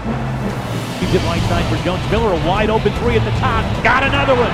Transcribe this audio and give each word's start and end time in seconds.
Keeps 0.00 1.14
it 1.14 1.22
right 1.28 1.42
side 1.42 1.64
for 1.68 1.76
Jones. 1.84 2.00
Miller, 2.10 2.32
a 2.32 2.48
wide 2.48 2.70
open 2.70 2.92
three 3.00 3.16
at 3.16 3.24
the 3.24 3.36
top. 3.38 3.64
Got 3.84 4.02
another 4.02 4.34
one. 4.34 4.52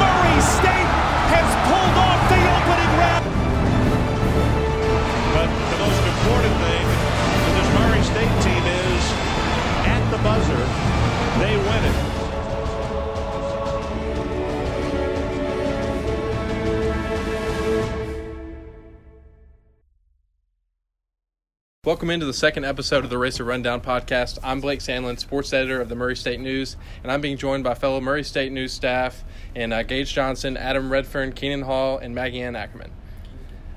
Murray 0.00 0.40
State 0.40 0.90
has 1.28 1.48
pulled 1.68 1.96
off 2.00 2.20
the 2.32 2.40
opening 2.40 2.92
round. 2.96 3.24
But 5.36 5.48
the 5.68 5.78
most 5.84 6.00
important 6.00 6.54
thing 6.64 6.84
for 7.44 7.52
this 7.60 7.68
Murray 7.76 8.02
State 8.08 8.34
team 8.40 8.64
is 8.64 9.04
at 9.84 10.00
the 10.10 10.18
buzzer, 10.24 10.64
they 11.44 11.56
win 11.56 11.84
it. 11.84 12.09
Welcome 21.90 22.10
into 22.10 22.24
the 22.24 22.32
second 22.32 22.64
episode 22.64 23.02
of 23.02 23.10
the 23.10 23.18
Racer 23.18 23.42
Rundown 23.42 23.80
podcast. 23.80 24.38
I'm 24.44 24.60
Blake 24.60 24.78
Sandlin, 24.78 25.18
sports 25.18 25.52
editor 25.52 25.80
of 25.80 25.88
the 25.88 25.96
Murray 25.96 26.14
State 26.14 26.38
News, 26.38 26.76
and 27.02 27.10
I'm 27.10 27.20
being 27.20 27.36
joined 27.36 27.64
by 27.64 27.74
fellow 27.74 28.00
Murray 28.00 28.22
State 28.22 28.52
News 28.52 28.72
staff 28.72 29.24
and 29.56 29.72
uh, 29.72 29.82
Gage 29.82 30.14
Johnson, 30.14 30.56
Adam 30.56 30.88
Redfern, 30.88 31.32
Keenan 31.32 31.62
Hall, 31.62 31.98
and 31.98 32.14
Maggie 32.14 32.42
Ann 32.42 32.54
Ackerman. 32.54 32.92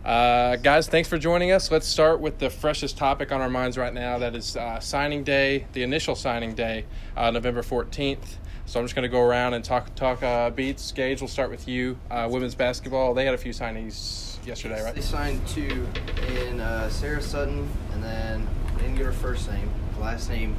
Uh, 0.05 0.57
guys, 0.57 0.88
thanks 0.88 1.09
for 1.09 1.18
joining 1.18 1.52
us. 1.52 1.71
Let's 1.71 1.88
start 1.88 2.20
with 2.20 2.38
the 2.38 2.52
freshest 2.52 2.98
topic 2.98 3.31
on 3.31 3.41
our 3.41 3.49
minds 3.49 3.80
right 3.80 3.91
now. 3.95 4.20
That 4.20 4.35
is 4.35 4.55
uh, 4.55 4.80
signing 4.80 5.23
day, 5.23 5.66
the 5.73 5.82
initial 5.82 6.13
signing 6.13 6.54
day, 6.54 6.85
uh, 7.18 7.32
November 7.32 7.63
14th. 7.63 8.35
So 8.68 8.80
I'm 8.80 8.85
just 8.85 8.93
going 8.93 9.09
to 9.09 9.09
go 9.09 9.21
around 9.21 9.55
and 9.55 9.66
talk 9.66 9.95
talk 9.95 10.21
uh, 10.21 10.52
beats. 10.52 10.91
Gage, 10.91 11.20
we'll 11.20 11.27
start 11.27 11.49
with 11.49 11.68
you. 11.68 11.98
Uh, 12.12 12.30
women's 12.32 12.54
basketball, 12.54 13.16
they 13.16 13.26
had 13.26 13.34
a 13.34 13.40
few 13.40 13.54
signings 13.54 14.32
yesterday, 14.45 14.83
right? 14.83 14.95
They 14.95 15.02
signed 15.02 15.45
two 15.47 15.88
in 16.27 16.59
uh, 16.59 16.89
Sarah 16.89 17.21
Sutton, 17.21 17.70
and 17.93 18.03
then 18.03 18.47
I 18.75 18.79
didn't 18.79 18.95
get 18.95 19.05
her 19.05 19.11
first 19.11 19.49
name, 19.49 19.71
last 19.99 20.29
name 20.29 20.55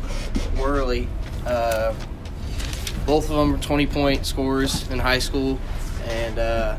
Worley. 0.58 1.08
Uh, 1.46 1.94
both 3.06 3.30
of 3.30 3.36
them 3.36 3.52
were 3.52 3.58
20 3.58 3.86
point 3.86 4.26
scorers 4.26 4.88
in 4.90 4.98
high 4.98 5.18
school, 5.18 5.58
and 6.06 6.38
uh, 6.38 6.76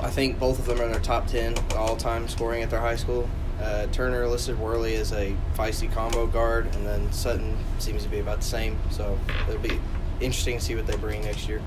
I 0.00 0.10
think 0.10 0.38
both 0.38 0.58
of 0.58 0.66
them 0.66 0.80
are 0.80 0.84
in 0.84 0.92
their 0.92 1.00
top 1.00 1.26
10 1.26 1.56
all 1.76 1.96
time 1.96 2.28
scoring 2.28 2.62
at 2.62 2.70
their 2.70 2.80
high 2.80 2.96
school. 2.96 3.28
Uh, 3.60 3.86
Turner 3.88 4.26
listed 4.26 4.58
Worley 4.58 4.94
as 4.94 5.12
a 5.12 5.36
feisty 5.54 5.92
combo 5.92 6.26
guard, 6.26 6.74
and 6.76 6.86
then 6.86 7.12
Sutton 7.12 7.56
seems 7.78 8.02
to 8.04 8.08
be 8.08 8.20
about 8.20 8.38
the 8.38 8.46
same. 8.46 8.78
So 8.90 9.18
it'll 9.48 9.60
be 9.60 9.78
interesting 10.20 10.58
to 10.58 10.64
see 10.64 10.74
what 10.74 10.86
they 10.86 10.96
bring 10.96 11.22
next 11.22 11.48
year. 11.48 11.60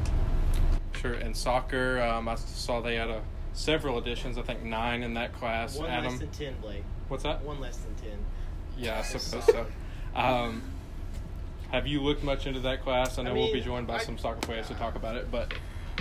Sure. 1.00 1.14
And 1.14 1.36
soccer, 1.36 2.02
um, 2.02 2.28
I 2.28 2.36
saw 2.36 2.82
they 2.82 2.96
had 2.96 3.10
a 3.10 3.22
several 3.54 3.98
editions. 3.98 4.38
I 4.38 4.42
think 4.42 4.64
nine 4.64 5.04
in 5.04 5.14
that 5.16 5.34
class. 5.34 5.78
One 5.78 5.90
Adam, 5.90 6.12
less 6.12 6.20
than 6.20 6.30
ten, 6.32 6.56
Blake. 6.62 6.84
what's 7.08 7.24
that? 7.24 7.42
One 7.44 7.60
less 7.60 7.78
than 7.78 7.96
ten. 7.96 8.18
Yeah, 8.78 9.00
I 9.00 9.02
suppose 9.04 9.46
so. 9.46 9.66
Um, 10.16 10.62
have 11.72 11.88
you 11.88 12.02
looked 12.02 12.24
much 12.24 12.46
into 12.48 12.60
that 12.62 12.84
class? 12.84 13.18
I 13.18 13.24
know 13.24 13.32
I 13.32 13.34
we'll 13.34 13.54
be 13.54 13.62
joined 13.62 13.88
by 13.88 13.96
I- 13.96 14.00
some 14.04 14.18
soccer 14.18 14.40
players 14.42 14.68
to 14.68 14.76
talk 14.76 14.96
about 14.96 15.16
it, 15.16 15.32
but 15.32 15.54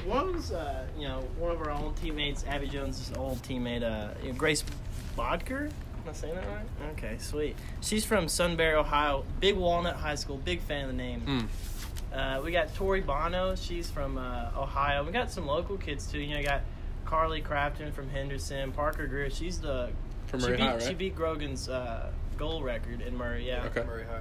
One 0.05 0.35
was, 0.35 0.53
uh, 0.53 0.87
you 0.99 1.07
know, 1.09 1.21
one 1.39 1.51
of 1.53 1.61
our 1.61 1.71
old 1.71 1.97
teammates, 1.97 2.45
Abby 2.47 2.67
Jones' 2.69 3.11
old 3.17 3.43
teammate, 3.43 3.83
uh, 3.83 4.13
you 4.23 4.33
know, 4.33 4.39
Grace 4.39 4.65
Bodker. 5.17 5.67
Am 6.05 6.09
I 6.09 6.13
saying 6.13 6.35
that 6.35 6.47
right? 6.49 6.67
Okay, 6.99 7.17
sweet. 7.19 7.57
She's 7.81 8.05
from 8.05 8.27
Sunbury, 8.29 8.75
Ohio. 8.75 9.25
Big 9.39 9.55
Walnut 9.57 9.95
High 9.97 10.17
School. 10.17 10.37
Big 10.39 10.61
fan 10.63 10.83
of 10.85 10.89
the 10.89 10.97
name. 10.97 11.21
mm, 12.13 12.17
Uh, 12.19 12.41
we 12.43 12.51
got 12.53 12.75
Tori 12.75 13.01
Bono. 13.01 13.55
She's 13.55 13.89
from 13.89 14.19
uh, 14.19 14.51
Ohio. 14.57 15.05
We 15.05 15.13
got 15.13 15.31
some 15.31 15.47
local 15.47 15.77
kids 15.79 16.07
too. 16.11 16.19
You 16.21 16.35
know, 16.35 16.43
got 16.43 16.63
Carly 17.05 17.43
Crafton 17.43 17.93
from 17.93 18.09
Henderson. 18.11 18.73
Parker 18.73 19.07
Greer. 19.07 19.31
She's 19.31 19.59
the 19.61 19.91
From 20.27 20.41
she 20.41 20.47
Murray 20.47 20.57
beat, 20.57 20.63
High, 20.63 20.73
right? 20.75 20.83
She 20.83 20.95
beat 20.95 21.17
Grogan's 21.17 21.69
uh, 21.69 22.11
goal 22.37 22.63
record 22.63 23.01
in 23.01 23.17
Murray. 23.17 23.47
Yeah. 23.47 23.65
Okay. 23.67 23.85
Murray 23.85 24.05
High. 24.05 24.21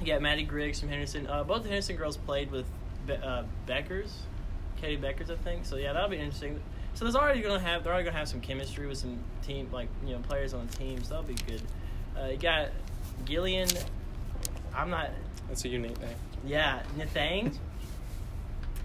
You 0.00 0.06
got 0.06 0.20
Maddie 0.22 0.42
Griggs 0.44 0.80
from 0.80 0.88
Henderson. 0.88 1.26
Uh, 1.26 1.44
both 1.44 1.62
the 1.62 1.68
Henderson 1.68 1.96
girls 1.96 2.16
played 2.16 2.50
with 2.50 2.66
Be- 3.06 3.14
uh, 3.14 3.44
Beckers, 3.68 4.10
Katie 4.80 5.00
Beckers, 5.00 5.30
I 5.30 5.36
think. 5.36 5.64
So 5.64 5.76
yeah, 5.76 5.92
that'll 5.92 6.08
be 6.08 6.16
interesting. 6.16 6.60
So 6.94 7.04
there's 7.04 7.16
already 7.16 7.40
gonna 7.40 7.58
have 7.60 7.84
they're 7.84 7.92
already 7.92 8.06
gonna 8.06 8.18
have 8.18 8.28
some 8.28 8.40
chemistry 8.40 8.86
with 8.86 8.98
some 8.98 9.18
team 9.42 9.68
like 9.72 9.88
you 10.04 10.12
know 10.12 10.18
players 10.20 10.54
on 10.54 10.66
the 10.66 10.76
teams. 10.76 11.08
That'll 11.08 11.24
be 11.24 11.34
good. 11.34 11.62
Uh, 12.20 12.26
you 12.26 12.36
got 12.36 12.68
Gillian. 13.24 13.68
I'm 14.74 14.90
not. 14.90 15.10
that's 15.48 15.64
a 15.64 15.68
unique 15.68 16.00
name. 16.00 16.16
Yeah, 16.44 16.82
Nathang. 16.98 17.56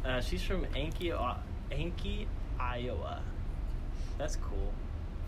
Uh, 0.05 0.21
she's 0.21 0.41
from 0.41 0.65
Ankeny, 0.67 1.11
uh, 1.13 1.35
Ankeny, 1.71 2.27
Iowa. 2.59 3.21
That's 4.17 4.35
cool. 4.37 4.73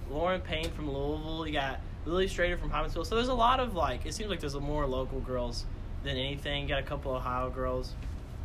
Lauren 0.09 0.41
Payne 0.41 0.69
from 0.71 0.91
Louisville. 0.91 1.45
You 1.47 1.53
got 1.53 1.79
Lily 2.05 2.27
Strader 2.27 2.59
from 2.59 2.71
Hymansville. 2.71 3.05
So 3.05 3.15
there's 3.15 3.27
a 3.27 3.33
lot 3.33 3.59
of 3.59 3.75
like. 3.75 4.05
It 4.05 4.13
seems 4.13 4.29
like 4.29 4.39
there's 4.39 4.55
a 4.55 4.59
more 4.59 4.85
local 4.87 5.19
girls 5.19 5.65
than 6.03 6.17
anything. 6.17 6.63
You 6.63 6.69
got 6.69 6.79
a 6.79 6.83
couple 6.83 7.11
Ohio 7.13 7.49
girls 7.49 7.93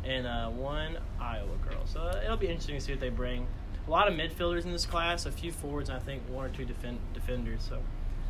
and 0.03 0.27
uh, 0.27 0.49
one 0.49 0.97
Iowa 1.19 1.55
girl. 1.67 1.85
So 1.85 2.11
it'll 2.23 2.37
be 2.37 2.47
interesting 2.47 2.75
to 2.75 2.81
see 2.81 2.91
what 2.91 2.99
they 3.01 3.09
bring. 3.09 3.47
A 3.87 3.89
lot 3.91 4.07
of 4.07 4.13
midfielders 4.13 4.65
in 4.65 4.71
this 4.71 4.85
class, 4.85 5.25
a 5.25 5.31
few 5.31 5.51
forwards, 5.51 5.89
and 5.89 5.97
I 5.97 6.01
think 6.01 6.21
one 6.29 6.45
or 6.45 6.49
two 6.49 6.65
defend- 6.65 6.99
defenders. 7.13 7.61
So 7.67 7.79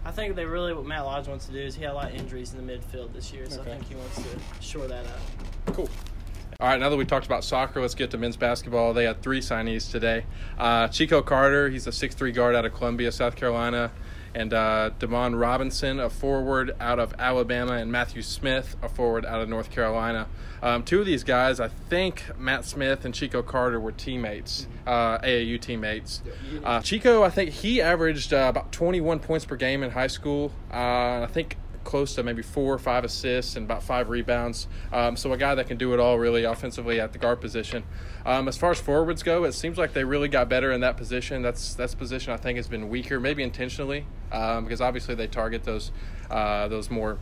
I 0.06 0.12
think 0.12 0.36
they 0.36 0.46
really 0.46 0.74
what 0.74 0.86
Matt 0.86 1.06
Lodge 1.06 1.28
wants 1.28 1.46
to 1.48 1.52
do 1.52 1.60
is 1.60 1.76
he 1.76 1.84
had 1.84 1.92
a 1.92 1.96
lot 1.96 2.10
of 2.12 2.16
injuries 2.16 2.54
in 2.54 2.66
the 2.66 2.74
midfield 2.74 3.12
this 3.14 3.34
year, 3.34 3.50
so 3.50 3.62
Okay. 3.62 3.72
I 3.72 3.74
think 3.76 3.88
he 3.90 3.96
wants 3.96 4.16
to 4.22 4.30
shore 4.62 4.88
that 4.88 5.06
up. 5.08 5.20
Cool. 5.76 5.90
All 6.58 6.70
right, 6.70 6.80
now 6.80 6.88
that 6.90 6.96
we 6.96 7.04
talked 7.04 7.26
about 7.26 7.44
soccer, 7.44 7.82
let's 7.82 7.96
get 7.96 8.12
to 8.12 8.18
men's 8.18 8.38
basketball. 8.38 8.94
They 8.94 9.04
had 9.04 9.22
three 9.22 9.42
signees 9.42 9.92
today. 9.92 10.24
Uh, 10.58 10.88
Chico 10.88 11.22
Carter, 11.22 11.70
he's 11.70 11.86
a 11.86 11.90
6'3 11.90 12.34
guard 12.34 12.56
out 12.56 12.64
of 12.64 12.74
Columbia, 12.74 13.12
South 13.12 13.36
Carolina. 13.36 13.92
And 14.34 14.54
uh, 14.54 14.92
Damon 14.98 15.36
Robinson, 15.36 16.00
a 16.00 16.10
forward 16.10 16.74
out 16.80 16.98
of 16.98 17.14
Alabama. 17.20 17.74
And 17.74 17.92
Matthew 17.92 18.22
Smith, 18.22 18.78
a 18.82 18.88
forward 18.88 19.26
out 19.26 19.42
of 19.42 19.50
North 19.50 19.70
Carolina. 19.70 20.28
Um, 20.62 20.84
two 20.84 21.02
of 21.02 21.06
these 21.06 21.26
guys, 21.26 21.60
I 21.60 21.68
think 21.68 22.24
Matt 22.38 22.64
Smith 22.64 23.04
and 23.04 23.14
Chico 23.14 23.42
Carter 23.42 23.80
were 23.80 23.92
teammates, 23.92 24.68
uh, 24.88 25.18
AAU 25.20 25.60
teammates. 25.60 26.22
Uh, 26.64 26.82
Chico, 26.82 27.22
I 27.22 27.30
think 27.32 27.50
he 27.50 27.82
averaged 27.82 28.34
uh, 28.34 28.48
about 28.50 28.72
21 28.72 29.20
points 29.20 29.44
per 29.44 29.58
game 29.58 29.84
in 29.84 29.92
high 29.92 30.08
school. 30.08 30.54
Uh, 30.72 31.24
I 31.24 31.28
think 31.32 31.58
close 31.86 32.16
to 32.16 32.24
maybe 32.24 32.42
four 32.42 32.74
or 32.74 32.78
five 32.78 33.06
assists 33.06 33.56
and 33.56 33.66
about 33.66 33.82
five 33.82 34.10
rebounds. 34.10 34.68
Um, 34.92 35.16
so 35.16 35.32
a 35.32 35.38
guy 35.38 35.56
that 35.56 35.68
can 35.68 35.78
do 35.78 35.94
it 35.94 36.00
all 36.00 36.20
really 36.20 36.44
offensively 36.44 37.00
at 37.00 37.14
the 37.14 37.20
guard 37.20 37.40
position. 37.40 37.84
Um, 38.26 38.50
as 38.50 38.58
far 38.58 38.72
as 38.72 38.82
forwards 38.82 39.24
go, 39.24 39.46
it 39.46 39.54
seems 39.54 39.78
like 39.78 39.94
they 39.94 40.04
really 40.04 40.28
got 40.28 40.50
better 40.50 40.72
in 40.74 40.82
that 40.82 40.98
position. 40.98 41.42
That's 41.42 41.76
that's 41.76 41.96
position 41.96 42.34
I 42.34 42.38
think 42.38 42.58
has 42.58 42.68
been 42.68 42.90
weaker, 42.90 43.20
maybe 43.20 43.44
intentionally, 43.44 44.06
um, 44.34 44.66
because 44.66 44.82
obviously 44.82 45.16
they 45.16 45.28
target 45.28 45.64
those 45.64 45.92
uh, 46.30 46.68
those 46.68 46.90
more 46.90 47.18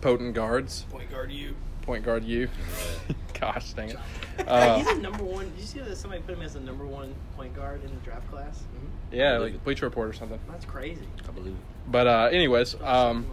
potent 0.00 0.34
guards. 0.34 0.86
Point 0.90 1.10
guard, 1.10 1.30
you. 1.30 1.54
Point 1.82 2.04
guard, 2.04 2.24
you. 2.24 2.48
Gosh, 3.40 3.72
dang 3.72 3.90
it. 3.90 3.98
Uh, 4.46 4.78
he's 4.78 4.86
a 4.86 4.94
number 5.00 5.24
one. 5.24 5.50
Did 5.50 5.60
you 5.60 5.66
see 5.66 5.80
that 5.80 5.96
somebody 5.96 6.22
put 6.22 6.36
him 6.36 6.42
as 6.42 6.54
the 6.54 6.60
number 6.60 6.86
one 6.86 7.14
point 7.36 7.54
guard 7.54 7.82
in 7.84 7.90
the 7.90 8.00
draft 8.02 8.30
class? 8.30 8.62
yeah, 9.10 9.38
like 9.38 9.62
Bleacher 9.64 9.86
Report 9.86 10.08
or 10.08 10.12
something. 10.12 10.38
That's 10.48 10.64
crazy. 10.64 11.06
I 11.26 11.32
believe. 11.32 11.56
But 11.88 12.06
uh, 12.06 12.28
anyways, 12.30 12.76
um, 12.82 13.26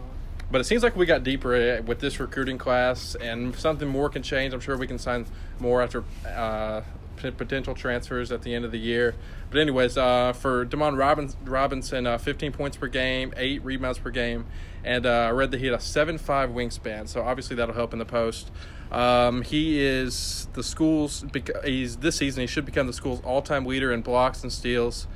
but 0.50 0.60
it 0.60 0.64
seems 0.64 0.82
like 0.82 0.96
we 0.96 1.06
got 1.06 1.22
deeper 1.22 1.54
uh, 1.54 1.82
with 1.82 2.00
this 2.00 2.18
recruiting 2.20 2.58
class, 2.58 3.14
and 3.20 3.54
something 3.56 3.88
more 3.88 4.08
can 4.08 4.22
change. 4.22 4.54
I'm 4.54 4.60
sure 4.60 4.76
we 4.76 4.86
can 4.86 4.98
sign 4.98 5.26
more 5.58 5.82
after 5.82 6.04
uh, 6.26 6.82
potential 7.16 7.74
transfers 7.74 8.30
at 8.32 8.42
the 8.42 8.54
end 8.54 8.64
of 8.64 8.72
the 8.72 8.78
year. 8.78 9.14
But 9.50 9.60
anyways, 9.60 9.96
uh, 9.96 10.32
for 10.32 10.64
Demond 10.64 10.98
Robins- 10.98 11.36
Robinson, 11.44 12.06
uh, 12.06 12.18
15 12.18 12.52
points 12.52 12.76
per 12.76 12.86
game, 12.86 13.32
eight 13.36 13.64
rebounds 13.64 13.98
per 13.98 14.10
game, 14.10 14.46
and 14.84 15.04
uh, 15.06 15.10
I 15.10 15.30
read 15.30 15.50
that 15.50 15.58
he 15.58 15.66
had 15.66 15.74
a 15.74 15.78
7'5 15.78 16.52
wingspan. 16.52 17.08
So 17.08 17.22
obviously 17.22 17.56
that'll 17.56 17.74
help 17.74 17.92
in 17.92 17.98
the 17.98 18.04
post. 18.04 18.50
Um, 18.90 19.42
he 19.42 19.80
is 19.80 20.48
the 20.54 20.62
school's. 20.62 21.24
He's 21.64 21.96
this 21.98 22.16
season. 22.16 22.40
He 22.40 22.46
should 22.46 22.64
become 22.64 22.86
the 22.86 22.92
school's 22.92 23.20
all-time 23.20 23.66
leader 23.66 23.92
in 23.92 24.00
blocks 24.00 24.42
and 24.42 24.52
steals. 24.52 25.06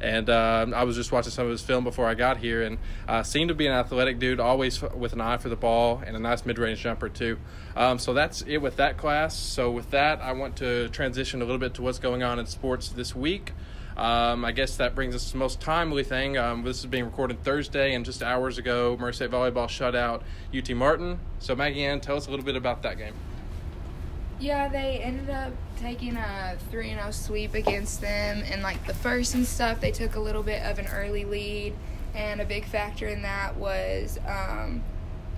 And 0.00 0.30
uh, 0.30 0.66
I 0.74 0.84
was 0.84 0.96
just 0.96 1.10
watching 1.10 1.32
some 1.32 1.46
of 1.46 1.50
his 1.50 1.62
film 1.62 1.84
before 1.84 2.06
I 2.06 2.14
got 2.14 2.38
here, 2.38 2.62
and 2.62 2.78
uh, 3.08 3.22
seemed 3.22 3.48
to 3.48 3.54
be 3.54 3.66
an 3.66 3.72
athletic 3.72 4.18
dude, 4.18 4.40
always 4.40 4.80
with 4.80 5.12
an 5.12 5.20
eye 5.20 5.38
for 5.38 5.48
the 5.48 5.56
ball 5.56 6.02
and 6.06 6.16
a 6.16 6.20
nice 6.20 6.46
mid-range 6.46 6.80
jumper 6.80 7.08
too. 7.08 7.38
Um, 7.76 7.98
so 7.98 8.14
that's 8.14 8.42
it 8.42 8.58
with 8.58 8.76
that 8.76 8.96
class. 8.96 9.36
So 9.36 9.70
with 9.70 9.90
that, 9.90 10.20
I 10.20 10.32
want 10.32 10.56
to 10.56 10.88
transition 10.90 11.42
a 11.42 11.44
little 11.44 11.58
bit 11.58 11.74
to 11.74 11.82
what's 11.82 11.98
going 11.98 12.22
on 12.22 12.38
in 12.38 12.46
sports 12.46 12.88
this 12.90 13.14
week. 13.14 13.52
Um, 13.96 14.44
I 14.44 14.52
guess 14.52 14.76
that 14.76 14.94
brings 14.94 15.16
us 15.16 15.26
to 15.26 15.32
the 15.32 15.38
most 15.38 15.60
timely 15.60 16.04
thing. 16.04 16.38
Um, 16.38 16.62
this 16.62 16.78
is 16.78 16.86
being 16.86 17.04
recorded 17.04 17.42
Thursday, 17.42 17.94
and 17.94 18.04
just 18.04 18.22
hours 18.22 18.56
ago, 18.56 18.96
Merced 18.98 19.22
Volleyball 19.22 19.68
shut 19.68 19.96
out 19.96 20.22
UT 20.56 20.70
Martin. 20.70 21.18
So 21.40 21.56
Maggie 21.56 21.84
Ann, 21.84 21.98
tell 21.98 22.16
us 22.16 22.28
a 22.28 22.30
little 22.30 22.44
bit 22.44 22.54
about 22.54 22.82
that 22.82 22.96
game. 22.96 23.14
Yeah, 24.40 24.68
they 24.68 25.00
ended 25.00 25.30
up 25.30 25.52
taking 25.78 26.16
a 26.16 26.56
3 26.70 26.94
0 26.94 27.10
sweep 27.10 27.54
against 27.54 28.00
them. 28.00 28.42
And, 28.50 28.62
like, 28.62 28.86
the 28.86 28.94
first 28.94 29.34
and 29.34 29.44
stuff, 29.44 29.80
they 29.80 29.90
took 29.90 30.14
a 30.14 30.20
little 30.20 30.42
bit 30.42 30.62
of 30.62 30.78
an 30.78 30.86
early 30.86 31.24
lead. 31.24 31.74
And 32.14 32.40
a 32.40 32.44
big 32.44 32.64
factor 32.64 33.08
in 33.08 33.22
that 33.22 33.56
was 33.56 34.18
um, 34.26 34.82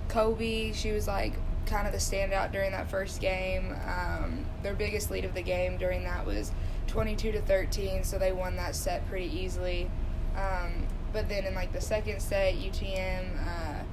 Kobe. 0.07 0.71
She 0.73 0.91
was, 0.91 1.07
like, 1.07 1.33
kind 1.65 1.87
of 1.87 1.93
the 1.93 1.99
standout 1.99 2.51
during 2.51 2.71
that 2.71 2.89
first 2.89 3.19
game. 3.19 3.75
Um, 3.87 4.45
their 4.61 4.75
biggest 4.75 5.09
lead 5.09 5.25
of 5.25 5.33
the 5.33 5.41
game 5.41 5.77
during 5.77 6.03
that 6.03 6.25
was 6.25 6.51
22 6.87 7.31
to 7.31 7.41
13, 7.41 8.03
so 8.03 8.19
they 8.19 8.31
won 8.31 8.55
that 8.57 8.75
set 8.75 9.07
pretty 9.09 9.33
easily. 9.35 9.89
Um, 10.35 10.85
but 11.11 11.27
then 11.27 11.45
in 11.45 11.55
like 11.55 11.73
the 11.73 11.81
second 11.81 12.21
set, 12.21 12.55
UTM 12.55 13.25
uh, 13.45 13.83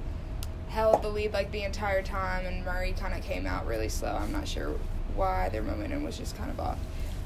held 0.69 1.01
the 1.01 1.09
lead 1.09 1.33
like 1.33 1.51
the 1.51 1.63
entire 1.63 2.01
time, 2.01 2.45
and 2.45 2.63
Murray 2.63 2.93
kind 2.97 3.13
of 3.13 3.23
came 3.23 3.45
out 3.45 3.65
really 3.65 3.89
slow. 3.89 4.15
I'm 4.15 4.31
not 4.31 4.47
sure 4.47 4.75
why 5.19 5.49
their 5.49 5.61
momentum 5.61 6.03
was 6.03 6.17
just 6.17 6.35
kind 6.37 6.49
of 6.49 6.59
off. 6.59 6.79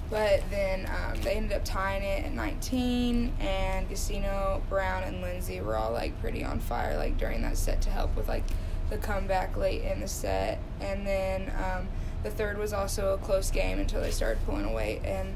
But 0.09 0.43
then 0.49 0.87
um, 0.87 1.21
they 1.21 1.33
ended 1.33 1.53
up 1.53 1.63
tying 1.63 2.03
it 2.03 2.25
at 2.25 2.33
19, 2.33 3.33
and 3.39 3.89
Gastino, 3.89 4.61
Brown, 4.67 5.03
and 5.03 5.21
Lindsay 5.21 5.61
were 5.61 5.77
all 5.77 5.93
like 5.93 6.19
pretty 6.19 6.43
on 6.43 6.59
fire 6.59 6.97
like 6.97 7.17
during 7.17 7.41
that 7.43 7.57
set 7.57 7.81
to 7.83 7.89
help 7.89 8.15
with 8.15 8.27
like 8.27 8.43
the 8.89 8.97
comeback 8.97 9.55
late 9.55 9.83
in 9.83 10.01
the 10.01 10.07
set. 10.07 10.59
And 10.81 11.07
then 11.07 11.51
um, 11.57 11.87
the 12.23 12.29
third 12.29 12.57
was 12.57 12.73
also 12.73 13.13
a 13.13 13.17
close 13.17 13.49
game 13.49 13.79
until 13.79 14.01
they 14.01 14.11
started 14.11 14.43
pulling 14.45 14.65
away 14.65 15.01
and 15.05 15.33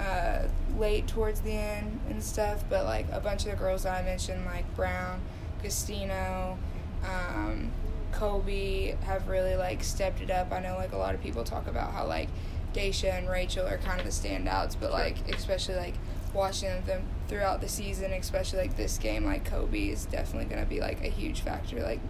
uh, 0.00 0.48
late 0.78 1.06
towards 1.06 1.40
the 1.40 1.52
end 1.52 2.00
and 2.08 2.22
stuff. 2.22 2.64
But 2.68 2.84
like 2.84 3.06
a 3.12 3.20
bunch 3.20 3.44
of 3.46 3.52
the 3.52 3.56
girls 3.56 3.84
that 3.84 3.98
I 3.98 4.04
mentioned, 4.04 4.44
like 4.44 4.64
Brown, 4.76 5.20
Gastino, 5.62 6.56
um, 7.04 7.72
Kobe, 8.12 8.96
have 9.04 9.28
really 9.28 9.56
like 9.56 9.82
stepped 9.82 10.20
it 10.20 10.30
up. 10.30 10.52
I 10.52 10.60
know 10.60 10.76
like 10.76 10.92
a 10.92 10.96
lot 10.96 11.14
of 11.14 11.22
people 11.22 11.44
talk 11.44 11.66
about 11.66 11.92
how 11.92 12.06
like 12.06 12.28
Daisha 12.74 13.12
and 13.12 13.28
Rachel 13.28 13.66
are 13.66 13.78
kind 13.78 14.00
of 14.00 14.06
the 14.06 14.12
standouts, 14.12 14.76
but 14.78 14.90
like 14.90 15.16
especially 15.34 15.76
like 15.76 15.94
watching 16.32 16.84
them 16.84 17.02
throughout 17.28 17.60
the 17.60 17.68
season, 17.68 18.12
especially 18.12 18.60
like 18.60 18.76
this 18.76 18.98
game, 18.98 19.24
like 19.24 19.44
Kobe 19.44 19.88
is 19.88 20.04
definitely 20.06 20.48
going 20.48 20.62
to 20.62 20.68
be 20.68 20.80
like 20.80 21.04
a 21.04 21.08
huge 21.08 21.40
factor 21.40 21.82
like 21.82 22.00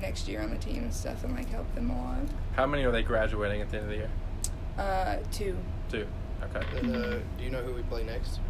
next 0.00 0.28
year 0.28 0.40
on 0.40 0.50
the 0.50 0.58
team 0.58 0.82
and 0.82 0.94
stuff, 0.94 1.24
and 1.24 1.34
like 1.34 1.48
help 1.48 1.72
them 1.74 1.90
a 1.90 2.02
lot. 2.02 2.18
How 2.56 2.66
many 2.66 2.84
are 2.84 2.92
they 2.92 3.02
graduating 3.02 3.60
at 3.60 3.70
the 3.70 3.78
end 3.78 3.84
of 3.84 3.90
the 3.90 3.96
year? 3.96 4.10
Uh, 4.78 5.16
two. 5.32 5.56
Two. 5.88 6.06
Okay. 6.42 6.78
And, 6.78 6.94
uh, 6.94 7.18
do 7.38 7.44
you 7.44 7.50
know 7.50 7.62
who 7.62 7.72
we 7.72 7.82
play 7.82 8.04
next? 8.04 8.40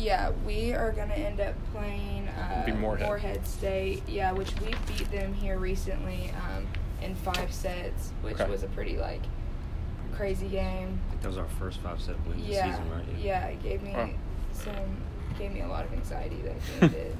Yeah, 0.00 0.30
we 0.46 0.72
are 0.72 0.92
gonna 0.92 1.12
end 1.14 1.40
up 1.40 1.54
playing 1.72 2.26
uh, 2.28 2.64
Be 2.64 2.72
Morehead. 2.72 3.46
State. 3.46 4.02
Yeah, 4.08 4.32
which 4.32 4.50
we 4.60 4.68
beat 4.86 5.10
them 5.12 5.34
here 5.34 5.58
recently 5.58 6.32
um, 6.56 6.66
in 7.02 7.14
five 7.14 7.52
sets, 7.52 8.12
which 8.22 8.40
Okay. 8.40 8.50
was 8.50 8.62
a 8.62 8.68
pretty 8.68 8.96
like 8.96 9.20
crazy 10.14 10.48
game. 10.48 10.98
I 11.06 11.10
think 11.10 11.22
that 11.22 11.28
was 11.28 11.38
our 11.38 11.48
first 11.58 11.80
five 11.80 12.00
set 12.00 12.16
win 12.26 12.38
of 12.40 12.46
the 12.46 12.52
Yeah, 12.52 12.70
season, 12.72 12.90
right? 12.90 13.04
yeah, 13.18 13.46
it 13.46 13.62
gave 13.62 13.82
me 13.82 13.92
Wow. 13.92 14.08
some, 14.52 14.74
gave 15.38 15.52
me 15.52 15.60
a 15.60 15.68
lot 15.68 15.84
of 15.84 15.92
anxiety 15.92 16.40
that 16.42 16.56
game 16.80 16.90
did. 16.92 17.16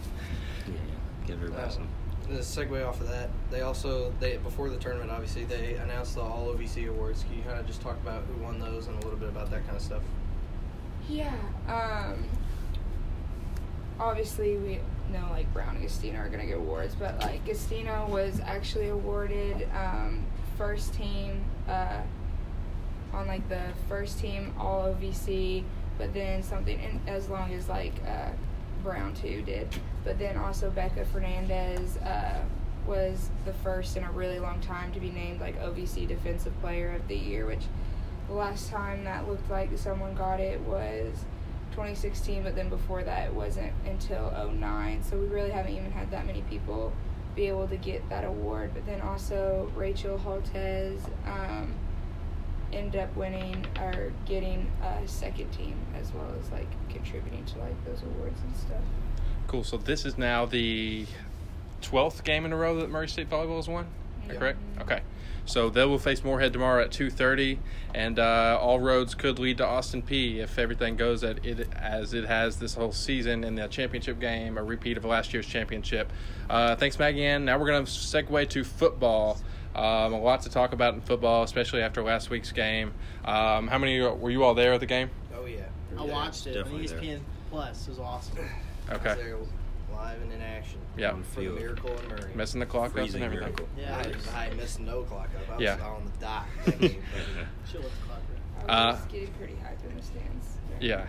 Yeah, 0.66 0.72
yeah. 0.74 1.26
Give 1.26 1.36
everybody 1.36 1.62
Uh, 1.64 1.68
some. 1.68 1.88
The 2.28 2.38
segue 2.38 2.86
off 2.88 3.00
of 3.00 3.08
that, 3.08 3.28
they 3.50 3.60
also 3.60 4.12
they 4.20 4.36
before 4.38 4.70
the 4.70 4.76
tournament 4.78 5.10
obviously 5.10 5.44
they 5.44 5.74
announced 5.74 6.14
the 6.14 6.22
All 6.22 6.46
OVC 6.54 6.88
awards. 6.88 7.24
Can 7.24 7.36
you 7.36 7.42
kind 7.42 7.58
of 7.58 7.66
just 7.66 7.82
talk 7.82 7.96
about 8.02 8.22
who 8.24 8.42
won 8.42 8.58
those 8.58 8.86
and 8.86 8.96
a 8.96 9.04
little 9.04 9.18
bit 9.18 9.28
about 9.28 9.50
that 9.50 9.64
kind 9.66 9.76
of 9.76 9.82
stuff? 9.82 10.02
Yeah. 11.08 11.34
Um. 11.68 12.24
Obviously, 14.00 14.56
we 14.56 14.80
know 15.12 15.28
like 15.30 15.52
Brown 15.52 15.76
and 15.76 15.84
Gastino 15.84 16.18
are 16.18 16.28
gonna 16.28 16.46
get 16.46 16.56
awards, 16.56 16.94
but 16.94 17.20
like 17.20 17.44
Gastino 17.44 18.08
was 18.08 18.40
actually 18.40 18.88
awarded 18.88 19.68
um, 19.76 20.24
first 20.56 20.94
team 20.94 21.44
uh, 21.68 22.00
on 23.12 23.26
like 23.26 23.46
the 23.50 23.60
first 23.88 24.18
team 24.18 24.54
All 24.58 24.84
OVC, 24.84 25.64
but 25.98 26.14
then 26.14 26.42
something 26.42 27.00
as 27.06 27.28
long 27.28 27.52
as 27.52 27.68
like 27.68 27.92
uh, 28.06 28.30
Brown 28.82 29.14
too 29.14 29.42
did, 29.42 29.68
but 30.02 30.18
then 30.18 30.36
also 30.36 30.70
Becca 30.70 31.04
Fernandez 31.04 31.98
uh, 31.98 32.40
was 32.86 33.28
the 33.44 33.52
first 33.52 33.96
in 33.96 34.04
a 34.04 34.10
really 34.12 34.38
long 34.38 34.60
time 34.60 34.92
to 34.92 35.00
be 35.00 35.10
named 35.10 35.40
like 35.40 35.60
OVC 35.60 36.08
Defensive 36.08 36.58
Player 36.60 36.94
of 36.94 37.06
the 37.08 37.16
Year, 37.16 37.46
which 37.46 37.64
the 38.28 38.34
last 38.34 38.70
time 38.70 39.04
that 39.04 39.28
looked 39.28 39.50
like 39.50 39.68
someone 39.76 40.14
got 40.14 40.40
it 40.40 40.60
was 40.60 41.24
2016, 41.70 42.42
but 42.42 42.54
then 42.54 42.68
before 42.68 43.02
that 43.04 43.26
it 43.26 43.34
wasn't 43.34 43.72
until 43.86 44.30
09. 44.52 45.02
So 45.02 45.16
we 45.16 45.26
really 45.26 45.50
haven't 45.50 45.72
even 45.72 45.90
had 45.90 46.10
that 46.10 46.26
many 46.26 46.42
people 46.42 46.92
be 47.34 47.46
able 47.46 47.68
to 47.68 47.76
get 47.76 48.08
that 48.08 48.24
award. 48.24 48.72
But 48.74 48.86
then 48.86 49.00
also 49.00 49.70
Rachel 49.76 50.18
Holtez 50.18 51.00
um, 51.26 51.74
ended 52.72 53.00
up 53.00 53.14
winning 53.16 53.64
or 53.80 54.12
getting 54.26 54.70
a 54.82 55.06
second 55.06 55.50
team 55.50 55.76
as 56.00 56.12
well 56.12 56.32
as 56.38 56.50
like 56.50 56.68
contributing 56.88 57.44
to 57.46 57.58
like 57.58 57.84
those 57.84 58.02
awards 58.02 58.40
and 58.42 58.56
stuff. 58.56 58.82
Cool. 59.46 59.64
So 59.64 59.76
this 59.76 60.04
is 60.04 60.18
now 60.18 60.46
the 60.46 61.06
twelfth 61.80 62.24
game 62.24 62.44
in 62.44 62.52
a 62.52 62.56
row 62.56 62.76
that 62.80 62.90
Murray 62.90 63.08
State 63.08 63.30
volleyball 63.30 63.56
has 63.56 63.68
won. 63.68 63.86
Correct? 64.28 64.58
Okay. 64.80 65.00
So 65.50 65.68
they 65.68 65.84
will 65.84 65.98
face 65.98 66.22
Morehead 66.22 66.52
tomorrow 66.52 66.84
at 66.84 66.92
two 66.92 67.10
thirty, 67.10 67.58
and 67.92 68.20
uh, 68.20 68.56
all 68.60 68.78
roads 68.78 69.16
could 69.16 69.40
lead 69.40 69.58
to 69.58 69.66
Austin 69.66 70.00
Peay 70.00 70.36
if 70.36 70.60
everything 70.60 70.94
goes 70.94 71.24
at 71.24 71.44
it 71.44 71.66
as 71.74 72.14
it 72.14 72.24
has 72.24 72.60
this 72.60 72.74
whole 72.74 72.92
season 72.92 73.42
in 73.42 73.56
the 73.56 73.66
championship 73.66 74.20
game, 74.20 74.56
a 74.58 74.62
repeat 74.62 74.96
of 74.96 75.04
last 75.04 75.34
year's 75.34 75.46
championship. 75.46 76.12
Uh, 76.48 76.76
thanks, 76.76 77.00
Maggie 77.00 77.24
Ann. 77.24 77.44
Now 77.44 77.58
we're 77.58 77.66
going 77.66 77.84
to 77.84 77.90
segue 77.90 78.48
to 78.50 78.62
football. 78.62 79.40
Um, 79.74 80.12
a 80.12 80.20
lot 80.20 80.42
to 80.42 80.50
talk 80.50 80.72
about 80.72 80.94
in 80.94 81.00
football, 81.00 81.42
especially 81.42 81.82
after 81.82 82.00
last 82.00 82.30
week's 82.30 82.52
game. 82.52 82.92
Um, 83.24 83.66
how 83.66 83.78
many 83.78 84.00
were 84.00 84.30
you 84.30 84.44
all 84.44 84.54
there 84.54 84.74
at 84.74 84.80
the 84.80 84.86
game? 84.86 85.10
Oh 85.36 85.46
yeah, 85.46 85.62
I 85.98 86.04
watched 86.04 86.46
it 86.46 86.58
on 86.58 86.62
Definitely 86.62 86.86
there. 86.86 87.00
ESPN 87.00 87.20
Plus. 87.50 87.88
It 87.88 87.90
was 87.90 87.98
awesome. 87.98 88.38
I 88.88 88.92
was 88.92 89.00
Okay. 89.04 89.32
There 90.00 90.12
live 90.12 90.22
and 90.22 90.32
in 90.32 90.40
action. 90.40 90.78
Yeah. 90.96 91.12
On 91.12 91.22
For 91.22 91.40
the 91.42 91.50
miracle 91.50 91.90
and 91.96 92.08
Murray. 92.08 92.32
Messing 92.34 92.60
the 92.60 92.66
clock 92.66 92.90
up 92.90 92.96
and 92.96 93.08
everything. 93.22 93.30
miracle. 93.30 93.68
Yeah, 93.78 94.02
I, 94.34 94.46
I 94.46 94.54
missed 94.54 94.80
no 94.80 95.02
clock 95.02 95.28
up. 95.36 95.50
I 95.50 95.56
was 95.56 95.62
Yeah. 95.62 95.78
on 95.86 96.04
the 96.04 96.24
dot. 96.24 96.44
That 96.64 96.80
game. 96.80 97.02
She'll 97.70 97.82
the 97.82 97.88
clock 98.06 98.20
run. 98.58 98.70
I 98.70 98.90
was 98.92 98.98
Uh, 99.00 99.06
getting 99.10 99.28
pretty 99.34 99.54
hyped 99.54 99.88
in 99.88 99.96
the 99.96 100.02
stands. 100.02 100.46
Yeah. 100.80 101.06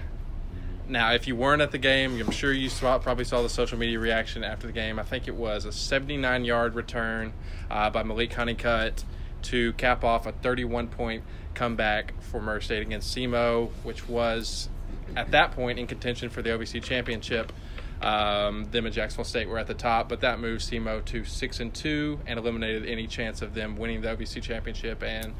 Now, 0.88 1.14
if 1.14 1.28
you 1.28 1.36
weren't 1.36 1.62
at 1.62 1.72
the 1.72 1.78
game, 1.78 2.20
I'm 2.20 2.32
sure 2.32 2.52
you 2.52 2.68
saw, 2.68 2.98
probably 3.00 3.24
saw 3.24 3.42
the 3.42 3.50
social 3.50 3.78
media 3.78 3.98
reaction 4.00 4.44
after 4.44 4.68
the 4.68 4.74
game. 4.74 5.00
I 5.00 5.04
think 5.04 5.28
it 5.28 5.36
was 5.36 5.64
a 5.66 5.72
79 5.72 6.44
yard 6.44 6.76
return 6.76 7.34
uh, 7.70 7.90
by 7.90 8.04
Malik 8.04 8.34
Honeycutt 8.34 9.04
to 9.44 9.74
cap 9.74 10.04
off 10.04 10.26
a 10.26 10.32
31 10.34 10.88
point 10.90 11.24
comeback 11.54 12.14
for 12.22 12.42
Murray 12.42 12.62
State 12.62 12.82
against 12.82 13.16
SEMO, 13.16 13.70
which 13.84 14.08
was 14.08 14.70
at 15.16 15.32
that 15.32 15.52
point 15.52 15.80
in 15.80 15.88
contention 15.88 16.30
for 16.30 16.42
the 16.42 16.50
OVC 16.50 16.82
championship. 16.84 17.52
Um, 18.02 18.66
them 18.72 18.86
and 18.86 18.94
Jacksonville 18.96 19.26
State 19.26 19.48
were 19.48 19.60
at 19.60 19.68
the 19.68 19.74
top, 19.76 20.10
but 20.10 20.22
that 20.22 20.40
moved 20.40 20.64
SEMO 20.64 21.06
to 21.06 21.24
six 21.24 21.60
and 21.60 21.72
two 21.74 22.20
and 22.26 22.40
eliminated 22.40 22.86
any 22.88 23.06
chance 23.08 23.42
of 23.42 23.54
them 23.54 23.78
winning 23.78 24.02
the 24.02 24.08
OVC 24.08 24.42
championship 24.42 25.04
and 25.04 25.34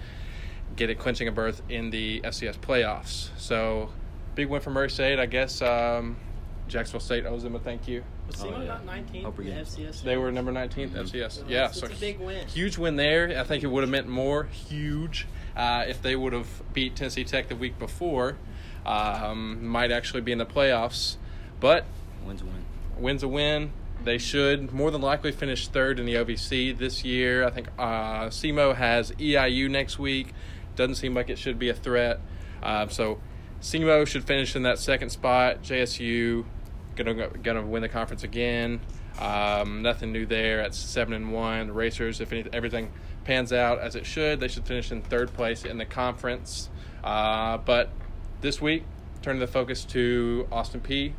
get 0.76 0.90
it 0.90 1.00
clinching 1.00 1.28
a 1.28 1.32
berth 1.32 1.62
in 1.70 1.90
the 1.90 2.22
FCS 2.22 2.58
playoffs. 2.60 3.30
So 3.38 3.90
big 4.36 4.48
win 4.48 4.62
for 4.62 4.70
Murray 4.70 4.90
State. 4.92 5.18
I 5.20 5.26
guess 5.26 5.62
um, 5.62 6.18
Jacksonville 6.68 7.00
State 7.02 7.26
owes 7.26 7.42
them 7.44 7.56
a 7.56 7.60
thank 7.60 7.88
you. 7.88 8.04
Was 8.28 8.42
Oh, 8.44 8.46
SEMO 8.48 8.60
yeah. 8.60 8.66
not 8.68 8.86
19th 8.86 9.16
in 9.40 9.46
the 9.46 9.52
FCS? 9.52 10.04
They 10.04 10.18
were 10.18 10.32
number 10.32 10.52
19th 10.52 10.92
FCS. 10.92 11.42
Well, 11.42 11.50
Yeah, 11.52 11.58
that's- 11.62 11.80
so 11.80 11.88
that's 11.88 11.98
a 11.98 12.00
big 12.00 12.20
win. 12.20 12.48
Huge 12.48 12.78
win 12.78 12.96
there. 12.96 13.38
I 13.40 13.44
think 13.44 13.64
it 13.64 13.68
would 13.68 13.82
have 13.82 13.90
meant 13.90 14.08
more 14.08 14.44
huge 14.44 15.26
uh, 15.58 15.86
if 15.88 16.02
they 16.02 16.16
would 16.16 16.34
have 16.34 16.48
beat 16.74 16.96
Tennessee 16.96 17.24
Tech 17.24 17.50
the 17.50 17.56
week 17.56 17.80
before. 17.80 18.38
Um, 18.86 19.66
might 19.66 19.92
actually 19.92 20.22
be 20.22 20.32
in 20.32 20.38
the 20.38 20.46
playoffs, 20.46 21.18
but 21.60 21.86
Wins 22.26 22.42
a 22.42 22.46
win. 22.46 22.66
wins 22.98 23.24
a 23.24 23.28
win. 23.28 23.72
They 24.04 24.18
should 24.18 24.72
more 24.72 24.90
than 24.90 25.02
likely 25.02 25.32
finish 25.32 25.68
third 25.68 26.00
in 26.00 26.06
the 26.06 26.16
OVC 26.16 26.76
this 26.78 27.06
year. 27.06 27.46
I 27.46 27.52
think 27.52 27.68
uh, 27.78 28.30
SEMO 28.30 28.76
has 28.76 29.12
EIU 29.12 29.70
next 29.70 30.00
week. 30.00 30.34
Doesn't 30.76 30.96
seem 30.96 31.14
like 31.14 31.30
it 31.30 31.38
should 31.38 31.60
be 31.60 31.70
a 31.70 31.74
threat. 31.74 32.20
Uh, 32.64 32.88
so 32.88 33.20
SEMO 33.62 34.08
should 34.08 34.24
finish 34.24 34.56
in 34.56 34.64
that 34.64 34.80
second 34.80 35.12
spot. 35.12 35.62
JSU 35.62 36.46
gonna 36.96 37.28
gonna 37.30 37.66
win 37.66 37.84
the 37.84 37.90
conference 37.90 38.24
again. 38.24 38.80
Um, 39.20 39.82
nothing 39.84 40.12
new 40.12 40.26
there 40.26 40.62
at 40.62 40.74
seven 40.74 41.14
and 41.14 41.32
one. 41.32 41.68
The 41.68 41.74
Racers, 41.74 42.22
if 42.22 42.32
any, 42.32 42.46
everything 42.52 42.92
pans 43.24 43.54
out 43.54 43.80
as 43.80 43.96
it 43.96 44.06
should, 44.06 44.40
they 44.40 44.48
should 44.48 44.66
finish 44.66 44.92
in 44.92 45.04
third 45.04 45.32
place 45.34 45.64
in 45.64 45.78
the 45.78 45.86
conference. 45.86 46.70
Uh, 47.04 47.58
but 47.58 47.92
this 48.42 48.60
week, 48.60 48.84
turning 49.22 49.40
the 49.40 49.48
focus 49.48 49.86
to 49.86 50.48
Austin 50.52 50.82
Peay 50.82 51.14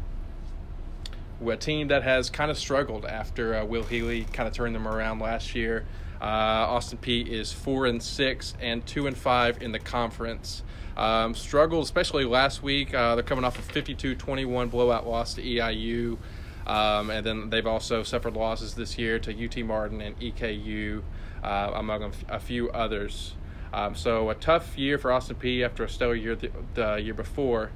a 1.51 1.57
team 1.57 1.89
that 1.89 2.03
has 2.03 2.31
kind 2.31 2.51
of 2.51 2.59
struggled 2.59 3.05
after 3.05 3.55
uh, 3.55 3.65
Will 3.65 3.85
Healy 3.85 4.25
kind 4.33 4.49
of 4.49 4.55
turned 4.55 4.75
them 4.75 4.87
around 4.87 5.19
last 5.19 5.55
year. 5.55 5.85
Uh, 6.21 6.25
Austin 6.25 6.99
Peay 6.99 7.27
is 7.27 7.53
four 7.53 7.87
and 7.87 8.03
six 8.03 8.55
and 8.61 8.87
two 8.87 9.07
and 9.07 9.17
five 9.17 9.61
in 9.61 9.73
the 9.73 9.79
conference. 9.79 10.63
Um, 10.97 11.35
struggled 11.35 11.85
especially 11.85 12.25
last 12.25 12.63
week. 12.63 12.95
Uh, 12.95 13.15
they're 13.15 13.25
coming 13.25 13.45
off 13.45 13.59
a 13.59 13.73
52-21 13.73 14.71
blowout 14.71 15.07
loss 15.07 15.35
to 15.35 15.43
EIU, 15.43 16.19
um, 16.67 17.11
and 17.11 17.25
then 17.27 17.51
they've 17.51 17.67
also 17.67 18.03
suffered 18.03 18.35
losses 18.35 18.75
this 18.75 18.99
year 18.99 19.19
to 19.19 19.45
UT 19.45 19.57
Martin 19.65 20.01
and 20.01 20.19
EKU, 20.21 21.03
uh, 21.43 21.73
among 21.75 22.13
a 22.29 22.39
few 22.39 22.71
others. 22.71 23.35
Um, 23.73 23.95
so 23.95 24.29
a 24.29 24.35
tough 24.35 24.77
year 24.77 24.99
for 24.99 25.11
Austin 25.11 25.37
Peay 25.37 25.65
after 25.65 25.83
a 25.83 25.89
stellar 25.89 26.15
year 26.15 26.37
the, 26.37 26.51
the 26.75 26.97
year 26.97 27.15
before. 27.15 27.71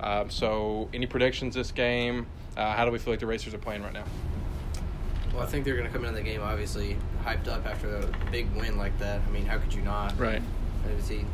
Um, 0.00 0.30
so, 0.30 0.88
any 0.92 1.06
predictions 1.06 1.54
this 1.54 1.70
game? 1.70 2.26
Uh, 2.56 2.72
how 2.74 2.84
do 2.84 2.90
we 2.90 2.98
feel 2.98 3.12
like 3.12 3.20
the 3.20 3.26
Racers 3.26 3.54
are 3.54 3.58
playing 3.58 3.82
right 3.82 3.92
now? 3.92 4.04
Well, 5.32 5.42
I 5.42 5.46
think 5.46 5.64
they're 5.64 5.76
going 5.76 5.88
to 5.88 5.92
come 5.92 6.04
into 6.04 6.16
the 6.16 6.22
game 6.22 6.40
obviously 6.42 6.96
hyped 7.24 7.48
up 7.48 7.66
after 7.66 7.96
a 7.96 8.06
big 8.30 8.52
win 8.54 8.78
like 8.78 8.96
that. 9.00 9.20
I 9.26 9.30
mean, 9.30 9.46
how 9.46 9.58
could 9.58 9.74
you 9.74 9.82
not? 9.82 10.16
Right. 10.18 10.40
Obviously, 10.84 11.26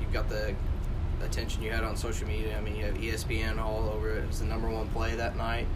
you've 0.00 0.12
got 0.12 0.28
the 0.28 0.54
attention 1.24 1.62
you 1.62 1.70
had 1.72 1.82
on 1.82 1.96
social 1.96 2.28
media. 2.28 2.56
I 2.56 2.60
mean, 2.60 2.76
you 2.76 2.84
have 2.84 2.94
ESPN 2.94 3.58
all 3.58 3.88
over 3.88 4.10
it. 4.10 4.18
It 4.22 4.26
was 4.28 4.38
the 4.38 4.44
number 4.46 4.68
one 4.68 4.88
play 4.88 5.14
that 5.16 5.36
night. 5.36 5.66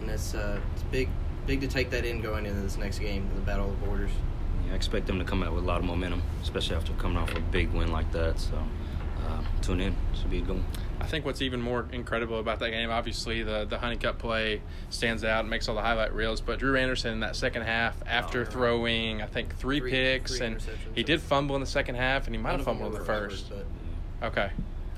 and 0.00 0.10
it's 0.10 0.34
uh, 0.34 0.60
it's 0.74 0.82
big 0.84 1.08
big 1.46 1.60
to 1.60 1.68
take 1.68 1.90
that 1.90 2.04
in 2.04 2.20
going 2.20 2.46
into 2.46 2.60
this 2.60 2.78
next 2.78 2.98
game, 2.98 3.28
the 3.34 3.40
Battle 3.42 3.68
of 3.70 3.80
the 3.80 3.86
Borders. 3.86 4.10
Yeah, 4.66 4.72
I 4.72 4.76
expect 4.76 5.06
them 5.06 5.18
to 5.18 5.24
come 5.24 5.42
out 5.42 5.52
with 5.52 5.62
a 5.62 5.66
lot 5.66 5.78
of 5.78 5.84
momentum, 5.84 6.22
especially 6.42 6.74
after 6.74 6.92
coming 6.94 7.18
off 7.18 7.34
a 7.36 7.40
big 7.40 7.70
win 7.72 7.92
like 7.92 8.10
that. 8.12 8.40
So 8.40 8.56
uh, 9.28 9.42
tune 9.62 9.80
in. 9.80 9.94
Should 10.14 10.30
be 10.30 10.38
a 10.38 10.42
good 10.42 10.56
one. 10.56 10.64
I 11.00 11.06
think 11.06 11.24
what's 11.24 11.42
even 11.42 11.60
more 11.60 11.86
incredible 11.92 12.38
about 12.38 12.60
that 12.60 12.70
game, 12.70 12.90
obviously 12.90 13.42
the 13.42 13.64
the 13.68 13.78
Honeycutt 13.78 14.18
play 14.18 14.62
stands 14.90 15.24
out 15.24 15.40
and 15.40 15.50
makes 15.50 15.68
all 15.68 15.74
the 15.74 15.82
highlight 15.82 16.14
reels. 16.14 16.40
But 16.40 16.58
Drew 16.58 16.76
Anderson 16.76 17.12
in 17.12 17.20
that 17.20 17.36
second 17.36 17.62
half, 17.62 17.96
after 18.06 18.38
you're 18.38 18.44
right. 18.44 18.52
throwing 18.52 19.22
I 19.22 19.26
think 19.26 19.56
three, 19.56 19.80
Three- 19.80 19.90
picks, 19.90 20.38
three 20.38 20.46
and 20.46 20.62
he 20.94 21.02
did 21.02 21.20
fumble 21.20 21.54
in 21.56 21.60
the 21.60 21.66
second 21.66 21.96
half, 21.96 22.26
and 22.26 22.34
he 22.34 22.40
might 22.40 22.52
have 22.52 22.64
fumbled 22.64 22.86
in 22.88 22.92
the 22.92 22.98
were 22.98 23.04
recovered, 23.04 23.30
first. 23.32 23.50
but 23.50 24.26
Okay, 24.26 24.50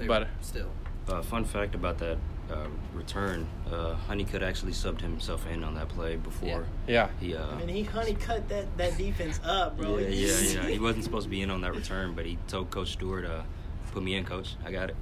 but 0.07 0.29
still. 0.41 0.69
Uh, 1.09 1.23
fun 1.23 1.45
fact 1.45 1.75
about 1.75 1.99
that 1.99 2.19
uh, 2.53 2.67
return: 2.95 3.47
uh, 3.73 3.95
Honeycutt 3.95 4.43
actually 4.43 4.73
subbed 4.73 5.01
himself 5.01 5.47
in 5.49 5.65
on 5.65 5.75
that 5.75 5.89
play 5.89 6.17
before 6.17 6.67
yeah, 6.87 7.09
he. 7.21 7.35
Uh, 7.35 7.47
I 7.49 7.57
mean, 7.57 7.69
he 7.69 7.83
honey 7.83 8.15
cut 8.15 8.49
that, 8.49 8.77
that 8.77 8.97
defense 8.99 9.41
up, 9.45 9.77
bro. 9.79 9.99
yeah, 9.99 10.09
yeah, 10.09 10.41
yeah. 10.63 10.69
He 10.69 10.79
wasn't 10.79 11.05
supposed 11.05 11.25
to 11.25 11.31
be 11.31 11.43
in 11.43 11.51
on 11.51 11.63
that 11.63 11.75
return, 11.75 12.15
but 12.15 12.27
he 12.27 12.39
told 12.49 12.71
Coach 12.71 12.93
Stewart, 12.93 13.25
uh, 13.25 13.43
"Put 13.93 14.03
me 14.03 14.15
in, 14.15 14.25
Coach. 14.25 14.57
I 14.65 14.71
got 14.71 14.91
it." 14.91 14.97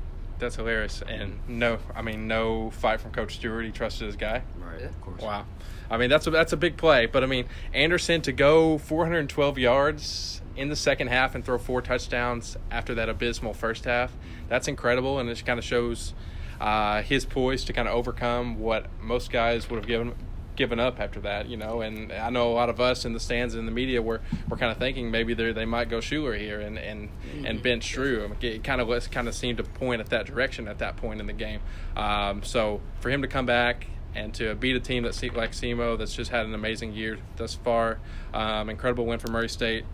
That's 0.45 0.57
hilarious. 0.57 1.03
And 1.07 1.41
no, 1.49 1.79
I 1.95 2.03
mean 2.03 2.29
no 2.29 2.71
fight 2.71 3.01
from 3.01 3.11
Coach 3.11 3.35
Stewart. 3.37 3.65
He 3.65 3.73
trusted 3.73 4.07
his 4.07 4.17
guy. 4.17 4.43
Right, 4.59 4.83
of 4.83 5.01
course. 5.01 5.23
Wow. 5.23 5.47
I 5.91 5.97
mean, 5.97 6.11
that's 6.11 6.27
a, 6.27 6.31
that's 6.31 6.53
a 6.53 6.57
big 6.57 6.77
play. 6.77 7.07
But, 7.07 7.23
I 7.23 7.27
mean, 7.27 7.47
Anderson 7.73 8.23
to 8.23 8.33
go 8.33 8.79
412 8.79 9.59
yards 9.59 10.43
in 10.57 10.69
the 10.69 10.77
second 10.77 11.09
half 11.09 11.35
and 11.35 11.45
throw 11.45 11.59
four 11.59 11.83
touchdowns 11.83 12.57
after 12.71 12.95
that 12.95 13.09
abysmal 13.09 13.55
first 13.55 13.85
half, 13.85 14.13
that's 14.49 14.69
incredible. 14.69 15.19
And 15.19 15.29
it 15.29 15.45
kind 15.45 15.59
of 15.59 15.65
shows 15.65 16.15
uh, 16.61 17.03
his 17.03 17.25
poise 17.25 17.65
to 17.65 17.73
kind 17.73 17.89
of 17.89 17.95
overcome 17.95 18.59
what 18.59 18.87
most 19.01 19.31
guys 19.31 19.69
would 19.69 19.77
have 19.77 19.87
given 19.87 20.15
given 20.56 20.78
up 20.80 21.00
after 21.00 21.20
that, 21.20 21.49
you 21.49 21.56
know. 21.56 21.80
And 21.80 22.12
I 22.12 22.30
know 22.30 22.50
a 22.50 22.54
lot 22.54 22.68
of 22.68 22.80
us 22.80 23.04
in 23.04 23.12
the 23.12 23.20
stands 23.20 23.54
and 23.54 23.61
in 23.61 23.66
the 23.66 23.73
media 23.73 24.00
were, 24.02 24.20
were 24.49 24.56
kind 24.56 24.70
of 24.70 24.78
thinking 24.78 25.11
maybe 25.11 25.34
they 25.34 25.52
they 25.52 25.64
might 25.64 25.88
go 25.88 26.00
Schuler 26.00 26.34
here 26.34 26.61
and 26.61 26.78
and, 26.78 27.08
and 27.44 27.62
bench 27.62 27.92
Drew. 27.92 28.25
I 28.25 28.28
mean, 28.28 28.37
It 28.40 28.64
kind 28.64 28.80
of 28.80 28.88
was 28.88 29.06
kind 29.06 29.28
of 29.28 29.34
seemed 29.34 29.58
to 29.58 29.64
point 29.64 30.00
at 30.00 30.11
that 30.11 30.26
direction 30.26 30.68
at 30.68 30.78
that 30.78 30.96
point 30.96 31.20
in 31.20 31.26
the 31.26 31.32
game. 31.32 31.61
Um, 31.96 32.42
so 32.42 32.80
for 33.00 33.11
him 33.11 33.23
to 33.23 33.28
come 33.28 33.46
back 33.46 33.87
and 34.14 34.32
to 34.34 34.54
beat 34.54 34.76
a 34.76 34.80
team 34.80 35.02
that 35.02 35.14
se- 35.14 35.30
like 35.30 35.52
SEMO 35.52 35.99
that's 35.99 36.14
just 36.14 36.30
had 36.30 36.46
an 36.46 36.54
amazing 36.54 36.92
year 36.92 37.18
thus 37.37 37.54
far, 37.54 37.99
um, 38.32 38.70
incredible 38.70 39.06
win 39.06 39.18
for 39.18 39.30
Murray 39.30 39.49
State. 39.49 39.84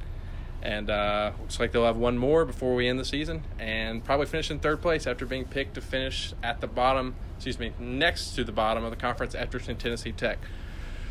And 0.63 0.91
uh, 0.91 1.33
looks 1.41 1.59
like 1.59 1.73
they'll 1.73 1.87
have 1.87 1.97
one 1.97 2.19
more 2.19 2.45
before 2.45 2.75
we 2.75 2.87
end 2.87 2.99
the 2.99 3.05
season, 3.05 3.45
and 3.59 4.05
probably 4.05 4.27
finish 4.27 4.51
in 4.51 4.59
third 4.59 4.83
place 4.83 5.07
after 5.07 5.25
being 5.25 5.47
picked 5.47 5.75
to 5.75 5.81
finish 5.81 6.35
at 6.43 6.61
the 6.61 6.67
bottom. 6.67 7.15
Excuse 7.37 7.59
me, 7.59 7.73
next 7.79 8.35
to 8.35 8.45
the 8.45 8.53
bottom 8.53 8.85
of 8.85 8.91
the 8.91 8.97
conference 8.97 9.35
after 9.35 9.59
Tennessee 9.59 10.13
Tech. 10.13 10.39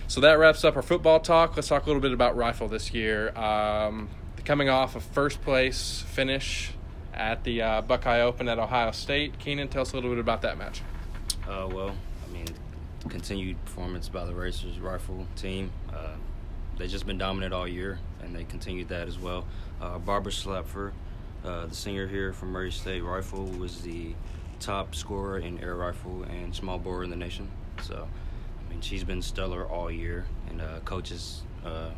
So 0.07 0.21
that 0.21 0.39
wraps 0.39 0.63
up 0.63 0.75
our 0.75 0.81
football 0.81 1.19
talk. 1.19 1.55
Let's 1.55 1.67
talk 1.67 1.83
a 1.83 1.85
little 1.87 2.01
bit 2.01 2.13
about 2.13 2.35
rifle 2.35 2.67
this 2.67 2.93
year. 2.93 3.35
Um, 3.37 4.09
coming 4.45 4.69
off 4.69 4.95
a 4.95 4.99
first 4.99 5.41
place 5.41 6.03
finish 6.07 6.71
at 7.13 7.43
the 7.43 7.61
uh, 7.61 7.81
Buckeye 7.81 8.21
Open 8.21 8.47
at 8.47 8.57
Ohio 8.57 8.91
State. 8.91 9.37
Keenan, 9.37 9.67
tell 9.67 9.81
us 9.83 9.91
a 9.91 9.95
little 9.95 10.09
bit 10.09 10.19
about 10.19 10.41
that 10.41 10.57
match. 10.57 10.81
Uh, 11.47 11.67
well, 11.71 11.95
I 12.27 12.33
mean, 12.33 12.47
continued 13.09 13.63
performance 13.65 14.09
by 14.09 14.25
the 14.25 14.33
Racers 14.33 14.79
rifle 14.79 15.27
team. 15.35 15.71
Uh, 15.93 16.15
they've 16.77 16.89
just 16.89 17.05
been 17.05 17.17
dominant 17.17 17.53
all 17.53 17.67
year, 17.67 17.99
and 18.23 18.35
they 18.35 18.43
continued 18.43 18.89
that 18.89 19.07
as 19.07 19.17
well. 19.17 19.45
Uh, 19.81 19.97
Barbara 19.99 20.31
Slapfer, 20.31 20.91
uh, 21.43 21.65
the 21.67 21.75
singer 21.75 22.07
here 22.07 22.33
from 22.33 22.49
Murray 22.51 22.71
State 22.71 23.01
Rifle, 23.01 23.45
was 23.45 23.81
the 23.81 24.13
top 24.59 24.93
scorer 24.93 25.39
in 25.39 25.57
air 25.63 25.75
rifle 25.75 26.23
and 26.23 26.53
small 26.53 26.77
bore 26.77 27.03
in 27.03 27.09
the 27.09 27.15
nation. 27.15 27.49
So, 27.81 28.07
I 28.59 28.69
mean, 28.71 28.81
she's 28.81 29.03
been 29.05 29.21
stellar 29.21 29.65
all 29.65 29.89
year, 29.89 30.25
and 30.49 30.61
uh, 30.61 30.79
coaches 30.83 31.43
uh, 31.65 31.89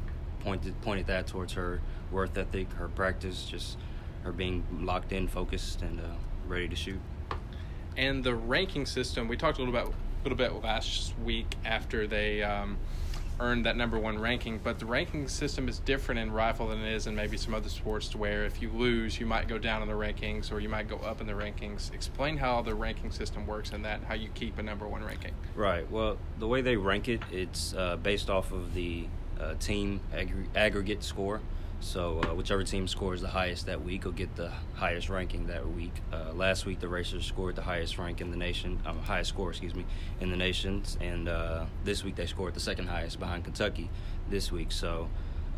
pointed 0.41 0.79
pointed 0.81 1.07
that 1.07 1.27
towards 1.27 1.53
her 1.53 1.81
worth 2.11 2.37
ethic, 2.37 2.71
her 2.73 2.87
practice, 2.87 3.45
just 3.45 3.77
her 4.23 4.31
being 4.31 4.63
locked 4.81 5.11
in, 5.11 5.27
focused, 5.27 5.81
and 5.81 5.99
uh, 5.99 6.03
ready 6.47 6.67
to 6.67 6.75
shoot. 6.75 6.99
and 7.97 8.23
the 8.23 8.35
ranking 8.35 8.85
system 8.85 9.27
we 9.27 9.35
talked 9.35 9.57
a 9.57 9.61
little 9.61 9.73
bit 9.73 9.81
about 9.81 9.93
a 9.93 10.23
little 10.23 10.37
bit 10.37 10.63
last 10.63 11.13
week 11.25 11.55
after 11.65 12.05
they 12.05 12.43
um, 12.43 12.77
earned 13.41 13.65
that 13.65 13.75
number 13.75 13.99
one 13.99 14.17
ranking 14.17 14.59
but 14.63 14.79
the 14.79 14.85
ranking 14.85 15.27
system 15.27 15.67
is 15.67 15.79
different 15.79 16.19
in 16.19 16.31
rifle 16.31 16.67
than 16.67 16.79
it 16.79 16.93
is 16.93 17.07
in 17.07 17.15
maybe 17.15 17.35
some 17.35 17.53
other 17.53 17.69
sports 17.69 18.15
where 18.15 18.45
if 18.45 18.61
you 18.61 18.69
lose 18.69 19.19
you 19.19 19.25
might 19.25 19.47
go 19.47 19.57
down 19.57 19.81
in 19.81 19.87
the 19.87 19.93
rankings 19.93 20.51
or 20.51 20.59
you 20.59 20.69
might 20.69 20.87
go 20.87 20.97
up 20.97 21.19
in 21.19 21.27
the 21.27 21.33
rankings 21.33 21.93
explain 21.93 22.37
how 22.37 22.61
the 22.61 22.73
ranking 22.73 23.11
system 23.11 23.45
works 23.45 23.71
and 23.71 23.83
that 23.83 23.99
how 24.03 24.13
you 24.13 24.29
keep 24.35 24.57
a 24.59 24.63
number 24.63 24.87
one 24.87 25.03
ranking 25.03 25.33
Right. 25.55 25.89
Well, 25.91 26.17
the 26.39 26.47
way 26.47 26.61
they 26.61 26.77
rank 26.77 27.09
it, 27.09 27.21
it's 27.31 27.73
uh, 27.73 27.97
based 27.97 28.29
off 28.29 28.51
of 28.51 28.73
the 28.73 29.07
uh, 29.39 29.55
team 29.55 29.99
aggr- 30.13 30.47
aggregate 30.55 31.03
score. 31.03 31.41
So 31.81 32.19
uh, 32.21 32.35
whichever 32.35 32.63
team 32.63 32.87
scores 32.87 33.21
the 33.21 33.27
highest 33.27 33.65
that 33.65 33.83
week 33.83 34.05
will 34.05 34.11
get 34.11 34.35
the 34.35 34.51
highest 34.75 35.09
ranking 35.09 35.47
that 35.47 35.67
week. 35.67 35.93
Uh, 36.13 36.31
last 36.33 36.65
week, 36.65 36.79
the 36.79 36.87
Racers 36.87 37.25
scored 37.25 37.55
the 37.55 37.63
highest 37.63 37.97
rank 37.97 38.21
in 38.21 38.29
the 38.31 38.37
nation, 38.37 38.79
um, 38.85 38.99
highest 38.99 39.29
score, 39.29 39.49
excuse 39.49 39.73
me, 39.73 39.85
in 40.19 40.29
the 40.29 40.37
nations, 40.37 40.97
and 41.01 41.27
uh, 41.27 41.65
this 41.83 42.03
week 42.03 42.15
they 42.15 42.27
scored 42.27 42.53
the 42.53 42.59
second 42.59 42.87
highest 42.87 43.19
behind 43.19 43.43
Kentucky 43.43 43.89
this 44.29 44.51
week. 44.51 44.71
So 44.71 45.09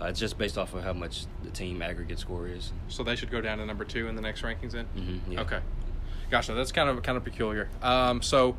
uh, 0.01 0.05
it's 0.05 0.19
just 0.19 0.37
based 0.37 0.57
off 0.57 0.73
of 0.73 0.83
how 0.83 0.93
much 0.93 1.25
the 1.43 1.51
team 1.51 1.81
aggregate 1.81 2.19
score 2.19 2.47
is. 2.47 2.71
so 2.87 3.03
they 3.03 3.15
should 3.15 3.29
go 3.29 3.41
down 3.41 3.57
to 3.59 3.65
number 3.65 3.83
two 3.85 4.07
in 4.07 4.15
the 4.15 4.21
next 4.21 4.41
rankings 4.41 4.71
then 4.71 4.87
Mhm, 4.97 5.19
yeah. 5.29 5.41
okay 5.41 5.59
gotcha 6.31 6.53
that's 6.53 6.71
kind 6.71 6.89
of 6.89 7.03
kind 7.03 7.15
of 7.15 7.23
peculiar 7.23 7.69
um, 7.83 8.23
so 8.23 8.57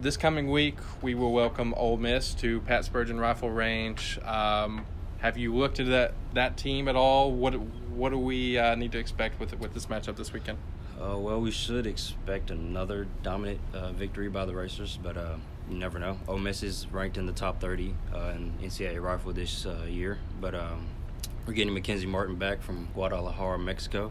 this 0.00 0.16
coming 0.16 0.48
week 0.48 0.76
we 1.02 1.16
will 1.16 1.32
welcome 1.32 1.74
Ole 1.76 1.96
Miss 1.96 2.32
to 2.34 2.60
Pat 2.60 2.84
Spurgeon 2.84 3.18
Rifle 3.18 3.50
Range. 3.50 4.20
Um, 4.24 4.86
have 5.18 5.36
you 5.36 5.54
looked 5.54 5.80
at 5.80 5.86
that 5.86 6.14
that 6.34 6.56
team 6.56 6.88
at 6.88 6.96
all? 6.96 7.32
What 7.32 7.54
what 7.54 8.10
do 8.10 8.18
we 8.18 8.58
uh, 8.58 8.74
need 8.74 8.92
to 8.92 8.98
expect 8.98 9.38
with 9.40 9.58
with 9.58 9.74
this 9.74 9.86
matchup 9.86 10.16
this 10.16 10.32
weekend? 10.32 10.58
Uh, 11.00 11.16
well, 11.16 11.40
we 11.40 11.50
should 11.52 11.86
expect 11.86 12.50
another 12.50 13.06
dominant 13.22 13.60
uh, 13.72 13.92
victory 13.92 14.28
by 14.28 14.44
the 14.44 14.54
Racers, 14.54 14.98
but 15.00 15.16
uh, 15.16 15.36
you 15.70 15.76
never 15.76 15.98
know. 16.00 16.18
Ole 16.26 16.38
Miss 16.38 16.64
is 16.64 16.88
ranked 16.90 17.16
in 17.16 17.26
the 17.26 17.32
top 17.32 17.60
30 17.60 17.94
uh, 18.12 18.18
in 18.34 18.52
NCAA 18.60 19.00
rifle 19.00 19.32
this 19.32 19.64
uh, 19.64 19.86
year, 19.88 20.18
but 20.40 20.56
um, 20.56 20.86
we're 21.46 21.52
getting 21.52 21.72
Mackenzie 21.72 22.06
Martin 22.06 22.34
back 22.34 22.62
from 22.62 22.88
Guadalajara, 22.94 23.60
Mexico, 23.60 24.10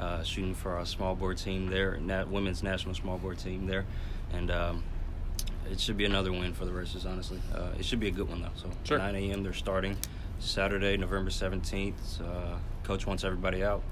uh, 0.00 0.24
shooting 0.24 0.56
for 0.56 0.72
our 0.72 0.84
small 0.84 1.14
bore 1.14 1.34
team 1.34 1.68
there, 1.68 1.98
nat- 1.98 2.28
women's 2.28 2.64
national 2.64 2.96
small 2.96 3.16
bore 3.16 3.36
team 3.36 3.68
there, 3.68 3.84
and 4.32 4.50
um, 4.50 4.82
it 5.70 5.78
should 5.78 5.96
be 5.96 6.04
another 6.04 6.32
win 6.32 6.52
for 6.52 6.64
the 6.64 6.72
Racers. 6.72 7.06
Honestly, 7.06 7.40
uh, 7.54 7.68
it 7.78 7.84
should 7.84 8.00
be 8.00 8.08
a 8.08 8.12
good 8.12 8.28
one 8.28 8.42
though. 8.42 8.48
So 8.56 8.70
Sure. 8.82 8.98
9 8.98 9.14
a.m. 9.14 9.44
they're 9.44 9.52
starting 9.52 9.96
Saturday, 10.38 10.96
November 10.96 11.30
17th. 11.30 12.20
Uh, 12.20 12.56
Coach 12.82 13.06
wants 13.06 13.24
everybody 13.24 13.62
out. 13.62 13.82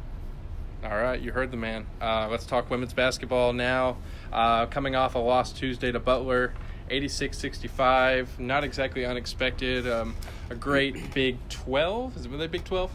All 0.85 0.91
right, 0.91 1.21
you 1.21 1.31
heard 1.31 1.51
the 1.53 1.57
man. 1.57 1.87
Uh, 2.01 2.29
let's 2.29 2.45
talk 2.45 2.69
women's 2.69 2.93
basketball 2.93 3.53
now. 3.53 3.97
Uh, 4.33 4.67
coming 4.67 4.97
off 4.97 5.15
a 5.15 5.19
loss 5.19 5.53
Tuesday 5.53 5.93
to 5.93 6.01
Butler, 6.01 6.55
86-65. 6.91 8.41
Not 8.41 8.65
exactly 8.65 9.05
unexpected. 9.05 9.89
Um, 9.89 10.17
a 10.51 10.57
great 10.57 10.97
Big 11.15 11.39
12. 11.51 12.17
Is 12.17 12.27
it 12.27 12.37
they 12.37 12.47
Big 12.49 12.65
12? 12.65 12.91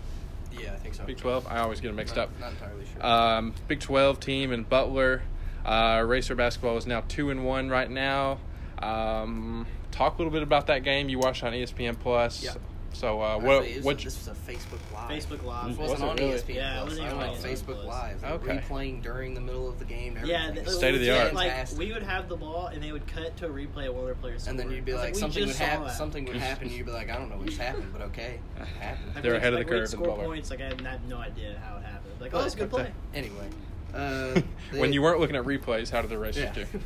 Yeah, 0.60 0.74
I 0.74 0.76
think 0.76 0.96
so. 0.96 1.06
Big 1.06 1.18
12. 1.18 1.48
I 1.48 1.60
always 1.60 1.80
get 1.80 1.88
them 1.88 1.96
mixed 1.96 2.18
up. 2.18 2.30
Not 2.40 2.52
entirely 2.52 2.86
sure. 2.92 3.06
Um, 3.06 3.54
Big 3.68 3.80
12 3.80 4.20
team 4.20 4.52
in 4.52 4.64
Butler. 4.64 5.22
Uh, 5.66 6.04
Racer 6.06 6.36
basketball 6.36 6.78
is 6.78 6.88
now 6.88 7.04
two 7.08 7.30
and 7.30 7.46
one 7.46 7.70
right 7.70 7.90
now. 7.90 8.40
Um, 8.80 9.66
talk 9.92 10.16
a 10.16 10.18
little 10.18 10.32
bit 10.32 10.44
about 10.44 10.68
that 10.68 10.84
game. 10.84 11.10
You 11.10 11.20
watched 11.20 11.44
on 11.44 11.54
ESPN 11.54 12.00
Plus. 12.00 12.44
Yeah. 12.44 12.54
So 12.98 13.22
uh, 13.22 13.36
Actually, 13.36 13.48
what 13.48 13.66
it 13.68 13.76
was- 13.76 13.86
what 13.86 13.98
this 14.00 14.06
was 14.18 14.28
a 14.28 14.32
Facebook 14.52 14.80
Live. 14.92 15.12
Facebook 15.12 15.44
Live. 15.44 15.68
This 15.70 15.78
Was 15.78 15.90
wasn't 15.92 16.02
it 16.02 16.10
on 16.10 16.16
really? 16.18 16.40
ESPN 16.40 16.56
Yeah, 16.56 16.82
it 16.82 16.84
wasn't 16.84 17.02
I 17.02 17.06
even 17.06 17.18
went 17.20 17.30
on 17.30 17.36
on 17.38 17.44
Facebook 17.44 17.86
Live. 17.86 18.22
They 18.22 18.28
Okay. 18.28 18.58
Replaying 18.58 19.04
during 19.04 19.34
the 19.36 19.42
middle 19.42 19.70
of 19.70 19.78
the 19.78 19.86
game. 19.86 20.18
and 20.18 20.28
Yeah, 20.28 20.46
everything. 20.48 20.66
th- 20.66 20.78
State 20.78 20.96
of 20.96 21.02
the 21.02 21.12
art. 21.12 21.34
Like 21.36 21.50
Fantastic. 21.52 21.78
we 21.78 21.94
would 21.94 22.02
have 22.02 22.28
the 22.28 22.36
ball, 22.38 22.68
and 22.68 22.82
they 22.82 22.92
would 22.92 23.06
cut 23.06 23.38
to 23.38 23.46
a 23.46 23.50
replay 23.50 23.88
of 23.88 23.94
one 23.94 24.02
of 24.02 24.06
their 24.08 24.16
players. 24.16 24.48
and 24.48 24.60
then 24.60 24.72
you'd 24.72 24.84
be 24.84 24.94
I 24.94 24.96
was 24.96 25.04
like, 25.06 25.16
something 25.16 25.42
would 25.44 25.48
just 25.50 25.60
happen. 25.60 25.86
that." 25.86 25.96
Something 25.96 26.26
would 26.26 26.38
happen. 26.38 26.68
and 26.70 26.72
You'd 26.76 26.88
be 26.88 26.92
like, 26.92 27.12
I 27.12 27.18
don't 27.18 27.30
know 27.30 27.38
what 27.38 27.46
just 27.46 27.60
happened, 27.62 27.90
but 27.94 28.02
okay, 28.02 28.40
it 28.60 28.66
happened. 28.82 29.14
They're 29.22 29.34
we'd- 29.34 29.38
ahead 29.38 29.54
of 29.54 29.60
the 29.60 29.66
like, 29.66 29.68
curve 29.68 29.82
in 29.82 29.88
Score 29.88 30.16
points. 30.18 30.50
Like 30.50 30.62
I 30.62 30.66
had, 30.66 31.08
no 31.08 31.18
idea 31.18 31.62
how 31.64 31.78
it 31.78 31.84
happened. 31.84 32.14
Like, 32.20 32.34
oh, 32.34 32.38
Well, 32.38 32.44
that's 32.46 32.56
a 32.56 32.58
good 32.58 32.74
okay. 32.74 32.84
play. 32.86 32.94
Anyway, 33.14 33.48
uh, 33.94 34.42
when 34.80 34.92
you 34.92 35.04
weren't 35.04 35.20
looking 35.20 35.36
at 35.36 35.44
replays, 35.46 35.92
how 35.92 36.02
did 36.02 36.10
the 36.10 36.18
Racers 36.18 36.46
Yeah. 36.46 36.64
do? 36.64 36.66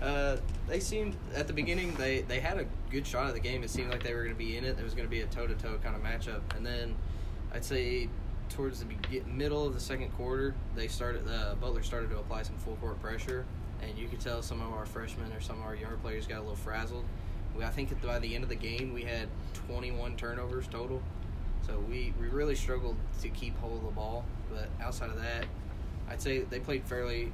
Uh, 0.00 0.36
they 0.68 0.78
seemed 0.78 1.16
at 1.34 1.46
the 1.46 1.52
beginning 1.52 1.94
they 1.94 2.20
they 2.22 2.38
had 2.38 2.58
a 2.58 2.66
good 2.90 3.06
shot 3.06 3.28
at 3.28 3.34
the 3.34 3.40
game. 3.40 3.62
It 3.62 3.70
seemed 3.70 3.90
like 3.90 4.02
they 4.02 4.12
were 4.12 4.22
going 4.24 4.34
to 4.34 4.38
be 4.38 4.56
in 4.56 4.64
it. 4.64 4.78
It 4.78 4.84
was 4.84 4.94
going 4.94 5.06
to 5.06 5.10
be 5.10 5.22
a 5.22 5.26
toe 5.26 5.46
to 5.46 5.54
toe 5.54 5.78
kind 5.82 5.96
of 5.96 6.02
matchup, 6.02 6.40
and 6.54 6.64
then 6.64 6.94
I'd 7.52 7.64
say 7.64 8.08
towards 8.50 8.80
the 8.80 8.86
be- 8.86 9.22
middle 9.26 9.66
of 9.66 9.74
the 9.74 9.80
second 9.80 10.10
quarter, 10.16 10.54
they 10.74 10.88
started 10.88 11.26
uh, 11.28 11.54
Butler 11.54 11.82
started 11.82 12.10
to 12.10 12.18
apply 12.18 12.42
some 12.42 12.56
full 12.58 12.76
court 12.76 13.00
pressure, 13.00 13.46
and 13.82 13.96
you 13.98 14.06
could 14.08 14.20
tell 14.20 14.42
some 14.42 14.60
of 14.60 14.72
our 14.72 14.86
freshmen 14.86 15.32
or 15.32 15.40
some 15.40 15.58
of 15.60 15.64
our 15.64 15.74
younger 15.74 15.96
players 15.96 16.26
got 16.26 16.38
a 16.38 16.40
little 16.40 16.56
frazzled. 16.56 17.04
We, 17.56 17.64
I 17.64 17.70
think 17.70 18.00
by 18.02 18.18
the 18.18 18.34
end 18.34 18.44
of 18.44 18.50
the 18.50 18.56
game 18.56 18.92
we 18.92 19.02
had 19.02 19.28
21 19.66 20.16
turnovers 20.16 20.66
total, 20.68 21.00
so 21.66 21.78
we, 21.88 22.12
we 22.20 22.28
really 22.28 22.54
struggled 22.54 22.96
to 23.22 23.28
keep 23.30 23.58
hold 23.60 23.78
of 23.78 23.84
the 23.84 23.90
ball. 23.90 24.24
But 24.52 24.68
outside 24.80 25.08
of 25.08 25.20
that, 25.22 25.46
I'd 26.08 26.20
say 26.20 26.40
they 26.40 26.60
played 26.60 26.84
fairly 26.84 27.32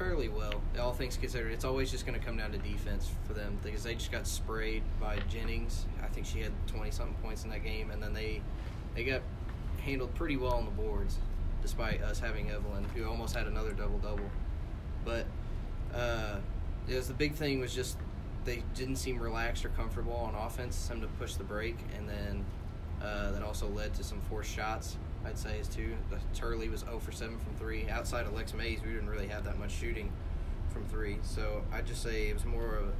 fairly 0.00 0.30
well. 0.30 0.62
All 0.80 0.94
things 0.94 1.18
considered, 1.18 1.52
it's 1.52 1.66
always 1.66 1.90
just 1.90 2.06
going 2.06 2.18
to 2.18 2.24
come 2.24 2.38
down 2.38 2.52
to 2.52 2.58
defense 2.58 3.10
for 3.26 3.34
them 3.34 3.58
because 3.62 3.82
they 3.82 3.94
just 3.94 4.10
got 4.10 4.26
sprayed 4.26 4.82
by 4.98 5.18
Jennings. 5.28 5.84
I 6.02 6.06
think 6.06 6.24
she 6.24 6.40
had 6.40 6.52
twenty 6.66 6.90
something 6.90 7.14
points 7.22 7.44
in 7.44 7.50
that 7.50 7.62
game, 7.62 7.90
and 7.90 8.02
then 8.02 8.14
they 8.14 8.40
they 8.94 9.04
got 9.04 9.20
handled 9.84 10.14
pretty 10.14 10.38
well 10.38 10.54
on 10.54 10.64
the 10.64 10.70
boards, 10.70 11.18
despite 11.60 12.02
us 12.02 12.18
having 12.18 12.50
Evelyn, 12.50 12.84
who 12.94 13.06
almost 13.06 13.36
had 13.36 13.46
another 13.46 13.72
double 13.72 13.98
double. 13.98 14.30
But 15.04 15.26
uh, 15.94 16.38
it 16.88 16.94
was 16.94 17.08
the 17.08 17.14
big 17.14 17.34
thing 17.34 17.60
was 17.60 17.74
just 17.74 17.98
they 18.46 18.62
didn't 18.74 18.96
seem 18.96 19.18
relaxed 19.18 19.66
or 19.66 19.68
comfortable 19.68 20.14
on 20.14 20.34
offense. 20.34 20.76
Some 20.76 21.02
to 21.02 21.08
push 21.18 21.34
the 21.34 21.44
break, 21.44 21.76
and 21.98 22.08
then 22.08 22.44
uh, 23.02 23.32
that 23.32 23.42
also 23.42 23.68
led 23.68 23.92
to 23.94 24.02
some 24.02 24.22
forced 24.30 24.50
shots. 24.50 24.96
I'd 25.24 25.38
say 25.38 25.58
is 25.58 25.68
two. 25.68 25.94
The 26.10 26.18
Turley 26.34 26.68
was 26.68 26.80
0 26.80 26.98
for 26.98 27.12
7 27.12 27.38
from 27.38 27.54
three. 27.56 27.88
Outside 27.88 28.26
of 28.26 28.32
Lex 28.34 28.54
Mays, 28.54 28.80
we 28.84 28.92
didn't 28.92 29.08
really 29.10 29.28
have 29.28 29.44
that 29.44 29.58
much 29.58 29.70
shooting 29.72 30.10
from 30.70 30.84
three. 30.86 31.18
So 31.22 31.62
I'd 31.72 31.86
just 31.86 32.02
say 32.02 32.28
it 32.28 32.34
was 32.34 32.44
more 32.44 32.76
of 32.76 32.88
a. 32.88 32.92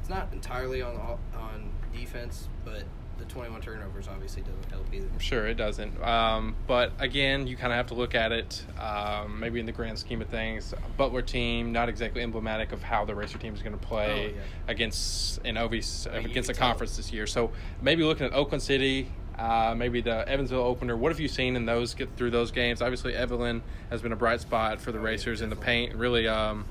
It's 0.00 0.08
not 0.08 0.28
entirely 0.32 0.82
on 0.82 0.96
on 1.36 1.70
defense, 1.92 2.48
but 2.64 2.84
the 3.18 3.24
21 3.24 3.60
turnovers 3.60 4.06
obviously 4.06 4.42
doesn't 4.42 4.70
help 4.70 4.86
either. 4.94 5.08
Sure, 5.18 5.46
it 5.48 5.54
doesn't. 5.56 6.00
Um, 6.02 6.54
but 6.68 6.92
again, 7.00 7.48
you 7.48 7.56
kind 7.56 7.72
of 7.72 7.76
have 7.76 7.88
to 7.88 7.94
look 7.94 8.14
at 8.14 8.30
it 8.30 8.62
um, 8.80 9.40
maybe 9.40 9.58
in 9.58 9.66
the 9.66 9.72
grand 9.72 9.98
scheme 9.98 10.22
of 10.22 10.28
things. 10.28 10.72
Butler 10.96 11.20
team, 11.22 11.72
not 11.72 11.88
exactly 11.88 12.22
emblematic 12.22 12.70
of 12.70 12.80
how 12.80 13.04
the 13.04 13.16
Racer 13.16 13.36
team 13.38 13.54
is 13.54 13.60
going 13.60 13.76
to 13.76 13.84
play 13.86 14.26
Oh, 14.32 14.36
yeah. 14.36 14.42
against 14.68 15.38
an 15.44 15.56
Ovies 15.56 16.08
I 16.12 16.18
mean, 16.20 16.30
against 16.30 16.48
tell. 16.54 16.68
conference 16.68 16.96
this 16.96 17.12
year. 17.12 17.26
So 17.26 17.50
maybe 17.82 18.04
looking 18.04 18.24
at 18.26 18.32
Oakland 18.34 18.62
City. 18.62 19.10
Uh, 19.38 19.74
maybe 19.76 20.00
the 20.00 20.28
Evansville 20.28 20.60
opener. 20.60 20.96
What 20.96 21.12
have 21.12 21.20
you 21.20 21.28
seen 21.28 21.54
in 21.54 21.64
those? 21.64 21.94
Get 21.94 22.16
through 22.16 22.30
those 22.30 22.50
games. 22.50 22.82
Obviously, 22.82 23.14
Evelyn 23.14 23.62
has 23.90 24.02
been 24.02 24.12
a 24.12 24.16
bright 24.16 24.40
spot 24.40 24.80
for 24.80 24.90
the 24.90 24.98
Racers 24.98 25.42
in 25.42 25.50
the 25.50 25.56
paint. 25.56 25.94
Really, 25.94 26.26
um, 26.26 26.64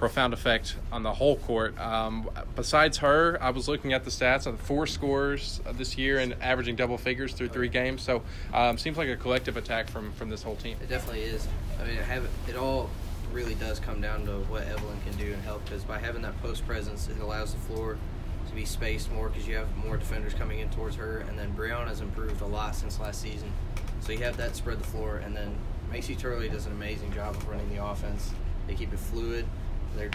profound 0.00 0.32
effect 0.32 0.76
on 0.90 1.02
the 1.02 1.12
whole 1.12 1.36
court. 1.36 1.78
Um, 1.78 2.30
besides 2.56 2.96
her, 2.98 3.36
I 3.40 3.50
was 3.50 3.68
looking 3.68 3.92
at 3.92 4.02
the 4.02 4.10
stats 4.10 4.46
of 4.46 4.56
the 4.56 4.64
four 4.64 4.86
scores 4.86 5.60
this 5.74 5.98
year 5.98 6.18
and 6.18 6.34
averaging 6.40 6.74
double 6.74 6.96
figures 6.96 7.34
through 7.34 7.48
three 7.48 7.68
games. 7.68 8.00
So 8.00 8.22
um, 8.54 8.78
seems 8.78 8.96
like 8.96 9.10
a 9.10 9.16
collective 9.16 9.58
attack 9.58 9.90
from 9.90 10.12
from 10.12 10.30
this 10.30 10.42
whole 10.42 10.56
team. 10.56 10.78
It 10.82 10.88
definitely 10.88 11.22
is. 11.22 11.46
I 11.78 11.86
mean, 11.86 11.96
have, 11.96 12.26
it 12.48 12.56
all 12.56 12.88
really 13.30 13.54
does 13.56 13.78
come 13.78 14.00
down 14.00 14.24
to 14.24 14.32
what 14.48 14.66
Evelyn 14.68 14.98
can 15.06 15.16
do 15.18 15.32
and 15.34 15.42
help 15.42 15.64
because 15.66 15.84
by 15.84 15.98
having 15.98 16.22
that 16.22 16.40
post 16.42 16.66
presence, 16.66 17.08
it 17.08 17.20
allows 17.20 17.52
the 17.52 17.60
floor 17.60 17.98
to 18.50 18.56
be 18.56 18.64
spaced 18.64 19.10
more 19.12 19.28
because 19.28 19.48
you 19.48 19.56
have 19.56 19.74
more 19.76 19.96
defenders 19.96 20.34
coming 20.34 20.58
in 20.58 20.68
towards 20.70 20.96
her. 20.96 21.18
And 21.28 21.38
then 21.38 21.54
Brianna's 21.54 22.00
improved 22.00 22.42
a 22.42 22.46
lot 22.46 22.74
since 22.74 23.00
last 23.00 23.22
season. 23.22 23.52
So 24.00 24.12
you 24.12 24.18
have 24.18 24.36
that 24.36 24.56
spread 24.56 24.78
the 24.78 24.84
floor. 24.84 25.16
And 25.18 25.34
then 25.34 25.56
Macy 25.90 26.14
Turley 26.14 26.48
does 26.48 26.66
an 26.66 26.72
amazing 26.72 27.12
job 27.12 27.34
of 27.34 27.48
running 27.48 27.74
the 27.74 27.84
offense. 27.84 28.30
They 28.66 28.74
keep 28.74 28.92
it 28.92 28.98
fluid. 28.98 29.46
They're 29.96 30.10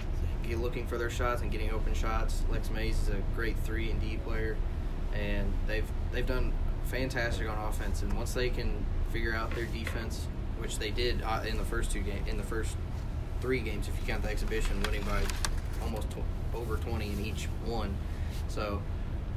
looking 0.57 0.85
for 0.85 0.97
their 0.97 1.09
shots 1.09 1.41
and 1.41 1.51
getting 1.51 1.71
open 1.71 1.93
shots. 1.93 2.43
Lex 2.51 2.69
Mays 2.69 2.99
is 3.01 3.09
a 3.09 3.17
great 3.35 3.57
three 3.63 3.89
and 3.89 3.99
D 3.99 4.17
player, 4.17 4.55
and 5.13 5.51
they've 5.67 5.87
they've 6.11 6.25
done 6.25 6.53
fantastic 6.85 7.49
on 7.49 7.57
offense. 7.57 8.03
And 8.03 8.13
once 8.13 8.33
they 8.33 8.49
can 8.49 8.85
figure 9.11 9.33
out 9.33 9.53
their 9.55 9.65
defense, 9.65 10.27
which 10.59 10.77
they 10.77 10.91
did 10.91 11.21
uh, 11.23 11.41
in 11.47 11.57
the 11.57 11.65
first 11.65 11.91
two 11.91 12.01
game 12.01 12.23
in 12.27 12.37
the 12.37 12.43
first 12.43 12.77
three 13.41 13.59
games, 13.59 13.87
if 13.87 13.99
you 13.99 14.05
count 14.07 14.23
the 14.23 14.29
exhibition, 14.29 14.81
winning 14.83 15.01
by 15.01 15.21
almost 15.81 16.09
tw- 16.11 16.55
over 16.55 16.77
twenty 16.77 17.07
in 17.07 17.25
each 17.25 17.45
one. 17.65 17.95
So, 18.55 18.81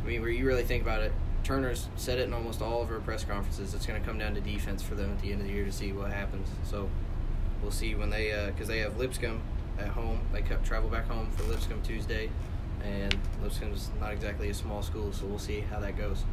I 0.02 0.06
mean, 0.06 0.20
where 0.22 0.30
you 0.30 0.46
really 0.46 0.62
think 0.62 0.82
about 0.82 1.02
it, 1.02 1.12
Turner's 1.42 1.88
said 1.96 2.18
it 2.18 2.22
in 2.22 2.32
almost 2.32 2.62
all 2.62 2.82
of 2.82 2.88
her 2.88 3.00
press 3.00 3.24
conferences. 3.24 3.74
It's 3.74 3.84
going 3.84 4.00
to 4.00 4.06
come 4.06 4.18
down 4.18 4.34
to 4.34 4.40
defense 4.40 4.82
for 4.82 4.94
them 4.94 5.10
at 5.10 5.20
the 5.20 5.32
end 5.32 5.40
of 5.40 5.48
the 5.48 5.52
year 5.52 5.64
to 5.64 5.72
see 5.72 5.92
what 5.92 6.12
happens. 6.12 6.48
So, 6.64 6.88
we'll 7.60 7.72
see 7.72 7.94
when 7.94 8.10
they 8.10 8.50
because 8.54 8.68
they 8.68 8.78
have 8.78 8.96
Lipscomb 8.96 9.40
at 9.78 9.88
home. 9.88 10.20
They 10.32 10.42
travel 10.64 10.88
back 10.88 11.08
home 11.08 11.30
for 11.32 11.42
Lipscomb 11.44 11.82
Tuesday, 11.82 12.30
and 12.84 13.16
Lipscomb's 13.42 13.90
not 14.00 14.12
exactly 14.12 14.50
a 14.50 14.54
small 14.54 14.82
school, 14.82 15.12
so 15.12 15.26
we'll 15.26 15.38
see 15.38 15.60
how 15.60 15.80
that 15.80 15.96
goes. 15.96 16.24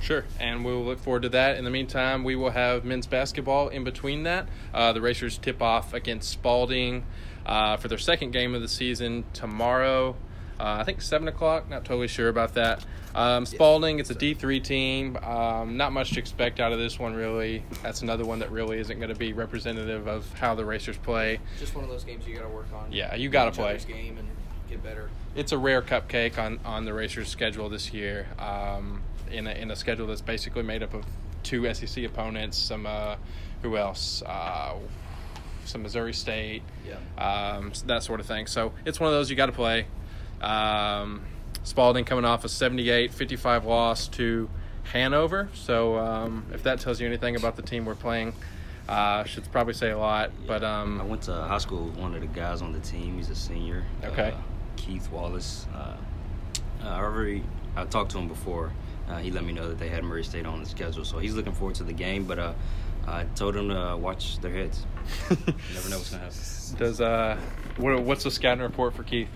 Sure, 0.00 0.24
and 0.38 0.64
we'll 0.64 0.82
look 0.82 0.98
forward 0.98 1.22
to 1.22 1.28
that. 1.28 1.58
In 1.58 1.64
the 1.64 1.70
meantime, 1.70 2.24
we 2.24 2.34
will 2.34 2.50
have 2.50 2.86
men's 2.86 3.06
basketball 3.06 3.68
in 3.68 3.84
between 3.84 4.22
that. 4.22 4.48
Uh, 4.72 4.94
the 4.94 5.00
Racers 5.00 5.36
tip 5.36 5.60
off 5.60 5.92
against 5.92 6.30
Spalding 6.30 7.04
uh, 7.44 7.76
for 7.76 7.88
their 7.88 7.98
second 7.98 8.30
game 8.30 8.54
of 8.54 8.62
the 8.62 8.68
season 8.68 9.24
tomorrow. 9.34 10.16
Uh, 10.60 10.76
I 10.80 10.84
think 10.84 11.00
seven 11.00 11.26
o'clock. 11.26 11.70
Not 11.70 11.84
totally 11.86 12.06
sure 12.08 12.28
about 12.28 12.52
that. 12.54 12.84
Um, 13.14 13.46
Spalding, 13.46 13.98
it's 13.98 14.10
a 14.10 14.14
D 14.14 14.34
three 14.34 14.60
team. 14.60 15.16
Um, 15.22 15.76
not 15.78 15.92
much 15.92 16.10
to 16.12 16.18
expect 16.20 16.60
out 16.60 16.72
of 16.72 16.78
this 16.78 16.98
one, 16.98 17.14
really. 17.14 17.64
That's 17.82 18.02
another 18.02 18.24
one 18.26 18.40
that 18.40 18.50
really 18.52 18.78
isn't 18.78 18.98
going 18.98 19.08
to 19.08 19.18
be 19.18 19.32
representative 19.32 20.06
of 20.06 20.30
how 20.34 20.54
the 20.54 20.64
Racers 20.64 20.98
play. 20.98 21.40
Just 21.58 21.74
one 21.74 21.82
of 21.82 21.90
those 21.90 22.04
games 22.04 22.26
you 22.26 22.34
got 22.36 22.42
to 22.42 22.48
work 22.48 22.66
on. 22.74 22.92
Yeah, 22.92 23.14
you 23.14 23.30
gotta 23.30 23.52
play. 23.52 23.78
game 23.88 24.18
and 24.18 24.28
get 24.68 24.82
better. 24.82 25.08
it's 25.34 25.52
a 25.52 25.58
rare 25.58 25.80
cupcake 25.82 26.38
on, 26.38 26.60
on 26.64 26.84
the 26.84 26.92
Racers' 26.92 27.28
schedule 27.28 27.68
this 27.70 27.92
year. 27.92 28.26
Um, 28.38 29.02
in 29.30 29.46
a, 29.46 29.52
in 29.52 29.70
a 29.70 29.76
schedule 29.76 30.06
that's 30.08 30.20
basically 30.20 30.62
made 30.62 30.82
up 30.82 30.92
of 30.92 31.04
two 31.42 31.72
SEC 31.72 32.04
opponents, 32.04 32.58
some 32.58 32.84
uh, 32.86 33.16
who 33.62 33.76
else? 33.76 34.22
Uh, 34.26 34.74
some 35.64 35.82
Missouri 35.82 36.12
State, 36.12 36.62
Yeah. 36.86 36.96
um, 37.56 37.72
that 37.86 38.02
sort 38.02 38.18
of 38.20 38.26
thing. 38.26 38.46
So 38.46 38.72
it's 38.84 38.98
one 39.00 39.08
of 39.08 39.14
those 39.14 39.30
you 39.30 39.36
got 39.36 39.46
to 39.46 39.52
play. 39.52 39.86
Um, 40.40 41.22
Spalding 41.62 42.04
coming 42.04 42.24
off 42.24 42.44
a 42.44 42.48
78-55 42.48 43.64
loss 43.64 44.08
to 44.08 44.48
Hanover. 44.84 45.48
So 45.54 45.98
um, 45.98 46.46
if 46.52 46.62
that 46.62 46.80
tells 46.80 47.00
you 47.00 47.06
anything 47.06 47.36
about 47.36 47.56
the 47.56 47.62
team 47.62 47.84
we're 47.84 47.94
playing, 47.94 48.32
uh, 48.88 49.24
should 49.24 49.50
probably 49.52 49.74
say 49.74 49.90
a 49.90 49.98
lot. 49.98 50.30
But 50.46 50.64
I 50.64 50.82
um, 50.82 51.08
went 51.08 51.22
to 51.22 51.34
high 51.34 51.58
school 51.58 51.84
with 51.86 51.96
one 51.96 52.14
of 52.14 52.22
the 52.22 52.26
guys 52.26 52.62
on 52.62 52.72
the 52.72 52.80
team. 52.80 53.16
He's 53.16 53.30
a 53.30 53.34
senior. 53.34 53.84
Okay. 54.02 54.30
Uh, 54.30 54.36
Keith 54.76 55.10
Wallace. 55.10 55.66
Uh, 55.74 55.96
uh, 56.82 56.88
I 56.88 57.00
already 57.00 57.44
I 57.76 57.84
talked 57.84 58.12
to 58.12 58.18
him 58.18 58.28
before. 58.28 58.72
Uh, 59.08 59.18
he 59.18 59.30
let 59.30 59.44
me 59.44 59.52
know 59.52 59.68
that 59.68 59.78
they 59.78 59.88
had 59.88 60.04
Murray 60.04 60.24
State 60.24 60.46
on 60.46 60.60
the 60.60 60.68
schedule, 60.68 61.04
so 61.04 61.18
he's 61.18 61.34
looking 61.34 61.52
forward 61.52 61.74
to 61.76 61.84
the 61.84 61.92
game. 61.92 62.24
But 62.24 62.38
uh, 62.38 62.52
I 63.06 63.24
told 63.34 63.56
him 63.56 63.68
to 63.68 63.96
watch 63.96 64.38
their 64.40 64.52
heads. 64.52 64.84
You 65.28 65.36
never 65.74 65.88
know 65.88 65.98
what's 65.98 66.10
gonna 66.10 66.24
happen. 66.24 66.78
Does 66.78 67.00
uh, 67.00 67.38
what, 67.76 68.02
what's 68.02 68.24
the 68.24 68.30
scouting 68.30 68.62
report 68.62 68.94
for 68.94 69.02
Keith? 69.02 69.28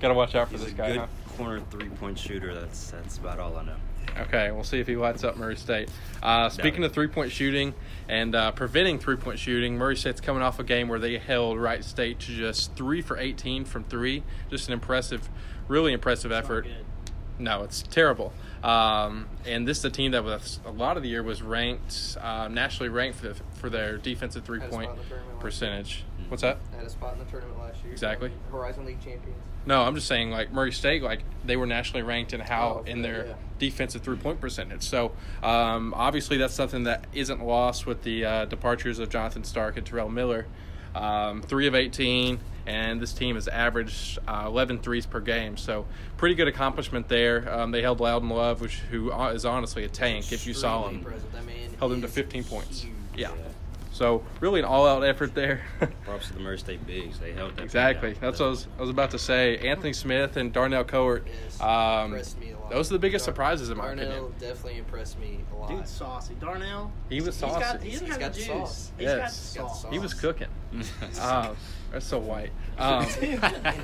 Got 0.00 0.08
to 0.08 0.14
watch 0.14 0.34
out 0.34 0.46
for 0.48 0.54
He's 0.54 0.64
this 0.64 0.72
a 0.72 0.76
guy. 0.76 0.88
good 0.92 0.98
huh? 0.98 1.06
corner 1.36 1.60
three 1.70 1.88
point 1.88 2.18
shooter. 2.18 2.54
That's 2.54 2.90
that's 2.90 3.18
about 3.18 3.38
all 3.38 3.56
I 3.56 3.64
know. 3.64 3.76
Okay, 4.20 4.50
we'll 4.50 4.64
see 4.64 4.80
if 4.80 4.86
he 4.86 4.96
lights 4.96 5.22
up 5.22 5.36
Murray 5.36 5.56
State. 5.56 5.90
Uh, 6.22 6.48
speaking 6.48 6.82
it. 6.82 6.86
of 6.86 6.92
three 6.92 7.06
point 7.08 7.30
shooting 7.30 7.74
and 8.08 8.34
uh, 8.34 8.50
preventing 8.52 8.98
three 8.98 9.16
point 9.16 9.38
shooting, 9.38 9.76
Murray 9.76 9.96
State's 9.96 10.20
coming 10.20 10.42
off 10.42 10.58
a 10.58 10.64
game 10.64 10.88
where 10.88 10.98
they 10.98 11.18
held 11.18 11.58
Wright 11.58 11.84
State 11.84 12.18
to 12.20 12.26
just 12.32 12.74
three 12.74 13.02
for 13.02 13.16
18 13.18 13.64
from 13.64 13.84
three. 13.84 14.22
Just 14.50 14.68
an 14.68 14.72
impressive, 14.74 15.28
really 15.68 15.92
impressive 15.92 16.30
It's 16.32 16.44
effort. 16.44 16.64
good. 16.64 16.74
No, 17.38 17.62
it's 17.62 17.82
terrible. 17.82 18.32
Um, 18.64 19.28
and 19.46 19.68
this 19.68 19.78
is 19.78 19.84
a 19.84 19.90
team 19.90 20.10
that 20.12 20.24
was 20.24 20.58
a 20.66 20.72
lot 20.72 20.96
of 20.96 21.04
the 21.04 21.08
year 21.08 21.22
was 21.22 21.40
ranked 21.42 22.16
uh, 22.20 22.48
nationally 22.48 22.88
ranked 22.88 23.18
for, 23.20 23.34
for 23.54 23.70
their 23.70 23.98
defensive 23.98 24.44
three 24.44 24.58
Had 24.58 24.70
a 24.70 24.72
point 24.72 24.90
spot 25.40 25.54
in 25.54 25.58
the 25.58 25.74
tournament 25.74 25.98
last 25.98 26.00
percentage. 26.00 26.04
What's 26.28 26.42
that? 26.42 26.58
Had 26.76 26.86
a 26.86 26.90
spot 26.90 27.12
in 27.14 27.18
the 27.20 27.24
tournament 27.26 27.58
last 27.58 27.82
year. 27.84 27.92
Exactly. 27.92 28.30
Horizon 28.50 28.84
League 28.84 29.00
champions. 29.02 29.36
No, 29.66 29.82
I'm 29.82 29.94
just 29.94 30.06
saying 30.06 30.30
like 30.30 30.52
Murray 30.52 30.72
State, 30.72 31.02
like 31.02 31.20
they 31.44 31.56
were 31.56 31.66
nationally 31.66 32.02
ranked 32.02 32.32
in 32.32 32.40
how 32.40 32.82
Oh, 32.82 32.90
in 32.90 33.02
their 33.02 33.26
yeah. 33.26 33.34
defensive 33.58 34.02
three 34.02 34.16
point 34.16 34.40
percentage. 34.40 34.82
So 34.82 35.12
um, 35.42 35.92
obviously 35.94 36.36
that's 36.38 36.54
something 36.54 36.84
that 36.84 37.06
isn't 37.12 37.44
lost 37.44 37.86
with 37.86 38.02
the 38.02 38.24
uh, 38.24 38.44
departures 38.46 38.98
of 38.98 39.08
Jonathan 39.10 39.44
Stark 39.44 39.76
and 39.76 39.86
Terrell 39.86 40.08
Miller. 40.08 40.46
Um, 40.94 41.42
three 41.42 41.66
of 41.66 41.74
18, 41.74 42.40
and 42.66 43.00
this 43.00 43.12
team 43.12 43.34
has 43.34 43.46
averaged 43.46 44.18
uh, 44.26 44.44
11 44.46 44.78
threes 44.78 45.04
per 45.06 45.20
game. 45.20 45.56
So 45.58 45.86
pretty 46.16 46.34
good 46.34 46.48
accomplishment 46.48 47.08
there. 47.08 47.48
Um, 47.52 47.70
they 47.70 47.82
held 47.82 48.00
Loudon 48.00 48.30
Love, 48.30 48.60
which 48.62 48.76
who 48.90 49.12
uh, 49.12 49.38
honestly 49.44 49.84
a 49.84 49.88
tank 49.88 50.32
if 50.32 50.46
you 50.46 50.54
saw 50.54 50.88
him. 50.88 50.96
impressive. 50.96 51.30
That 51.32 51.44
Held 51.78 51.92
him 51.92 52.00
to 52.00 52.06
is 52.08 52.14
15 52.14 52.44
points. 52.44 52.80
huge. 52.80 52.94
Yeah. 53.16 53.30
So 53.98 54.22
really 54.38 54.60
an 54.60 54.64
all 54.64 54.86
out 54.86 55.02
effort 55.02 55.34
there. 55.34 55.60
Props 56.04 56.28
to 56.28 56.34
the 56.34 56.38
Murray 56.38 56.56
State 56.56 56.86
bigs. 56.86 57.18
They 57.18 57.32
held 57.32 57.56
that. 57.56 57.64
Exactly. 57.64 58.12
That's 58.20 58.38
what 58.38 58.46
I 58.46 58.50
was, 58.50 58.68
I 58.78 58.80
was 58.82 58.90
about 58.90 59.10
to 59.10 59.18
say. 59.18 59.58
Anthony 59.58 59.92
Smith 59.92 60.36
and 60.36 60.52
Darnell 60.52 60.84
Cowart. 60.84 61.24
Yes. 61.26 61.60
Um, 61.60 62.12
impressed 62.12 62.38
me 62.38 62.52
a 62.52 62.58
lot. 62.60 62.70
those 62.70 62.90
are 62.90 62.94
the 62.94 63.00
biggest 63.00 63.26
Dar- 63.26 63.32
surprises 63.34 63.70
in 63.70 63.76
my 63.76 63.86
Darnell 63.86 64.06
opinion. 64.08 64.32
definitely 64.38 64.78
impressed 64.78 65.18
me 65.18 65.40
a 65.52 65.56
lot. 65.56 65.68
Dude's 65.68 65.90
saucy. 65.90 66.34
Darnell. 66.38 66.92
He 67.08 67.16
was 67.20 67.34
He's 67.34 67.40
got, 67.40 67.60
saucy. 67.60 67.84
he 67.86 67.90
doesn't 67.90 68.06
He's 68.06 68.12
have 68.12 68.20
got 68.20 68.32
the 68.34 68.38
the 68.38 68.44
juice. 68.46 68.54
sauce. 68.56 68.92
He's 68.98 69.08
got 69.08 69.16
Yes. 69.16 69.54
Got 69.56 69.68
sauce. 69.76 69.86
He 69.92 69.98
was 69.98 70.14
cooking. 70.14 70.48
Um, 71.20 71.56
that's 71.92 72.06
so 72.06 72.18
white. 72.18 72.50
Um, 72.78 73.04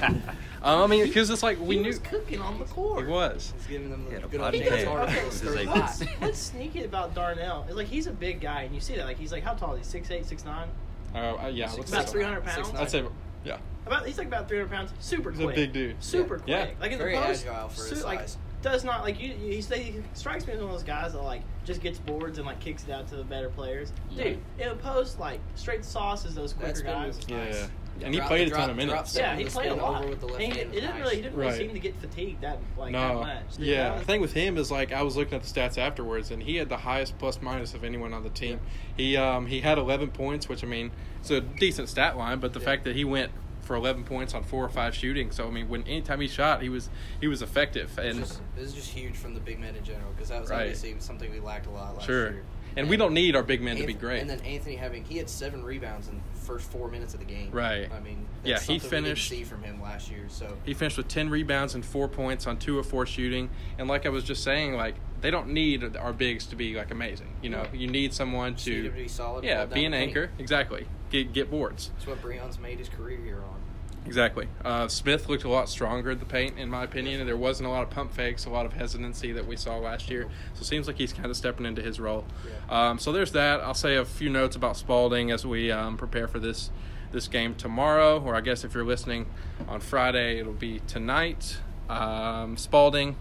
um, 0.62 0.82
I 0.82 0.86
mean, 0.86 1.04
because 1.04 1.28
it's 1.28 1.42
like 1.42 1.58
we 1.60 1.74
he 1.76 1.80
knew 1.82 1.88
was 1.88 1.98
cooking 1.98 2.40
on 2.40 2.60
the 2.60 2.64
court. 2.64 3.06
he 3.06 3.10
was. 3.10 3.52
He's 3.56 3.66
giving 3.66 3.90
them 3.90 4.04
the 4.04 4.20
good 4.28 4.38
potty 4.40 4.58
old 4.68 4.78
He 4.78 4.84
does. 4.84 4.86
Okay, 4.86 5.24
this 5.24 5.40
so 5.40 5.48
is 5.48 5.54
a- 5.66 5.68
what's, 5.68 6.02
what's 6.20 6.38
sneaky 6.38 6.84
about 6.84 7.12
Darnell 7.12 7.66
is 7.68 7.74
like 7.74 7.88
he's 7.88 8.06
a 8.06 8.12
big 8.12 8.40
guy, 8.40 8.62
and 8.62 8.72
you 8.72 8.80
see 8.80 8.94
that. 8.94 9.04
Like 9.04 9.18
he's 9.18 9.32
like 9.32 9.42
how 9.42 9.54
tall 9.54 9.74
is 9.74 9.80
he? 9.80 9.84
Six 9.98 10.10
eight, 10.12 10.26
six 10.26 10.44
nine. 10.44 10.68
Uh, 11.12 11.18
uh, 11.18 11.46
yeah, 11.52 11.72
let's 11.76 11.90
About 11.90 12.06
say- 12.06 12.12
three 12.12 12.22
hundred 12.22 12.44
Six 12.44 12.68
pounds. 12.68 12.80
I'd 12.80 12.88
say, 12.90 13.04
yeah. 13.44 13.58
About 13.86 14.06
he's 14.06 14.16
like 14.16 14.28
about 14.28 14.46
three 14.48 14.58
hundred 14.58 14.70
pounds. 14.70 14.92
Super 15.00 15.32
He's 15.32 15.40
a 15.40 15.46
big 15.48 15.72
dude. 15.72 15.96
Super 16.02 16.40
Yeah. 16.46 16.66
quick. 16.66 16.76
Yeah. 16.76 16.80
Like 16.80 16.92
in 16.92 16.98
Very 16.98 17.16
the 17.16 17.22
post, 17.22 17.46
agile 17.48 17.68
for 17.70 17.88
his 17.88 18.04
like 18.04 18.20
size. 18.20 18.38
does 18.62 18.84
not 18.84 19.02
like 19.02 19.20
you. 19.20 19.30
you 19.34 19.60
he, 19.60 19.60
he 19.60 20.02
strikes 20.14 20.46
me 20.46 20.52
as 20.52 20.60
one 20.60 20.68
of 20.68 20.72
those 20.72 20.84
guys 20.84 21.14
that 21.14 21.20
like 21.22 21.42
just 21.64 21.80
gets 21.82 21.98
boards 21.98 22.38
and 22.38 22.46
like 22.46 22.60
kicks 22.60 22.84
it 22.84 22.90
out 22.90 23.08
to 23.08 23.16
the 23.16 23.24
better 23.24 23.48
players. 23.50 23.92
Dude, 24.16 24.38
in 24.60 24.68
a 24.68 24.76
post 24.76 25.18
like 25.18 25.40
straight 25.56 25.84
sauces 25.84 26.34
those 26.36 26.52
quicker 26.52 26.68
That's 26.68 26.82
been 26.82 26.92
guys. 26.92 27.16
his 27.16 27.28
Yeah, 27.28 27.44
nice. 27.44 27.54
yeah. 27.56 27.66
And 28.02 28.14
he 28.14 28.20
played 28.20 28.46
a 28.48 28.50
drop- 28.50 28.60
ton 28.62 28.70
of 28.70 28.76
minutes. 28.76 29.16
Yeah, 29.16 29.36
he 29.36 29.44
played 29.44 29.70
a 29.72 29.74
lot. 29.74 30.00
over 30.02 30.10
with 30.10 30.20
the 30.20 30.26
left 30.26 30.40
And 30.42 30.52
he, 30.52 30.58
hand 30.58 30.70
it 30.72 30.80
didn't 30.80 30.90
nice. 30.90 31.00
really, 31.00 31.16
he 31.16 31.22
didn't 31.22 31.36
really 31.36 31.48
Right. 31.50 31.58
seem 31.58 31.72
to 31.74 31.78
get 31.78 31.94
fatigued 32.00 32.40
that 32.42 32.58
like 32.76 32.92
No, 32.92 33.08
that 33.24 33.44
much. 33.44 33.58
yeah. 33.58 33.98
The 33.98 34.04
thing 34.04 34.20
with 34.20 34.32
him 34.32 34.56
is 34.58 34.70
like 34.70 34.92
I 34.92 35.02
was 35.02 35.16
looking 35.16 35.34
at 35.34 35.42
the 35.42 35.48
stats 35.60 35.78
afterwards, 35.78 36.30
and 36.30 36.42
he 36.42 36.56
had 36.56 36.68
the 36.68 36.78
highest 36.78 37.18
plus 37.18 37.40
minus 37.40 37.74
of 37.74 37.84
anyone 37.84 38.12
on 38.12 38.22
the 38.22 38.30
team. 38.30 38.60
He 38.96 39.16
um 39.16 39.46
he 39.46 39.60
had 39.60 39.78
11 39.78 40.10
points, 40.10 40.48
which 40.48 40.64
I 40.64 40.66
mean 40.66 40.90
it's 41.20 41.30
a 41.30 41.40
decent 41.40 41.88
stat 41.88 42.16
line, 42.16 42.40
but 42.40 42.52
the 42.52 42.60
Yeah. 42.60 42.64
fact 42.66 42.84
that 42.84 42.96
he 42.96 43.04
went 43.04 43.32
for 43.62 43.76
11 43.76 44.04
points 44.04 44.34
on 44.34 44.42
four 44.44 44.62
or 44.62 44.68
five 44.68 44.94
shooting, 44.94 45.30
so 45.30 45.46
I 45.46 45.50
mean 45.50 45.68
when 45.70 45.84
anytime 45.84 46.20
he 46.20 46.28
shot, 46.28 46.60
he 46.62 46.68
was 46.68 46.90
he 47.20 47.28
was 47.28 47.40
effective, 47.42 47.90
It's 47.96 47.98
and 47.98 48.18
just, 48.26 48.40
this 48.56 48.66
is 48.68 48.74
just 48.74 48.90
huge 48.90 49.14
from 49.16 49.32
the 49.34 49.40
big 49.40 49.58
men 49.58 49.74
in 49.76 49.84
general 49.84 50.10
because 50.14 50.28
that 50.28 50.40
was 50.42 50.50
Right. 50.50 50.60
obviously 50.62 50.96
something 50.98 51.30
we 51.30 51.40
lacked 51.40 51.66
a 51.66 51.70
lot 51.70 51.96
last 51.96 52.06
sure. 52.06 52.30
year. 52.32 52.42
And 52.76 52.88
we 52.88 52.96
don't 52.96 53.14
need 53.14 53.36
our 53.36 53.42
big 53.42 53.62
men 53.62 53.76
to 53.76 53.86
be 53.86 53.94
great. 53.94 54.20
And 54.20 54.28
then 54.28 54.40
Anthony 54.40 54.76
having 54.76 55.04
he 55.04 55.18
had 55.18 55.28
seven 55.28 55.62
rebounds 55.62 56.08
in 56.08 56.20
the 56.32 56.40
first 56.40 56.70
four 56.70 56.88
minutes 56.88 57.14
of 57.14 57.20
the 57.20 57.26
game. 57.26 57.50
Right. 57.52 57.90
I 57.92 58.00
mean, 58.00 58.26
Yeah, 58.44 58.58
he 58.58 58.78
finished- 58.78 59.28
see 59.28 59.44
from 59.44 59.62
him 59.62 59.80
last 59.80 60.10
year. 60.10 60.24
So 60.28 60.56
He 60.64 60.74
finished 60.74 60.96
with 60.96 61.08
10 61.08 61.30
rebounds 61.30 61.74
and 61.74 61.84
4 61.84 62.08
points 62.08 62.46
on 62.46 62.58
2 62.58 62.78
of 62.78 62.86
4 62.86 63.06
shooting. 63.06 63.50
And 63.78 63.88
like 63.88 64.06
I 64.06 64.08
was 64.08 64.24
just 64.24 64.42
saying, 64.42 64.74
like 64.74 64.94
they 65.20 65.30
don't 65.30 65.48
need 65.48 65.96
our 65.96 66.12
bigs 66.12 66.46
to 66.46 66.56
be 66.56 66.74
like 66.74 66.90
amazing. 66.90 67.28
You 67.42 67.50
know, 67.50 67.66
you 67.72 67.86
need 67.86 68.12
someone 68.12 68.52
need 68.52 68.58
to 68.58 68.82
to 68.84 68.90
be 68.90 69.08
solid, 69.08 69.44
Yeah, 69.44 69.64
be 69.66 69.84
an 69.84 69.94
anchor. 69.94 70.30
Exactly. 70.38 70.86
Get 71.10 71.32
get 71.32 71.50
boards. 71.50 71.90
that's 71.94 72.06
what 72.06 72.20
Breon's 72.20 72.58
made 72.58 72.78
his 72.78 72.88
career 72.88 73.18
here 73.24 73.38
on. 73.42 73.60
Exactly. 74.06 74.48
Uh, 74.64 74.86
Smith 74.86 75.28
looked 75.28 75.44
a 75.44 75.48
lot 75.48 75.68
stronger 75.68 76.10
at 76.10 76.20
the 76.20 76.26
paint, 76.26 76.58
in 76.58 76.68
my 76.68 76.84
opinion, 76.84 77.20
and 77.20 77.28
there 77.28 77.36
wasn't 77.36 77.66
a 77.66 77.70
lot 77.70 77.82
of 77.82 77.90
pump 77.90 78.12
fakes, 78.12 78.44
a 78.44 78.50
lot 78.50 78.66
of 78.66 78.74
hesitancy 78.74 79.32
that 79.32 79.46
we 79.46 79.56
saw 79.56 79.78
last 79.78 80.10
year. 80.10 80.28
So 80.52 80.60
it 80.60 80.66
seems 80.66 80.86
like 80.86 80.96
he's 80.96 81.12
kind 81.12 81.26
of 81.26 81.36
stepping 81.36 81.64
into 81.64 81.80
his 81.80 81.98
role. 81.98 82.24
Um, 82.68 82.98
so 82.98 83.12
there's 83.12 83.32
that. 83.32 83.60
I'll 83.60 83.72
say 83.72 83.96
a 83.96 84.04
few 84.04 84.28
notes 84.28 84.56
about 84.56 84.76
Spalding 84.76 85.30
as 85.30 85.46
we 85.46 85.70
um, 85.70 85.96
prepare 85.96 86.28
for 86.28 86.38
this 86.38 86.70
this 87.12 87.28
game 87.28 87.54
tomorrow, 87.54 88.20
or 88.20 88.34
I 88.34 88.40
guess 88.40 88.64
if 88.64 88.74
you're 88.74 88.84
listening 88.84 89.26
on 89.68 89.78
Friday, 89.80 90.40
it'll 90.40 90.52
be 90.52 90.80
tonight. 90.88 91.58
Um, 91.88 92.56
Spalding 92.56 93.14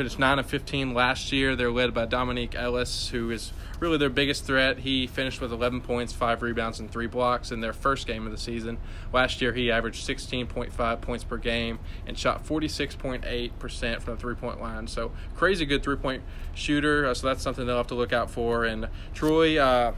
finished 0.00 0.18
9 0.18 0.38
of 0.38 0.46
15 0.46 0.94
last 0.94 1.30
year. 1.30 1.54
They're 1.54 1.70
led 1.70 1.92
by 1.92 2.06
Dominique 2.06 2.54
Ellis, 2.54 3.10
who 3.10 3.30
is 3.30 3.52
really 3.80 3.98
their 3.98 4.08
biggest 4.08 4.46
threat. 4.46 4.78
He 4.78 5.06
finished 5.06 5.42
with 5.42 5.52
11 5.52 5.82
points, 5.82 6.14
5 6.14 6.40
rebounds, 6.40 6.80
and 6.80 6.90
3 6.90 7.06
blocks 7.06 7.52
in 7.52 7.60
their 7.60 7.74
first 7.74 8.06
game 8.06 8.24
of 8.24 8.32
the 8.32 8.38
season. 8.38 8.78
Last 9.12 9.42
year, 9.42 9.52
he 9.52 9.70
averaged 9.70 10.08
16.5 10.08 11.02
points 11.02 11.22
per 11.22 11.36
game 11.36 11.80
and 12.06 12.18
shot 12.18 12.46
46.8% 12.46 14.00
from 14.00 14.14
the 14.14 14.18
three 14.18 14.34
point 14.36 14.58
line. 14.58 14.86
So, 14.86 15.12
crazy 15.36 15.66
good 15.66 15.82
three 15.82 15.96
point 15.96 16.22
shooter. 16.54 17.06
Uh, 17.06 17.12
so, 17.12 17.26
that's 17.26 17.42
something 17.42 17.66
they'll 17.66 17.76
have 17.76 17.88
to 17.88 17.94
look 17.94 18.14
out 18.14 18.30
for. 18.30 18.64
And 18.64 18.88
Troy, 19.12 19.58
uh, 19.58 19.92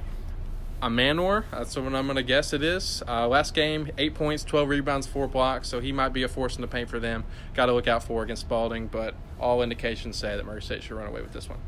a 0.83 0.91
Manor. 0.91 1.47
That's 1.53 1.77
what 1.77 1.95
I'm 1.95 2.07
going 2.07 2.17
to 2.17 2.23
guess 2.23 2.53
it 2.53 2.63
is. 2.63 3.03
Uh, 3.07 3.29
last 3.29 3.55
game, 3.55 3.89
eight 3.97 4.15
points, 4.15 4.43
12 4.43 4.69
rebounds, 4.69 5.07
four 5.07 5.29
blocks. 5.29 5.69
So 5.69 5.81
he 5.81 5.93
might 5.93 6.11
be 6.11 6.25
a 6.25 6.29
force 6.29 6.57
in 6.57 6.61
the 6.61 6.67
paint 6.67 6.91
for 6.91 6.99
them. 6.99 7.25
Got 7.55 7.67
to 7.67 7.73
look 7.73 7.87
out 7.87 8.03
for 8.03 8.23
against 8.23 8.43
Spalding, 8.43 8.89
but 8.89 9.15
all 9.41 9.63
indications 9.63 10.17
say 10.17 10.37
that 10.37 10.45
Murray 10.45 10.61
State 10.61 10.83
should 10.83 10.97
run 10.97 11.07
away 11.07 11.23
with 11.23 11.33
this 11.33 11.49
one. 11.49 11.59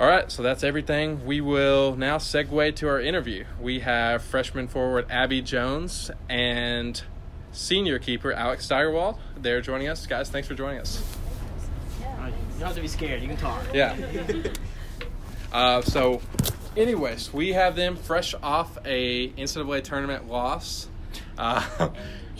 All 0.00 0.08
right, 0.08 0.32
so 0.32 0.42
that's 0.42 0.64
everything. 0.64 1.26
We 1.26 1.42
will 1.42 1.94
now 1.94 2.16
segue 2.16 2.74
to 2.76 2.88
our 2.88 3.00
interview. 3.00 3.44
We 3.60 3.80
have 3.80 4.22
freshman 4.22 4.66
forward 4.66 5.06
Abby 5.10 5.42
Jones 5.42 6.10
and 6.26 7.00
senior 7.52 7.98
keeper 7.98 8.32
Alex 8.32 8.64
Steigerwald. 8.64 9.18
They're 9.36 9.60
joining 9.60 9.88
us. 9.88 10.06
Guys, 10.06 10.30
thanks 10.30 10.48
for 10.48 10.54
joining 10.54 10.80
us. 10.80 11.04
All 12.02 12.16
right, 12.16 12.32
you 12.32 12.58
don't 12.60 12.68
have 12.68 12.76
to 12.76 12.80
be 12.80 12.88
scared. 12.88 13.20
You 13.20 13.28
can 13.28 13.36
talk. 13.36 13.62
Yeah. 13.74 13.94
Uh, 15.52 15.82
so, 15.82 16.20
anyways, 16.76 17.32
we 17.32 17.52
have 17.52 17.76
them 17.76 17.96
fresh 17.96 18.34
off 18.42 18.78
a 18.84 19.30
NCAA 19.30 19.82
tournament 19.84 20.28
loss. 20.28 20.88
Uh, 21.36 21.90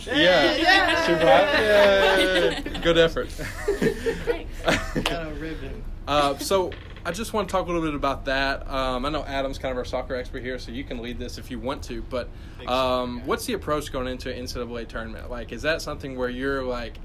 yeah. 0.05 0.55
Yeah. 0.55 1.05
Super 1.05 1.25
hot. 1.25 2.75
Yay. 2.75 2.81
Good 2.81 2.97
effort. 2.97 3.29
Thanks. 3.29 4.99
Got 5.09 5.27
a 5.27 5.35
ribbon. 5.35 5.83
uh, 6.07 6.37
so, 6.37 6.71
I 7.03 7.11
just 7.11 7.33
want 7.33 7.47
to 7.47 7.51
talk 7.51 7.63
a 7.63 7.67
little 7.67 7.81
bit 7.81 7.95
about 7.95 8.25
that. 8.25 8.69
Um, 8.69 9.05
I 9.05 9.09
know 9.09 9.23
Adam's 9.23 9.57
kind 9.57 9.71
of 9.71 9.77
our 9.77 9.85
soccer 9.85 10.15
expert 10.15 10.43
here, 10.43 10.59
so 10.59 10.71
you 10.71 10.83
can 10.83 11.01
lead 11.01 11.17
this 11.17 11.39
if 11.39 11.49
you 11.49 11.57
want 11.59 11.81
to. 11.85 12.03
But 12.03 12.29
um, 12.67 13.25
what's 13.25 13.45
the 13.47 13.53
approach 13.53 13.91
going 13.91 14.07
into 14.07 14.31
an 14.31 14.43
NCAA 14.43 14.87
tournament? 14.87 15.31
Like, 15.31 15.51
is 15.51 15.63
that 15.63 15.81
something 15.81 16.15
where 16.15 16.29
you're 16.29 16.63
like, 16.63 16.99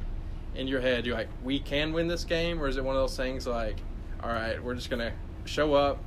in 0.55 0.67
your 0.69 0.81
head, 0.81 1.07
you're 1.07 1.17
like, 1.17 1.29
we 1.45 1.59
can 1.59 1.93
win 1.93 2.09
this 2.09 2.25
game, 2.25 2.61
or 2.63 2.69
is 2.69 2.77
it 2.77 2.85
one 2.85 2.97
of 2.97 3.03
those 3.03 3.17
things 3.17 3.47
like, 3.47 3.77
all 4.23 4.31
right, 4.31 4.63
we're 4.63 4.75
just 4.75 4.91
gonna 4.91 5.13
show 5.45 5.75
up, 5.75 5.99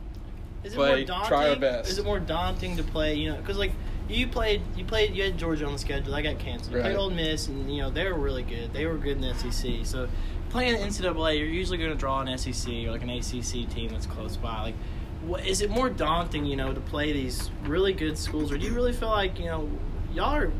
Is 0.64 0.74
it 0.74 0.76
play, 0.76 0.96
more 0.96 1.06
daunting? 1.06 1.28
try 1.30 1.50
our 1.50 1.56
best. 1.56 1.90
Is 1.90 1.98
it 1.98 2.06
more 2.06 2.20
daunting 2.20 2.78
to 2.78 2.84
play? 2.84 3.16
You 3.16 3.32
know, 3.32 3.38
because 3.38 3.58
like 3.58 3.72
you 4.08 4.28
played, 4.28 4.62
you 4.76 4.84
played, 4.86 5.16
you 5.16 5.24
had 5.24 5.38
Georgia 5.38 5.66
on 5.66 5.74
the 5.74 5.80
schedule. 5.80 6.12
That 6.14 6.24
got 6.24 6.40
canceled. 6.40 6.72
You 6.72 6.78
Right. 6.78 6.86
played 6.88 6.98
Ole 6.98 7.12
Miss, 7.12 7.48
and 7.48 7.74
you 7.74 7.82
know 7.82 7.90
they 7.90 8.06
were 8.06 8.18
really 8.18 8.44
good. 8.44 8.74
They 8.74 8.86
were 8.86 8.98
good 8.98 9.14
in 9.18 9.22
the 9.22 9.34
SEC. 9.36 9.86
So 9.86 10.08
playing 10.50 10.74
the 10.74 10.80
NCAA, 10.80 11.38
you're 11.38 11.48
usually 11.48 11.78
going 11.78 11.92
to 11.92 11.98
draw 11.98 12.20
an 12.22 12.38
SEC 12.38 12.88
or 12.88 12.92
like 12.92 13.04
an 13.04 13.10
ACC 13.10 13.70
team 13.70 13.90
that's 13.92 14.08
close 14.08 14.36
by. 14.36 14.62
Like, 14.62 14.76
what, 15.22 15.46
is 15.46 15.62
it 15.62 15.70
more 15.70 15.90
daunting, 15.90 16.46
you 16.46 16.56
know, 16.56 16.74
to 16.74 16.80
play 16.82 17.12
these 17.14 17.52
really 17.64 17.94
good 17.94 18.18
schools, 18.18 18.52
or 18.52 18.58
do 18.58 18.66
you 18.66 18.74
really 18.74 18.94
feel 18.94 19.10
like 19.10 19.40
you 19.40 19.46
know 19.46 19.70
y'all 20.14 20.36
are 20.36 20.52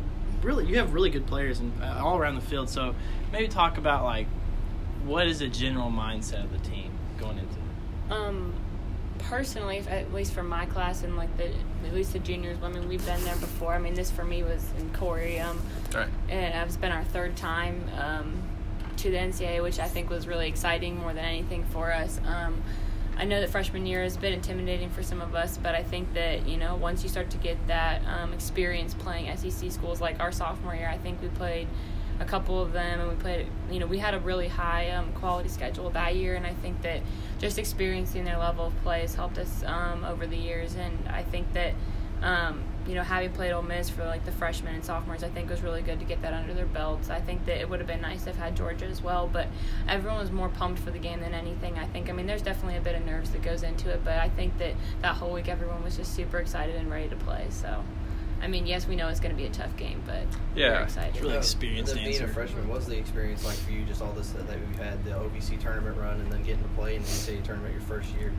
really 0.44 0.66
you 0.68 0.78
have 0.78 0.94
really 0.94 1.10
good 1.10 1.26
players 1.26 1.60
and 1.60 1.74
uh, 1.82 2.02
all 2.04 2.18
around 2.18 2.36
the 2.36 2.42
field? 2.42 2.70
So 2.70 2.94
maybe 3.32 3.48
talk 3.48 3.78
about 3.78 4.04
like 4.04 4.28
what 5.06 5.28
is 5.28 5.40
the 5.40 5.48
general 5.48 5.90
mindset 5.90 6.44
of 6.44 6.52
the 6.52 6.60
team 6.70 6.92
going 7.18 7.40
into 7.40 7.56
it. 7.56 8.12
Um, 8.12 8.54
personally, 9.30 9.78
if- 9.78 9.90
at 9.90 10.12
least 10.14 10.34
for 10.34 10.44
my 10.44 10.66
class 10.66 11.04
and 11.04 11.16
like 11.16 11.36
the 11.38 11.50
at 11.86 11.94
least 11.94 12.14
the 12.14 12.20
juniors, 12.20 12.58
I 12.64 12.70
mean, 12.70 12.90
we've 12.90 13.06
been 13.06 13.24
there 13.24 13.36
before. 13.38 13.74
I 13.74 13.80
mean, 13.80 13.94
this 13.94 14.12
for 14.12 14.26
me 14.26 14.44
was 14.44 14.66
in 14.78 14.90
Corey, 14.92 15.40
um, 15.40 15.62
right. 15.94 16.10
and 16.28 16.68
it's 16.68 16.78
been 16.78 16.92
our 16.92 17.04
third 17.06 17.38
time 17.38 17.84
um, 17.98 18.34
to 18.98 19.10
the 19.10 19.18
NCAA, 19.18 19.62
which 19.64 19.80
I 19.80 19.88
think 19.88 20.10
was 20.10 20.28
really 20.28 20.48
exciting 20.50 20.98
more 20.98 21.14
than 21.14 21.24
anything 21.24 21.64
for 21.66 21.94
us. 21.94 22.20
Um, 22.26 22.62
I 23.18 23.26
know 23.26 23.40
that 23.42 23.50
freshman 23.50 23.86
year 23.86 24.02
has 24.04 24.18
been 24.18 24.34
intimidating 24.34 24.90
for 24.90 25.04
some 25.04 25.22
of 25.22 25.36
us, 25.36 25.58
but 25.58 25.76
I 25.76 25.84
think 25.84 26.14
that 26.14 26.48
you 26.48 26.58
know 26.58 26.76
once 26.76 27.04
you 27.04 27.10
start 27.10 27.30
to 27.32 27.38
get 27.38 27.58
that 27.68 28.02
um, 28.08 28.34
experience 28.34 28.94
playing 28.94 29.36
SEC 29.38 29.72
schools 29.72 30.02
like 30.02 30.20
our 30.20 30.32
sophomore 30.32 30.76
year, 30.76 30.90
I 30.90 30.98
think 30.98 31.22
we 31.22 31.28
played 31.30 31.68
a 32.20 32.26
couple 32.26 32.62
of 32.62 32.74
them, 32.74 33.00
and 33.00 33.10
we 33.10 33.16
played. 33.16 33.48
You 33.72 33.80
know, 33.80 33.86
we 33.86 33.98
had 33.98 34.14
a 34.14 34.20
really 34.20 34.48
high 34.48 34.92
um, 34.92 35.12
quality 35.14 35.50
schedule 35.50 35.90
that 35.92 36.16
year, 36.16 36.36
and 36.36 36.46
I 36.46 36.54
think 36.54 36.82
that 36.82 37.02
just 37.40 37.58
experiencing 37.58 38.26
their 38.26 38.38
level 38.38 38.68
of 38.68 38.82
play 38.84 39.02
has 39.02 39.16
helped 39.16 39.38
us 39.38 39.64
um, 39.64 40.04
over 40.04 40.28
the 40.28 40.38
years. 40.38 40.76
And 40.76 41.08
I 41.08 41.24
think 41.24 41.52
that 41.54 41.74
um, 42.22 42.62
you 42.86 42.96
know 42.96 43.04
having 43.04 43.32
played 43.32 43.54
Ole 43.54 43.62
Miss 43.62 43.90
for 43.90 44.04
like 44.06 44.26
the 44.26 44.34
freshmen 44.34 44.76
and 44.76 44.84
sophomores, 44.84 45.24
I 45.24 45.30
think 45.30 45.50
was 45.50 45.62
really 45.62 45.82
good 45.82 46.00
to 46.00 46.06
get 46.06 46.22
that 46.22 46.34
under 46.34 46.54
their 46.54 46.66
belts. 46.66 47.10
I 47.10 47.22
think 47.22 47.46
that 47.46 47.62
it 47.62 47.70
would 47.70 47.80
have 47.80 47.88
been 47.88 48.02
nice 48.02 48.24
to 48.24 48.32
have 48.32 48.38
had 48.38 48.58
Georgia 48.58 48.86
as 48.86 49.02
well, 49.02 49.30
but 49.32 49.48
everyone 49.88 50.20
was 50.20 50.32
more 50.32 50.50
pumped 50.50 50.82
for 50.82 50.92
the 50.92 51.00
game 51.00 51.22
than 51.22 51.34
anything. 51.34 51.80
I 51.80 51.86
think. 51.88 52.10
I 52.10 52.12
mean, 52.12 52.28
there's 52.28 52.42
definitely 52.42 52.78
a 52.78 52.82
bit 52.82 52.96
of 52.96 53.06
nerves 53.06 53.30
that 53.32 53.42
goes 53.42 53.64
into 53.64 53.90
it, 53.90 54.02
but 54.04 54.18
I 54.18 54.28
think 54.28 54.58
that 54.58 54.74
that 55.02 55.16
whole 55.16 55.32
week 55.32 55.48
everyone 55.48 55.84
was 55.84 55.96
just 55.96 56.14
super 56.14 56.40
excited 56.40 56.76
and 56.76 56.92
ready 56.92 57.08
to 57.08 57.16
play. 57.16 57.48
So. 57.50 57.82
I 58.42 58.48
mean, 58.48 58.66
yes, 58.66 58.88
we 58.88 58.96
know 58.96 59.08
it's 59.10 59.20
going 59.20 59.36
to 59.36 59.38
be 59.38 59.46
a 59.48 59.52
tough 59.52 59.76
game, 59.76 60.02
but 60.06 60.24
Yeah. 60.56 60.80
we're 60.80 60.84
excited. 60.84 61.16
It's 61.16 61.22
really 61.24 61.38
experienced 61.38 61.94
the, 61.94 62.04
being 62.04 62.22
a 62.22 62.28
freshman, 62.28 62.68
what's 62.68 62.86
the 62.86 62.98
experience 62.98 63.44
like 63.46 63.58
for 63.58 63.72
you? 63.72 63.84
Just 63.84 64.02
all 64.02 64.14
this 64.14 64.30
that 64.32 64.48
we've 64.48 64.80
had 64.80 65.04
the 65.04 65.12
OVC 65.12 65.58
tournament 65.60 65.98
run 65.98 66.22
and 66.22 66.32
then 66.32 66.44
getting 66.44 66.64
to 66.64 66.70
play 66.70 66.96
in 66.96 67.02
the 67.04 67.08
NCAA 67.10 67.44
tournament 67.44 67.74
your 67.74 67.82
first 67.84 68.10
year. 68.16 68.32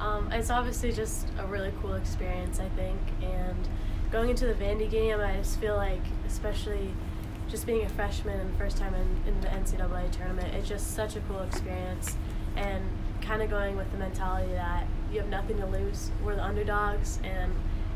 Um, 0.00 0.30
it's 0.32 0.50
obviously 0.50 0.92
just 0.92 1.26
a 1.38 1.46
really 1.46 1.72
cool 1.80 1.94
experience, 1.94 2.60
I 2.60 2.68
think. 2.70 2.98
And 3.22 3.68
going 4.10 4.30
into 4.30 4.46
the 4.46 4.54
Vandy 4.54 4.90
game, 4.90 5.20
I 5.20 5.36
just 5.36 5.58
feel 5.60 5.76
like, 5.76 6.02
especially 6.26 6.92
just 7.48 7.66
being 7.66 7.84
a 7.84 7.88
freshman 7.88 8.40
and 8.40 8.56
first 8.56 8.76
time 8.78 8.94
in, 8.94 9.34
in 9.34 9.40
the 9.40 9.48
NCAA 9.48 10.10
tournament, 10.12 10.54
it's 10.54 10.68
just 10.68 10.94
such 10.94 11.16
a 11.16 11.20
cool 11.20 11.40
experience. 11.40 12.16
And 12.56 12.82
kind 13.20 13.40
of 13.42 13.48
going 13.50 13.76
with 13.76 13.90
the 13.92 13.98
mentality 13.98 14.52
that 14.52 14.86
you 15.12 15.20
have 15.20 15.28
nothing 15.28 15.56
to 15.58 15.66
lose. 15.66 16.10
We're 16.24 16.34
the 16.34 16.44
underdogs, 16.44 17.18
and 17.22 17.52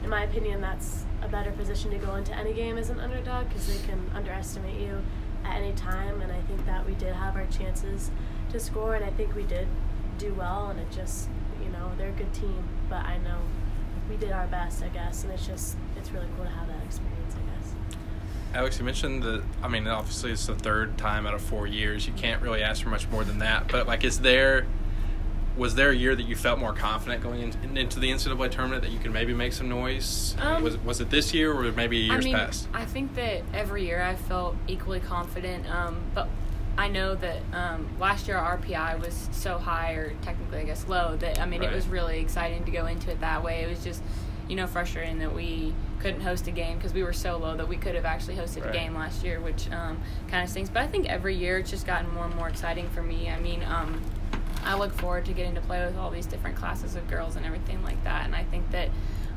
in 0.07 0.11
my 0.11 0.23
opinion, 0.23 0.61
that's 0.61 1.05
a 1.21 1.27
better 1.27 1.51
position 1.51 1.90
to 1.90 1.99
go 1.99 2.14
into 2.14 2.33
any 2.33 2.53
game 2.53 2.79
as 2.79 2.90
an 2.90 3.01
underdog 3.01 3.49
because 3.49 3.66
they 3.66 3.88
can 3.88 4.09
underestimate 4.14 4.81
you 4.81 5.03
at 5.45 5.57
any 5.57 5.73
time. 5.73 6.21
And 6.21 6.31
I 6.31 6.40
think 6.42 6.64
that 6.64 6.87
we 6.87 6.95
did 6.95 7.12
have 7.12 7.35
our 7.35 7.47
chances 7.47 8.12
to 8.53 8.61
score, 8.61 8.95
and 8.95 9.05
I 9.05 9.11
think 9.11 9.35
we 9.35 9.42
did 9.42 9.66
do 10.16 10.33
well. 10.35 10.69
And 10.69 10.79
it 10.79 10.92
just, 10.92 11.29
you 11.61 11.71
know, 11.71 11.90
they're 11.99 12.11
a 12.11 12.12
good 12.12 12.33
team, 12.33 12.62
but 12.88 13.05
I 13.05 13.19
know 13.19 13.38
we 14.09 14.16
did 14.16 14.31
our 14.31 14.47
best, 14.47 14.85
I 14.85 14.90
guess. 14.90 15.25
And 15.25 15.33
it's 15.33 15.45
just, 15.45 15.77
it's 15.97 16.12
really 16.12 16.29
cool 16.37 16.45
to 16.45 16.53
have 16.53 16.69
that 16.69 16.85
experience, 16.85 17.35
I 17.35 17.59
guess. 17.59 17.75
Alex, 18.55 18.79
you 18.79 18.85
mentioned 18.85 19.25
that. 19.25 19.42
I 19.61 19.66
mean, 19.66 19.88
obviously, 19.88 20.31
it's 20.31 20.47
the 20.47 20.55
third 20.55 20.97
time 20.99 21.27
out 21.27 21.35
of 21.35 21.42
four 21.42 21.66
years. 21.66 22.07
You 22.07 22.12
can't 22.12 22.40
really 22.40 22.62
ask 22.62 22.85
for 22.85 22.90
much 22.90 23.09
more 23.09 23.25
than 23.25 23.40
that. 23.40 23.66
But 23.66 23.88
like, 23.88 24.05
is 24.05 24.21
there 24.21 24.66
was 25.57 25.75
there 25.75 25.90
a 25.90 25.95
year 25.97 26.14
that 26.14 26.25
you 26.25 26.37
felt 26.37 26.59
more 26.59 26.73
confident 26.73 27.23
going 27.23 27.40
in, 27.62 27.77
into 27.77 27.99
the 27.99 28.11
NCAA 28.11 28.51
tournament 28.51 28.83
that 28.83 28.90
you 28.90 28.99
could 28.99 29.12
maybe 29.12 29.33
make 29.33 29.53
some 29.53 29.69
noise? 29.69 30.37
Um, 30.40 30.62
was 30.62 30.77
was 30.79 31.01
it 31.01 31.11
this 31.11 31.33
year 31.33 31.53
or 31.53 31.71
maybe 31.73 31.97
years 31.99 32.25
I 32.25 32.29
mean, 32.29 32.35
past? 32.35 32.69
I 32.75 32.85
think 32.85 33.14
that 33.14 33.42
every 33.55 33.85
year 33.87 34.03
I 34.03 34.14
felt 34.16 34.57
equally 34.69 35.01
confident, 35.01 35.69
um, 35.71 35.99
but 36.14 36.29
I 36.79 36.88
know 36.88 37.14
that 37.14 37.38
um, 37.55 37.88
last 37.99 38.29
year 38.29 38.37
our 38.37 38.59
RPI 38.59 39.01
was 39.01 39.29
so 39.33 39.57
high, 39.57 39.92
or 39.92 40.12
technically 40.23 40.59
I 40.59 40.64
guess 40.64 40.87
low, 40.88 41.16
that 41.16 41.40
I 41.40 41.47
mean 41.47 41.61
Right. 41.61 41.73
it 41.73 41.75
was 41.75 41.87
really 41.88 42.21
exciting 42.21 42.64
to 42.64 42.71
go 42.71 42.87
into 42.87 43.11
it 43.11 43.21
that 43.21 43.42
way. 43.42 43.62
It 43.62 43.71
was 43.71 43.83
just, 43.83 44.03
you 44.49 44.57
know, 44.57 44.66
frustrating 44.66 45.19
that 45.21 45.35
we 45.35 45.75
couldn't 46.01 46.21
host 46.21 46.47
a 46.49 46.51
game 46.51 46.77
because 46.77 46.92
we 46.92 47.03
were 47.03 47.14
so 47.14 47.38
low 47.38 47.57
that 47.57 47.66
we 47.66 47.79
could 47.79 47.95
have 47.95 48.05
actually 48.05 48.37
hosted 48.37 48.61
Right. 48.66 48.71
a 48.77 48.79
game 48.79 48.95
last 48.95 49.25
year, 49.25 49.40
which 49.40 49.71
um, 49.73 49.99
kind 50.29 50.45
of 50.45 50.51
stinks. 50.51 50.69
But 50.69 50.83
I 50.83 50.87
think 50.87 51.09
every 51.09 51.35
year 51.35 51.57
it's 51.59 51.71
just 51.71 51.87
gotten 51.87 52.12
more 52.12 52.27
and 52.27 52.35
more 52.35 52.49
exciting 52.51 52.90
for 52.90 53.03
me. 53.03 53.31
I 53.31 53.40
mean, 53.40 53.62
um, 53.64 54.03
I 54.64 54.77
look 54.77 54.92
forward 54.92 55.25
to 55.27 55.33
getting 55.33 55.55
to 55.55 55.61
play 55.61 55.85
with 55.85 55.97
all 55.97 56.11
these 56.11 56.27
different 56.27 56.57
classes 56.57 56.97
of 56.97 57.09
girls 57.09 57.37
and 57.37 57.47
everything 57.47 57.83
like 57.83 58.03
that. 58.05 58.25
And 58.25 58.35
I 58.35 58.45
think 58.45 58.71
that 58.73 58.88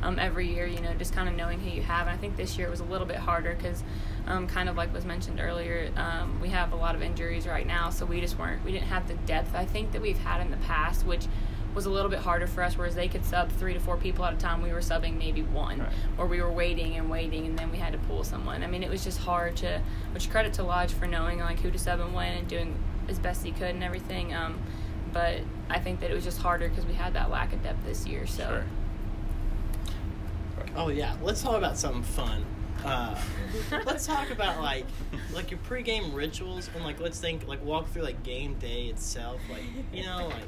um, 0.01 0.17
every 0.17 0.47
year, 0.47 0.65
you 0.65 0.79
know, 0.79 0.93
just 0.93 1.13
kind 1.13 1.27
of 1.27 1.36
knowing 1.36 1.60
who 1.60 1.69
you 1.69 1.82
have. 1.82 2.08
And 2.08 2.15
I 2.15 2.17
think 2.17 2.38
this 2.38 2.58
year 2.58 2.67
it 2.67 2.71
was 2.71 2.79
a 2.79 2.86
little 2.86 3.05
bit 3.05 3.17
harder 3.17 3.53
because, 3.55 3.84
um, 4.27 4.47
kind 4.47 4.69
of 4.69 4.77
like 4.77 4.93
was 4.93 5.05
mentioned 5.05 5.39
earlier, 5.39 5.91
um, 5.97 6.39
we 6.41 6.49
have 6.49 6.71
a 6.71 6.75
lot 6.75 6.95
of 6.95 7.01
injuries 7.01 7.45
right 7.47 7.67
now, 7.67 7.89
so 7.89 8.05
we 8.05 8.21
just 8.21 8.39
weren't, 8.39 8.63
we 8.63 8.71
didn't 8.71 8.88
have 8.88 9.08
the 9.08 9.13
depth 9.13 9.53
I 9.55 9.65
think 9.65 9.91
that 9.91 10.01
we've 10.01 10.17
had 10.17 10.41
in 10.41 10.51
the 10.51 10.58
past, 10.58 11.05
which 11.05 11.27
was 11.75 11.86
a 11.86 11.89
little 11.89 12.10
bit 12.10 12.19
harder 12.19 12.47
for 12.47 12.63
us. 12.63 12.77
Whereas 12.77 12.95
they 12.95 13.08
could 13.08 13.23
sub 13.25 13.51
three 13.51 13.73
to 13.73 13.79
four 13.79 13.97
people 13.97 14.25
at 14.25 14.34
a 14.34 14.38
time, 14.38 14.62
we 14.62 14.71
were 14.71 14.79
subbing 14.79 15.17
maybe 15.17 15.43
one, 15.43 15.79
Right. 15.79 15.89
or 16.17 16.25
we 16.25 16.41
were 16.41 16.51
waiting 16.51 16.95
and 16.95 17.10
waiting, 17.12 17.45
and 17.45 17.60
then 17.60 17.71
we 17.71 17.77
had 17.77 17.91
to 17.93 17.99
pull 17.99 18.23
someone. 18.23 18.63
I 18.63 18.67
mean, 18.67 18.84
it 18.84 18.89
was 18.89 19.03
just 19.03 19.19
hard 19.19 19.58
to. 19.58 19.82
Which 20.13 20.29
credit 20.32 20.53
to 20.53 20.63
Lodge 20.63 20.93
for 20.93 21.05
knowing 21.08 21.39
like 21.39 21.60
who 21.60 21.69
to 21.69 21.77
sub 21.77 21.99
and 21.99 22.13
when 22.13 22.38
and 22.38 22.47
doing 22.47 22.75
as 23.08 23.19
best 23.19 23.45
he 23.45 23.51
could 23.51 23.75
and 23.75 23.84
everything. 23.84 24.34
Um, 24.34 24.60
but 25.13 25.41
I 25.69 25.80
think 25.80 26.00
that 26.02 26.12
it 26.12 26.13
was 26.13 26.24
just 26.24 26.39
harder 26.39 26.69
because 26.69 26.86
we 26.86 26.93
had 26.93 27.13
that 27.13 27.30
lack 27.30 27.54
of 27.54 27.63
depth 27.63 27.86
this 27.86 28.06
year. 28.06 28.28
So. 28.28 28.43
Sure. 28.43 28.65
Oh 30.76 30.89
yeah, 30.89 31.15
let's 31.22 31.41
talk 31.41 31.56
about 31.56 31.78
something 31.78 32.04
fun. 32.04 32.45
Uh, 32.84 33.19
let's 33.86 34.06
talk 34.06 34.30
about 34.32 34.62
like 34.62 34.86
like 35.34 35.52
your 35.52 35.60
pregame 35.67 36.13
rituals 36.13 36.69
and 36.74 36.84
like 36.84 37.00
let's 37.00 37.19
think 37.19 37.48
like 37.48 37.63
walk 37.63 37.89
through 37.89 38.04
like 38.04 38.22
game 38.24 38.56
day 38.56 38.86
itself. 38.86 39.41
Like 39.50 39.63
you 39.91 40.04
know 40.04 40.28
like 40.28 40.48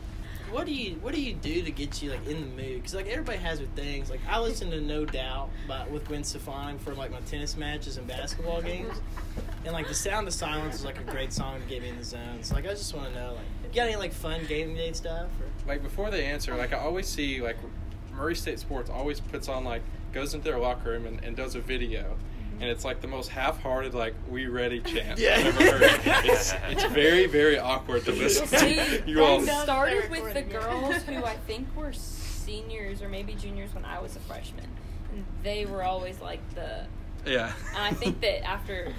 what 0.51 0.65
do 0.65 0.73
you 0.73 0.95
what 1.01 1.13
do 1.13 1.21
you 1.21 1.33
do 1.33 1.61
to 1.61 1.71
get 1.71 2.01
you 2.01 2.11
like 2.11 2.25
in 2.27 2.41
the 2.41 2.47
mood? 2.47 2.75
Because 2.75 2.93
like 2.93 3.07
everybody 3.07 3.37
has 3.39 3.59
their 3.59 3.67
things. 3.75 4.09
Like 4.09 4.19
I 4.29 4.39
listen 4.39 4.69
to 4.71 4.81
No 4.81 5.05
Doubt 5.05 5.49
by 5.67 5.87
with 5.87 6.07
Gwen 6.07 6.23
Stefani 6.23 6.77
for 6.79 6.93
like 6.93 7.11
my 7.11 7.19
tennis 7.21 7.57
matches 7.57 7.97
and 7.97 8.07
basketball 8.07 8.61
games, 8.61 9.01
and 9.65 9.73
like 9.73 9.87
the 9.87 9.93
Sound 9.93 10.27
of 10.27 10.33
Silence 10.33 10.75
is 10.75 10.85
like 10.85 10.99
a 10.99 11.11
great 11.11 11.33
song 11.33 11.61
to 11.61 11.67
get 11.67 11.81
me 11.81 11.89
in 11.89 11.97
the 11.97 12.03
zone. 12.03 12.39
So 12.41 12.55
like 12.55 12.65
I 12.65 12.69
just 12.69 12.93
want 12.93 13.13
to 13.13 13.19
know 13.19 13.33
like 13.33 13.60
you 13.73 13.81
got 13.81 13.87
any 13.87 13.95
like 13.95 14.13
fun 14.13 14.45
game 14.45 14.75
day 14.75 14.91
stuff? 14.93 15.27
Or? 15.39 15.51
like 15.67 15.83
before 15.83 16.09
they 16.09 16.25
answer, 16.25 16.55
like 16.55 16.73
I 16.73 16.79
always 16.79 17.07
see 17.07 17.41
like 17.41 17.57
Murray 18.13 18.35
State 18.35 18.59
Sports 18.59 18.89
always 18.89 19.19
puts 19.19 19.47
on 19.47 19.63
like 19.63 19.81
goes 20.13 20.33
into 20.33 20.45
their 20.45 20.59
locker 20.59 20.91
room 20.91 21.05
and, 21.05 21.23
and 21.23 21.35
does 21.35 21.55
a 21.55 21.61
video. 21.61 22.01
Mm-hmm. 22.01 22.61
And 22.61 22.69
it's 22.69 22.83
like 22.83 23.01
the 23.01 23.07
most 23.07 23.29
half-hearted, 23.29 23.93
like 23.93 24.13
"We 24.29 24.47
ready" 24.47 24.81
chant 24.81 25.19
Yeah. 25.19 25.35
I've 25.37 25.61
ever 25.61 25.77
heard. 25.77 26.01
It's, 26.25 26.53
it's 26.69 26.83
very, 26.85 27.25
very 27.27 27.57
awkward 27.57 28.05
to 28.05 28.11
listen 28.11 28.47
We 28.51 28.75
to. 28.75 29.03
You 29.07 29.23
all, 29.23 29.41
started 29.41 30.09
with 30.09 30.33
the 30.33 30.41
girls 30.41 30.95
who 31.03 31.23
I 31.23 31.35
think 31.47 31.67
were 31.75 31.93
seniors 31.93 33.01
or 33.01 33.09
maybe 33.09 33.33
juniors 33.33 33.73
when 33.73 33.85
I 33.85 33.99
was 33.99 34.15
a 34.15 34.19
freshman. 34.19 34.67
And 35.11 35.25
they 35.43 35.65
were 35.65 35.83
always 35.83 36.19
like 36.21 36.41
the. 36.55 36.85
Yeah. 37.25 37.53
And 37.75 37.77
I 37.83 37.91
think 37.91 38.19
that 38.21 38.43
after 38.45 38.91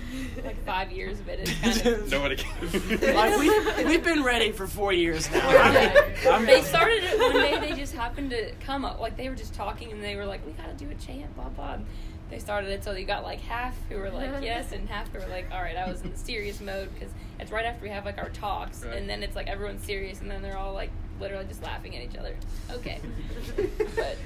like 0.45 0.63
five 0.65 0.93
years 0.93 1.21
of 1.21 1.29
it, 1.29 1.41
it's 1.41 1.81
kind 1.83 1.87
of. 1.97 2.11
Nobody 2.11 2.37
can. 2.37 3.15
Like 3.15 3.39
we 3.39 3.85
we've 3.85 4.05
been 4.05 4.23
ready 4.23 4.53
for 4.53 4.67
four 4.67 4.93
years 4.93 5.31
now. 5.31 5.51
Yeah. 5.51 6.39
they 6.47 6.63
started 6.63 7.05
it 7.05 7.19
one 7.19 7.33
day. 7.33 7.59
They 7.59 7.73
just 7.77 7.95
happened 7.95 8.31
to 8.31 8.53
come 8.65 8.85
up 8.85 9.01
like 9.01 9.17
they 9.17 9.29
were 9.29 9.35
just 9.35 9.55
talking 9.55 9.91
and 9.93 10.03
they 10.03 10.17
were 10.17 10.27
like, 10.27 10.45
"We 10.47 10.53
gotta 10.53 10.75
do 10.75 10.89
a 10.91 10.95
chant, 10.95 11.35
blah 11.35 11.49
blah." 11.49 11.79
They 12.31 12.39
started 12.39 12.71
it 12.71 12.83
so 12.83 12.93
you 12.93 13.05
got 13.05 13.25
like 13.25 13.41
half 13.41 13.77
who 13.91 13.99
were 13.99 14.11
like 14.11 14.31
yes 14.43 14.73
and 14.73 14.89
half 14.89 15.13
who 15.13 15.19
were 15.19 15.27
like, 15.27 15.47
"All 15.53 15.61
right." 15.61 15.77
I 15.77 15.89
was 15.91 16.01
in 16.03 16.13
the 16.13 16.19
serious 16.19 16.61
mode 16.61 16.89
because 16.95 17.13
it's 17.41 17.51
right 17.51 17.65
after 17.67 17.83
we 17.83 17.91
have 17.91 18.05
like 18.05 18.19
our 18.19 18.31
talks 18.31 18.85
Right. 18.85 18.97
and 18.97 19.09
then 19.11 19.23
it's 19.23 19.37
like 19.37 19.49
everyone's 19.49 19.85
serious 19.85 20.21
and 20.21 20.31
then 20.31 20.43
they're 20.43 20.57
all 20.57 20.73
like 20.75 20.91
literally 21.21 21.45
just 21.47 21.63
laughing 21.63 21.97
at 21.97 22.03
each 22.03 22.17
other. 22.17 22.35
Okay, 22.71 23.01
but 23.97 24.17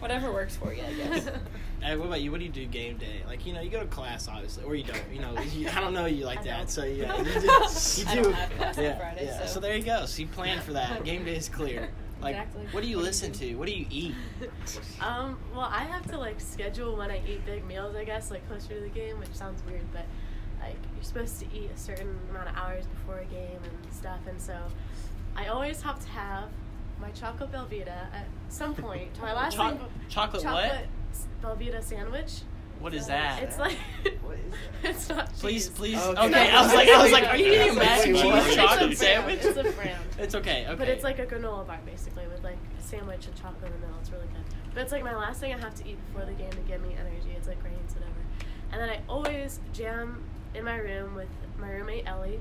whatever 0.00 0.32
works 0.32 0.56
for 0.56 0.72
you, 0.72 0.82
I 0.82 0.92
guess. 0.94 1.28
Hey, 1.82 1.94
what 1.94 2.06
about 2.06 2.22
you? 2.22 2.30
What 2.32 2.40
do 2.40 2.46
you 2.46 2.50
do 2.50 2.64
game 2.66 2.96
day? 2.96 3.20
Like, 3.26 3.46
you 3.46 3.52
know, 3.52 3.60
you 3.60 3.68
go 3.68 3.80
to 3.80 3.86
class, 3.86 4.28
obviously, 4.28 4.64
or 4.64 4.74
you 4.74 4.82
don't. 4.82 5.00
You 5.12 5.20
know, 5.20 5.38
you, 5.52 5.68
I 5.68 5.80
don't 5.80 5.92
know 5.92 6.06
you 6.06 6.24
like 6.24 6.40
I 6.40 6.44
that. 6.44 6.56
don't. 6.56 6.70
So 6.70 6.84
yeah, 6.84 7.16
you 7.18 7.24
do. 7.24 7.30
You 7.30 7.40
I 7.42 8.14
do. 8.14 8.22
don't 8.22 8.32
have 8.32 8.50
class 8.56 8.78
on 8.78 8.84
yeah, 8.84 8.98
Friday, 8.98 9.26
yeah. 9.26 9.46
so. 9.46 9.60
there 9.60 9.76
you 9.76 9.82
go. 9.82 10.06
So 10.06 10.22
you 10.22 10.28
plan 10.28 10.58
for 10.60 10.72
that. 10.72 11.04
Game 11.04 11.24
day 11.26 11.36
is 11.36 11.50
clear. 11.50 11.90
Like, 12.20 12.34
Exactly. 12.34 12.66
what 12.72 12.82
do 12.82 12.88
you 12.88 12.98
listen 12.98 13.30
to? 13.32 13.54
What 13.56 13.68
do 13.68 13.74
you 13.74 13.84
eat? 13.90 14.14
Um, 15.02 15.38
well, 15.54 15.68
I 15.70 15.84
have 15.84 16.10
to 16.10 16.18
like 16.18 16.40
schedule 16.40 16.96
when 16.96 17.10
I 17.10 17.20
eat 17.28 17.44
big 17.44 17.64
meals, 17.66 17.94
I 17.94 18.04
guess, 18.04 18.30
like 18.30 18.48
closer 18.48 18.68
to 18.74 18.80
the 18.80 18.88
game, 18.88 19.18
which 19.18 19.34
sounds 19.34 19.62
weird, 19.66 19.84
but 19.92 20.06
like 20.60 20.76
you're 20.94 21.04
supposed 21.04 21.38
to 21.40 21.46
eat 21.54 21.70
a 21.74 21.78
certain 21.78 22.18
amount 22.30 22.48
of 22.48 22.56
hours 22.56 22.86
before 22.86 23.18
a 23.18 23.24
game 23.26 23.60
and 23.62 23.92
stuff, 23.94 24.20
and 24.26 24.40
so 24.40 24.56
I 25.36 25.48
always 25.48 25.82
have 25.82 26.00
to 26.02 26.08
have 26.08 26.48
my 27.00 27.10
chocolate 27.10 27.52
Belvita 27.52 27.88
at 28.12 28.26
some 28.48 28.74
point. 28.86 29.20
My 29.20 29.32
last 29.32 29.56
Chocolate- 29.56 29.80
thing, 29.80 29.90
chocolate 30.08 30.44
what? 30.44 30.52
chocolate 30.64 30.86
s- 31.12 31.26
Velveeta 31.42 31.82
sandwich. 31.82 32.32
What 32.78 32.92
is 32.92 33.06
that? 33.06 33.42
It's 33.42 33.58
like 33.58 33.78
What 34.22 34.36
is 34.36 34.54
it's 34.84 35.08
not 35.08 35.32
Please, 35.32 35.68
cheese. 35.68 35.76
please. 35.78 35.98
Oh, 35.98 36.10
Okay, 36.10 36.26
okay. 36.26 36.50
I 36.50 36.62
was 36.62 36.74
like, 36.74 36.88
I 36.90 37.02
was 37.02 37.10
like, 37.10 37.24
are 37.24 37.36
you 37.38 37.46
eating 37.54 37.70
a 37.70 37.74
mac 37.74 38.06
and 38.06 38.14
cheese 38.14 38.54
chocolate 38.54 38.90
it's 38.92 39.00
sandwich? 39.00 39.38
It's 39.42 39.56
a 39.56 39.62
brand. 39.72 40.04
It's 40.18 40.34
okay. 40.34 40.66
Okay. 40.66 40.74
But 40.74 40.88
it's 40.88 41.02
like 41.02 41.18
a 41.18 41.24
granola 41.24 41.66
bar 41.66 41.78
basically 41.86 42.26
with 42.28 42.44
like 42.44 42.58
a 42.78 42.82
sandwich 42.82 43.26
and 43.28 43.34
chocolate 43.34 43.64
in 43.64 43.80
the 43.80 43.86
middle. 43.86 43.98
It's 44.02 44.10
really 44.10 44.26
good. 44.26 44.44
But 44.74 44.82
it's 44.82 44.92
like 44.92 45.02
my 45.04 45.16
last 45.16 45.40
thing 45.40 45.54
I 45.54 45.58
have 45.58 45.74
to 45.76 45.88
eat 45.88 45.96
before 46.08 46.26
the 46.26 46.34
game 46.34 46.50
to 46.50 46.58
give 46.68 46.82
me 46.82 46.94
energy. 47.00 47.30
It's 47.34 47.48
like 47.48 47.60
grains, 47.62 47.94
whatever. 47.94 48.12
And 48.72 48.80
then 48.82 48.90
I 48.90 49.00
always 49.08 49.58
jam 49.72 50.22
in 50.54 50.62
my 50.66 50.76
room 50.76 51.14
with 51.14 51.28
my 51.58 51.70
roommate 51.70 52.06
Ellie, 52.06 52.40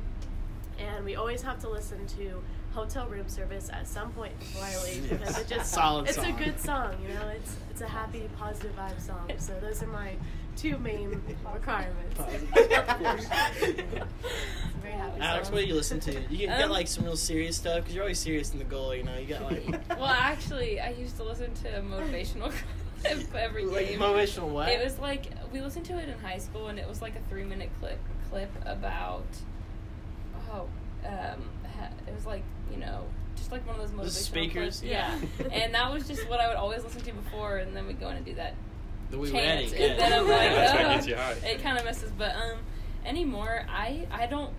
and 0.77 1.05
we 1.05 1.15
always 1.15 1.41
have 1.43 1.59
to 1.59 1.69
listen 1.69 2.05
to 2.17 2.43
Hotel 2.75 3.07
Room 3.07 3.27
Service 3.29 3.69
at 3.71 3.87
some 3.87 4.11
point 4.11 4.37
before 4.39 4.63
I 4.65 4.83
leave 4.83 5.09
because 5.19 5.39
it 5.39 5.47
just 5.47 5.71
Solid 5.71 6.07
it's 6.07 6.15
song. 6.17 6.25
a 6.39 6.43
good 6.43 6.59
song. 6.59 6.95
You 7.07 7.13
know, 7.15 7.27
it's 7.29 7.55
it's 7.71 7.81
a 7.81 7.87
happy, 7.87 8.29
positive 8.37 8.75
vibe 8.75 8.99
song. 9.01 9.31
So 9.37 9.53
those 9.61 9.81
are 9.81 9.87
my 9.87 10.11
two 10.57 10.77
main 10.77 11.21
requirements. 11.53 12.19
Of 12.19 12.51
course. 12.99 13.27
Very 13.27 14.93
happy 14.93 15.21
Alex, 15.21 15.47
song. 15.47 15.55
what 15.55 15.61
do 15.61 15.67
you 15.67 15.73
listen 15.73 15.99
to? 16.01 16.11
You 16.13 16.19
get, 16.19 16.31
you 16.31 16.47
got 16.47 16.63
Um, 16.63 16.69
like 16.71 16.87
some 16.87 17.05
real 17.05 17.15
serious 17.17 17.55
stuff 17.57 17.77
because 17.77 17.95
you're 17.95 18.03
always 18.03 18.19
serious 18.19 18.51
in 18.51 18.59
the 18.59 18.65
goal. 18.65 18.93
You 18.93 19.03
know, 19.03 19.17
you 19.17 19.25
got 19.27 19.41
like 19.43 19.65
Well, 19.89 20.05
actually, 20.05 20.79
I 20.81 20.89
used 20.91 21.15
to 21.17 21.23
listen 21.23 21.53
to 21.63 21.81
motivational 21.81 22.53
every 23.35 23.65
like 23.65 23.87
game. 23.89 23.99
motivational 23.99 24.49
what? 24.49 24.69
It 24.69 24.83
was 24.83 24.99
like 24.99 25.27
we 25.51 25.61
listened 25.61 25.85
to 25.87 25.97
it 25.97 26.09
in 26.09 26.19
high 26.19 26.37
school, 26.39 26.67
and 26.67 26.77
it 26.77 26.87
was 26.87 27.01
like 27.01 27.15
a 27.15 27.29
three-minute 27.29 27.69
clip 27.79 27.99
clip 28.29 28.51
about 28.65 29.25
oh, 30.53 30.67
um, 31.05 31.49
ha- 31.77 31.89
it 32.07 32.13
was 32.15 32.25
like 32.25 32.43
you 32.71 32.77
know 32.77 33.05
just 33.35 33.51
like 33.51 33.65
one 33.67 33.79
of 33.79 33.81
those 33.81 33.91
motivational 34.07 34.11
speakers? 34.11 34.79
clips. 34.79 34.83
Yeah, 34.83 35.19
and 35.51 35.73
that 35.73 35.91
was 35.93 36.07
just 36.07 36.27
what 36.29 36.39
I 36.39 36.47
would 36.47 36.57
always 36.57 36.83
listen 36.83 37.01
to 37.01 37.13
before, 37.13 37.57
and 37.57 37.75
then 37.75 37.85
we'd 37.87 37.99
go 37.99 38.09
in 38.09 38.17
and 38.17 38.25
do 38.25 38.33
that 38.35 38.55
the 39.11 39.17
we 39.19 39.29
chant, 39.31 39.71
ready. 39.71 39.83
and 39.83 39.99
then 39.99 40.13
I'm 40.13 40.27
like, 40.27 40.51
That's 40.55 40.73
what 40.73 40.85
"Ugh." 40.85 40.95
gets 40.95 41.07
you 41.07 41.15
high. 41.15 41.31
it 41.49 41.61
kind 41.61 41.77
of 41.77 41.85
messes. 41.85 42.11
But 42.17 42.35
um, 42.35 42.57
anymore, 43.05 43.65
I 43.69 44.07
I 44.11 44.25
don't 44.27 44.51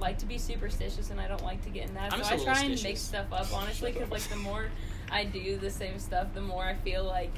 like 0.00 0.18
to 0.18 0.26
be 0.26 0.38
superstitious, 0.38 1.10
and 1.10 1.20
I 1.20 1.28
don't 1.28 1.42
like 1.42 1.62
to 1.64 1.70
get 1.70 1.88
in 1.88 1.94
that. 1.94 2.12
I'm 2.12 2.22
so 2.22 2.30
just 2.30 2.46
a 2.46 2.50
I 2.50 2.54
try 2.54 2.62
and 2.64 2.82
make 2.82 2.96
stuff 2.96 3.26
up, 3.32 3.52
honestly, 3.52 3.92
because 3.92 4.10
like 4.10 4.22
the 4.22 4.36
more 4.36 4.68
I 5.10 5.24
do 5.24 5.56
the 5.58 5.70
same 5.70 5.98
stuff, 5.98 6.28
the 6.34 6.40
more 6.40 6.64
I 6.64 6.74
feel 6.74 7.04
like 7.04 7.32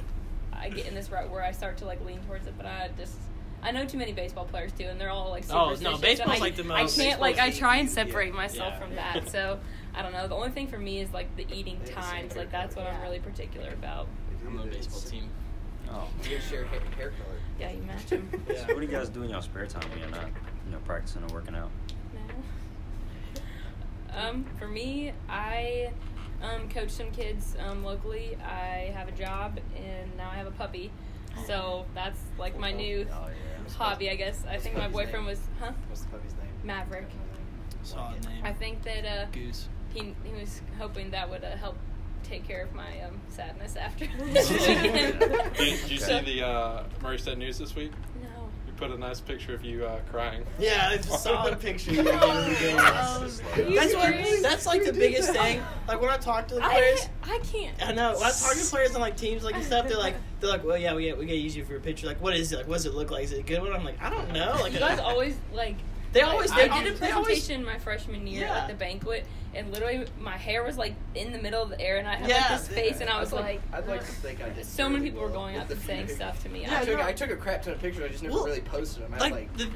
I 0.53 0.69
get 0.69 0.85
in 0.87 0.93
this 0.95 1.09
rut 1.09 1.29
where 1.31 1.43
I 1.43 1.51
start 1.53 1.77
to 1.77 1.85
like 1.85 2.05
lean 2.05 2.19
towards 2.27 2.45
it. 2.47 2.53
But 2.55 2.67
I 2.67 2.89
just 2.97 3.15
I 3.63 3.71
know 3.71 3.85
too 3.85 3.97
many 3.97 4.13
baseball 4.13 4.45
players 4.45 4.71
too, 4.73 4.85
and 4.85 5.01
they're 5.01 5.09
all 5.09 5.29
like 5.31 5.43
Oh, 5.49 5.69
no, 5.71 5.75
superstitious. 5.75 6.01
baseball's, 6.01 6.37
I, 6.37 6.39
like, 6.41 6.55
the 6.55 6.63
most. 6.63 6.99
I 6.99 7.03
can't 7.03 7.19
like 7.21 7.39
I 7.39 7.49
try 7.51 7.77
and 7.77 7.89
separate 7.89 8.33
myself 8.33 8.73
Yeah. 8.73 8.79
from 8.79 8.95
that. 8.95 9.29
So 9.31 9.59
I 9.93 10.01
don't 10.01 10.13
know. 10.13 10.27
The 10.27 10.35
only 10.35 10.51
thing 10.51 10.67
for 10.67 10.77
me 10.77 10.99
is 10.99 11.11
like 11.11 11.35
the 11.35 11.45
eating 11.53 11.79
times. 11.85 12.35
Like 12.35 12.51
that's 12.51 12.75
what 12.75 12.87
I'm 12.87 13.01
really 13.01 13.19
particular 13.19 13.69
about. 13.69 14.07
I'm 14.47 14.59
on 14.59 14.69
the 14.69 14.75
baseball 14.75 15.01
team. 15.01 15.29
Oh. 15.89 16.07
You 16.23 16.37
guys 16.37 16.47
share 16.47 16.65
hair, 16.65 16.79
hair 16.97 17.09
color. 17.11 17.37
Yeah, 17.59 17.71
you 17.71 17.81
match 17.83 18.05
them. 18.07 18.29
Yeah. 18.49 18.65
So 18.65 18.73
what 18.73 18.79
do 18.79 18.85
you 18.85 18.87
guys 18.91 19.09
do 19.09 19.23
in 19.23 19.29
your 19.29 19.41
spare 19.41 19.65
time 19.67 19.89
when 19.89 19.99
you're 19.99 20.09
not, 20.09 20.27
you 20.65 20.71
know, 20.71 20.77
practicing 20.85 21.23
or 21.23 21.33
working 21.33 21.55
out? 21.55 21.69
No. 22.13 22.19
Um, 24.13 24.43
for 24.59 24.67
me, 24.67 25.13
I 25.29 25.91
um, 26.41 26.67
coach 26.69 26.89
some 26.89 27.11
kids 27.11 27.55
um, 27.65 27.83
locally. 27.83 28.35
I 28.43 28.91
have 28.93 29.07
a 29.07 29.11
job 29.13 29.57
and 29.75 30.17
now 30.17 30.29
I 30.29 30.35
have 30.35 30.47
a 30.47 30.51
puppy. 30.51 30.91
So 31.47 31.85
that's 31.95 32.19
like 32.37 32.59
my 32.59 32.73
new 32.73 33.07
Oh 33.09 33.27
yeah. 33.29 33.73
hobby, 33.77 34.09
I 34.09 34.15
guess. 34.15 34.43
I 34.45 34.51
What's 34.53 34.63
think 34.63 34.75
my 34.77 34.89
boyfriend 34.89 35.19
name? 35.19 35.25
was, 35.27 35.39
huh? 35.61 35.71
What's 35.87 36.01
the 36.01 36.09
puppy's 36.09 36.33
name? 36.33 36.49
Maverick. 36.65 37.07
Solid 37.83 38.21
name. 38.27 38.43
I 38.43 38.51
think 38.51 38.83
that 38.83 39.05
uh, 39.05 39.25
Goose. 39.31 39.69
He, 39.93 40.15
he 40.23 40.33
was 40.39 40.61
hoping 40.77 41.11
that 41.11 41.29
would 41.29 41.43
uh, 41.43 41.55
help 41.57 41.75
take 42.23 42.47
care 42.47 42.63
of 42.63 42.73
my 42.73 43.01
um, 43.01 43.19
sadness 43.29 43.75
after. 43.75 44.05
Did, 44.33 45.57
did 45.57 45.91
you 45.91 45.97
see 45.97 46.19
the 46.21 46.45
uh, 46.47 46.83
Murray 47.01 47.19
State 47.19 47.37
News 47.37 47.57
this 47.57 47.75
week? 47.75 47.91
no. 48.21 48.27
You 48.67 48.73
put 48.73 48.91
a 48.91 48.97
nice 48.97 49.19
picture 49.19 49.53
of 49.53 49.65
you 49.65 49.85
uh, 49.85 49.99
crying. 50.11 50.45
Yeah, 50.59 50.93
it's 50.93 51.07
a 51.07 51.17
solid 51.17 51.59
picture. 51.59 51.91
You 51.91 52.03
get 52.03 52.13
in. 52.13 52.79
Um, 52.79 53.29
That's 53.75 53.95
what. 53.95 54.41
That's 54.41 54.65
like 54.65 54.85
the 54.85 54.93
biggest 54.93 55.33
thing. 55.33 55.61
Like 55.87 55.99
when 55.99 56.09
I 56.09 56.17
talk 56.17 56.47
to 56.49 56.55
the 56.55 56.61
players. 56.61 57.09
I 57.23 57.39
can't. 57.39 57.75
I 57.85 57.91
know. 57.91 58.13
When 58.13 58.23
I 58.23 58.31
talk 58.31 58.55
to 58.55 58.65
players 58.69 58.95
on 58.95 59.01
like 59.01 59.17
teams 59.17 59.43
like 59.43 59.55
and 59.55 59.63
stuff, 59.63 59.87
they're 59.87 59.97
like, 59.97 60.15
they're 60.39 60.49
like, 60.49 60.63
well, 60.63 60.77
yeah, 60.77 60.93
we 60.93 61.03
get 61.03 61.17
we 61.17 61.25
gotta 61.25 61.37
use 61.37 61.55
you 61.55 61.65
for 61.65 61.75
a 61.75 61.79
picture. 61.79 62.07
Like, 62.07 62.21
what 62.21 62.35
is 62.35 62.51
it? 62.51 62.57
Like, 62.57 62.67
what 62.67 62.75
does 62.75 62.85
it 62.85 62.93
look 62.93 63.11
like? 63.11 63.23
Is 63.25 63.33
it 63.33 63.39
a 63.39 63.43
good 63.43 63.61
one? 63.61 63.73
I'm 63.73 63.83
like, 63.83 64.01
I 64.01 64.09
don't 64.09 64.31
know. 64.31 64.55
Like, 64.61 64.73
You 64.73 64.79
guys 64.79 64.99
always 64.99 65.35
like 65.53 65.75
They 66.13 66.21
always 66.21 66.51
I 66.51 66.67
they, 66.67 66.83
did 66.83 66.95
a 66.95 66.99
they 66.99 67.11
always- 67.11 67.27
presentation 67.27 67.63
my 67.65 67.77
freshman 67.77 68.27
year 68.27 68.41
Yeah. 68.47 68.57
at 68.59 68.67
the 68.67 68.73
banquet, 68.73 69.25
and 69.53 69.71
literally 69.71 70.05
my 70.19 70.35
hair 70.37 70.63
was 70.63 70.77
like 70.77 70.93
in 71.15 71.31
the 71.31 71.39
middle 71.39 71.61
of 71.63 71.69
the 71.69 71.79
air, 71.79 71.97
and 71.97 72.07
I 72.07 72.15
had 72.15 72.29
Yeah. 72.29 72.37
like 72.39 72.49
this 72.49 72.67
face, 72.67 72.99
and 73.01 73.09
I 73.09 73.19
was 73.19 73.31
I'd 73.33 73.39
like, 73.39 73.61
I'd 73.73 73.87
like 73.87 74.01
to 74.01 74.05
think 74.11 74.41
I 74.43 74.49
did. 74.49 74.65
so 74.65 74.83
many 74.89 74.95
fairly 74.95 75.09
people 75.11 75.21
were 75.23 75.29
going 75.29 75.57
up 75.57 75.69
and 75.69 75.79
saying 75.81 76.09
stuff 76.09 76.41
to 76.43 76.49
me. 76.49 76.65
I 76.65 76.81
I 76.81 76.85
took 76.85 76.97
no. 76.99 77.05
I 77.05 77.13
took 77.13 77.29
a 77.31 77.35
crap 77.37 77.63
ton 77.63 77.73
of 77.73 77.79
pictures. 77.81 78.03
I 78.03 78.07
just 78.09 78.23
never 78.23 78.35
Well, 78.35 78.45
really 78.45 78.61
posted 78.61 79.03
them. 79.03 79.13
I 79.13 79.23
had 79.23 79.31
like 79.31 79.33
like, 79.33 79.57
the, 79.57 79.69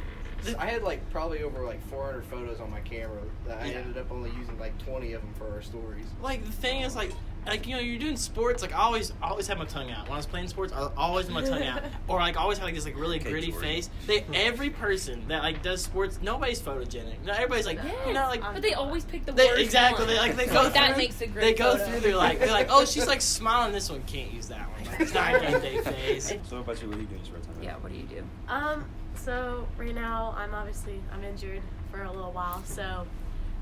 the 0.51 0.61
I 0.61 0.65
had 0.65 0.83
like 0.83 1.09
probably 1.11 1.41
over 1.43 1.63
like 1.65 1.81
400 1.89 2.25
photos 2.25 2.59
on 2.59 2.69
my 2.69 2.81
camera. 2.81 3.21
That 3.47 3.61
I 3.61 3.69
ended 3.69 3.97
up 3.97 4.11
only 4.11 4.31
using 4.31 4.59
like 4.59 4.77
20 4.85 5.13
of 5.13 5.21
them 5.21 5.33
for 5.37 5.51
our 5.53 5.61
stories. 5.61 6.05
like 6.21 6.43
the 6.45 6.51
thing 6.51 6.81
is 6.81 6.95
like 6.95 7.11
like 7.47 7.67
you 7.67 7.75
know 7.75 7.81
you're 7.81 7.99
doing 7.99 8.17
sports 8.17 8.61
like 8.61 8.73
I 8.73 8.77
always 8.77 9.11
I 9.21 9.29
always 9.29 9.47
have 9.47 9.57
my 9.57 9.65
tongue 9.65 9.91
out 9.91 10.03
when 10.05 10.13
I 10.13 10.17
was 10.17 10.25
playing 10.25 10.47
sports 10.47 10.73
I 10.73 10.89
always 10.97 11.27
have 11.27 11.33
my 11.33 11.43
tongue 11.43 11.63
out 11.63 11.83
or 12.07 12.19
like 12.19 12.37
I 12.37 12.41
always 12.41 12.57
had 12.57 12.65
like 12.65 12.75
this 12.75 12.85
like 12.85 12.97
really 12.97 13.19
Okay, 13.19 13.29
gritty 13.29 13.51
Jordan. 13.51 13.69
face 13.69 13.89
they 14.07 14.25
every 14.33 14.69
person 14.69 15.27
that 15.27 15.43
like 15.43 15.61
does 15.61 15.83
sports 15.83 16.19
nobody's 16.21 16.61
photogenic 16.61 17.23
no 17.23 17.33
everybody's 17.33 17.65
like 17.65 17.79
you 18.07 18.13
know 18.13 18.23
like 18.27 18.41
but 18.41 18.61
they 18.61 18.73
always 18.73 19.03
pick 19.05 19.25
the 19.25 19.31
they, 19.31 19.45
worst 19.47 19.61
exactly 19.61 20.05
one. 20.05 20.13
they 20.13 20.19
like 20.19 20.35
they 20.35 20.47
So 20.47 20.53
go 20.53 20.69
that 20.69 20.87
through, 20.93 20.97
makes 21.03 21.21
a 21.21 21.27
great 21.27 21.41
they 21.41 21.53
go 21.53 21.77
photo. 21.77 21.85
through 21.91 21.99
they're 22.01 22.15
like 22.15 22.39
they're 22.39 22.51
like 22.51 22.67
oh 22.71 22.85
she's 22.85 23.07
like 23.07 23.21
smiling 23.21 23.71
this 23.73 23.89
one 23.89 24.01
can't 24.03 24.31
use 24.33 24.47
that 24.47 24.67
one 24.71 24.85
like, 24.87 24.99
it's 25.01 25.13
not 25.13 25.35
a 25.35 25.39
game 25.39 25.59
day 25.61 25.81
face 25.81 26.27
So 26.43 26.57
what 26.57 26.63
about 26.63 26.81
you? 26.81 26.89
What 26.89 26.97
are 26.97 27.01
you 27.01 27.07
doing 27.07 27.21
in 27.21 27.25
your 27.31 27.41
spare 27.43 27.53
time? 27.53 27.63
Yeah, 27.63 27.75
what 27.77 27.91
do 27.91 27.97
you 27.97 28.03
do? 28.05 28.23
Um, 28.47 28.85
so 29.15 29.67
right 29.77 29.93
now 29.95 30.33
I'm 30.37 30.53
obviously 30.53 30.99
I'm 31.13 31.23
injured 31.23 31.61
for 31.91 32.03
a 32.03 32.11
little 32.11 32.31
while, 32.31 32.63
so 32.65 33.05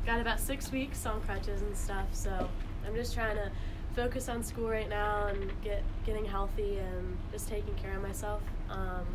got 0.06 0.19
about 0.19 0.39
six 0.39 0.72
weeks 0.72 1.06
on 1.06 1.22
crutches 1.22 1.62
and 1.62 1.76
stuff. 1.78 2.08
So 2.12 2.50
I'm 2.86 2.96
just 2.96 3.13
trying 3.13 3.36
to 3.38 3.52
focus 3.95 4.29
on 4.29 4.43
school 4.43 4.69
right 4.69 4.89
now 4.89 5.27
and 5.27 5.51
get 5.63 5.84
getting 6.06 6.25
healthy 6.25 6.77
and 6.77 7.17
just 7.32 7.47
taking 7.47 7.73
care 7.75 7.95
of 7.95 8.01
myself. 8.01 8.41
Um, 8.69 9.06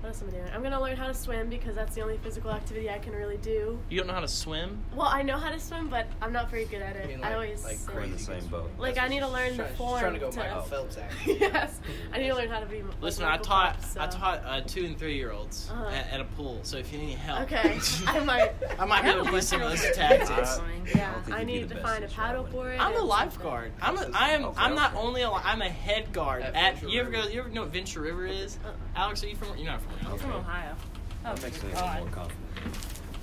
what 0.00 0.08
else 0.10 0.22
am 0.22 0.28
I 0.28 0.30
doing? 0.30 0.44
I'm 0.54 0.62
gonna 0.62 0.80
learn 0.80 0.96
how 0.96 1.06
to 1.08 1.14
swim 1.14 1.48
because 1.50 1.74
that's 1.74 1.94
the 1.94 2.02
only 2.02 2.18
physical 2.18 2.50
activity 2.52 2.88
I 2.88 2.98
can 2.98 3.12
really 3.14 3.36
do. 3.38 3.78
you 3.90 3.98
don't 3.98 4.06
know 4.06 4.12
how 4.14 4.20
to 4.20 4.28
swim 4.28 4.78
Well, 4.94 5.08
I 5.08 5.22
know 5.22 5.36
how 5.38 5.50
to 5.50 5.58
swim, 5.58 5.88
but 5.88 6.06
I'm 6.22 6.32
not 6.32 6.50
very 6.50 6.66
good 6.66 6.82
at 6.82 6.94
it. 6.96 7.04
I 7.04 7.08
mean, 7.08 7.24
I 7.24 7.34
always 7.34 7.64
like 7.64 7.76
sink. 7.78 7.94
We're 7.96 8.02
in 8.02 8.12
the 8.12 8.18
same 8.18 8.46
boat. 8.46 8.70
Like 8.78 8.96
I 8.98 9.08
need 9.08 9.20
to 9.20 9.28
learn 9.28 9.50
the 9.56 9.56
Trying- 9.56 9.68
she's 9.70 9.76
form. 9.78 10.00
trying 10.00 10.12
to 10.14 10.18
go 10.20 10.30
to, 10.30 10.38
Michael 10.38 10.62
Phelps 10.62 10.98
yes, 11.26 11.80
I 12.12 12.18
need 12.18 12.28
to 12.28 12.34
learn 12.36 12.48
how 12.48 12.60
to 12.60 12.66
be. 12.66 12.82
like 12.82 13.02
listen 13.02 13.24
I 13.24 13.30
Michael 13.30 13.44
taught 13.46 13.82
Phelps, 13.84 13.96
I 14.14 14.18
taught 14.18 14.42
uh, 14.46 14.60
two 14.66 14.84
and 14.84 14.96
three 14.98 15.16
year 15.16 15.32
olds 15.32 15.68
Uh-huh. 15.70 15.88
at, 15.88 16.10
at 16.12 16.20
a 16.20 16.24
pool 16.24 16.60
so 16.62 16.76
if 16.76 16.92
you 16.92 16.98
need 17.00 17.18
help 17.18 17.42
Okay, 17.42 17.78
I 18.06 18.20
might. 18.20 18.52
I 18.78 18.84
might 18.84 19.02
be 19.02 19.08
able 19.08 19.24
have 19.24 19.26
to 19.28 19.32
a 19.32 19.36
use 19.36 19.48
some 19.48 19.62
of 19.62 19.70
those 19.70 19.96
tactics 19.96 20.60
Yeah, 20.94 21.12
don't 21.26 21.34
I 21.34 21.42
need 21.42 21.68
to 21.70 21.74
find 21.76 22.04
a 22.04 22.06
at 22.06 22.12
paddle 22.12 22.44
traveling. 22.44 22.52
board. 22.52 22.78
I'm 22.78 22.94
a 22.96 23.04
lifeguard. 23.04 23.72
I'm 23.82 23.98
a, 23.98 24.08
I 24.14 24.28
am 24.30 24.52
I'm 24.56 24.74
not 24.76 24.94
only 24.94 25.22
a 25.22 25.30
li- 25.30 25.40
I'm 25.44 25.60
a 25.62 25.68
head 25.68 26.12
guard 26.12 26.42
At 26.42 26.54
at, 26.54 26.74
Venture 26.74 26.88
you 26.88 27.00
ever 27.00 27.10
River. 27.10 27.22
go 27.24 27.28
you 27.32 27.40
ever 27.40 27.48
know 27.50 27.62
what 27.62 27.72
Venture 27.72 28.00
River 28.00 28.26
is? 28.26 28.58
Uh-uh. 28.64 28.72
Alex, 28.96 29.22
are 29.24 29.28
you 29.28 29.36
from 29.36 29.56
you're 29.56 29.66
not 29.66 29.80
from 29.82 29.87
I'm 30.00 30.06
around 30.06 30.18
from. 30.18 30.30
Ohio. 30.32 30.74
Oh, 31.24 31.34
That 31.34 31.42
makes 31.42 31.62
me 31.62 31.70
a 31.70 31.74
God. 31.74 31.84
little 31.94 32.06
more 32.06 32.14
confident. 32.14 32.44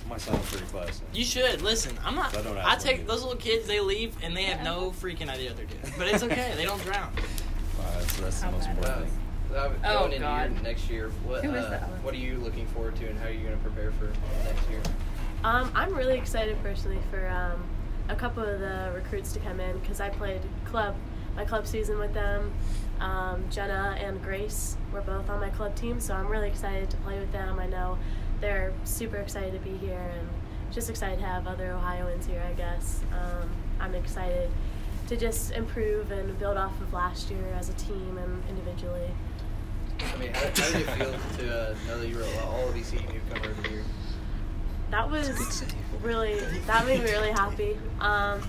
My 0.08 0.18
son's 0.18 0.46
pretty 0.50 0.66
classy. 0.66 1.02
You 1.12 1.24
should 1.24 1.62
listen. 1.62 1.96
I'm 2.04 2.14
not. 2.14 2.32
So 2.32 2.38
I 2.38 2.42
don't 2.42 2.56
I 2.58 2.76
take 2.76 3.06
those 3.08 3.22
little 3.22 3.38
kids. 3.38 3.66
They 3.66 3.80
leave 3.80 4.14
and 4.22 4.36
they 4.36 4.44
have 4.44 4.62
no 4.62 4.92
freaking 4.92 5.28
idea 5.28 5.48
what 5.48 5.56
they're 5.56 5.66
doing. 5.66 5.94
But 5.98 6.06
it's 6.08 6.22
okay. 6.22 6.52
they 6.56 6.64
don't 6.64 6.80
drown. 6.84 7.12
Wow, 7.78 7.84
that's, 7.98 8.16
that's 8.20 8.40
the 8.40 8.50
most 8.52 8.66
bad 8.66 8.76
important 8.78 9.08
thing. 9.08 9.20
Oh, 9.54 10.00
going 10.00 10.12
into 10.12 10.18
God. 10.26 10.52
your 10.52 10.62
next 10.62 10.90
year, 10.90 11.10
what 11.24 11.42
Who 11.44 11.54
is 11.54 11.64
uh, 11.64 11.70
that? 11.70 11.82
what 12.04 12.12
are 12.14 12.18
you 12.18 12.38
looking 12.38 12.66
forward 12.68 12.94
to, 12.96 13.06
and 13.08 13.18
how 13.18 13.26
are 13.26 13.30
you 13.30 13.40
going 13.40 13.56
to 13.56 13.62
prepare 13.62 13.90
for 13.92 14.06
next 14.44 14.68
year? 14.68 14.80
Um, 15.44 15.70
I'm 15.74 15.94
really 15.94 16.18
excited 16.18 16.60
personally 16.62 16.98
for 17.10 17.26
um, 17.28 17.62
a 18.08 18.14
couple 18.16 18.42
of 18.44 18.60
the 18.60 18.92
recruits 18.94 19.32
to 19.32 19.38
come 19.40 19.58
in 19.60 19.78
because 19.78 20.00
I 20.00 20.10
played 20.10 20.40
club 20.66 20.94
my 21.36 21.44
club 21.44 21.66
season 21.66 21.98
with 21.98 22.12
them. 22.14 22.52
Um, 23.00 23.44
Jenna 23.50 23.96
and 24.00 24.22
Grace 24.22 24.76
were 24.92 25.00
both 25.00 25.28
on 25.28 25.40
my 25.40 25.50
club 25.50 25.74
team, 25.74 26.00
so 26.00 26.14
I'm 26.14 26.26
really 26.28 26.48
excited 26.48 26.90
to 26.90 26.96
play 26.98 27.18
with 27.18 27.32
them. 27.32 27.58
I 27.58 27.66
know 27.66 27.98
they're 28.40 28.72
super 28.84 29.16
excited 29.16 29.52
to 29.52 29.58
be 29.58 29.76
here 29.76 30.10
and 30.18 30.28
just 30.72 30.90
excited 30.90 31.18
to 31.18 31.24
have 31.24 31.46
other 31.46 31.72
Ohioans 31.72 32.26
here. 32.26 32.42
I 32.48 32.52
guess 32.54 33.02
um, 33.12 33.50
I'm 33.80 33.94
excited 33.94 34.50
to 35.08 35.16
just 35.16 35.52
improve 35.52 36.10
and 36.10 36.38
build 36.38 36.56
off 36.56 36.80
of 36.80 36.92
last 36.92 37.30
year 37.30 37.46
as 37.58 37.68
a 37.68 37.74
team 37.74 38.18
and 38.18 38.42
individually. 38.48 39.10
I 40.00 40.16
mean, 40.16 40.34
how, 40.34 40.40
how 40.40 40.48
did 40.50 40.76
it 40.76 40.90
feel 40.90 41.14
to 41.38 41.70
uh, 41.70 41.74
know 41.86 42.00
that 42.00 42.08
you 42.08 42.16
were 42.16 42.26
all 42.44 42.68
of 42.68 42.74
these 42.74 42.90
team 42.90 43.02
you've 43.12 43.28
come 43.30 43.50
over 43.50 43.68
here? 43.68 43.84
that 44.90 45.10
was 45.10 45.64
really 46.02 46.38
that 46.66 46.86
made 46.86 47.02
me 47.02 47.10
really 47.10 47.32
happy. 47.32 47.78
Um, 48.00 48.40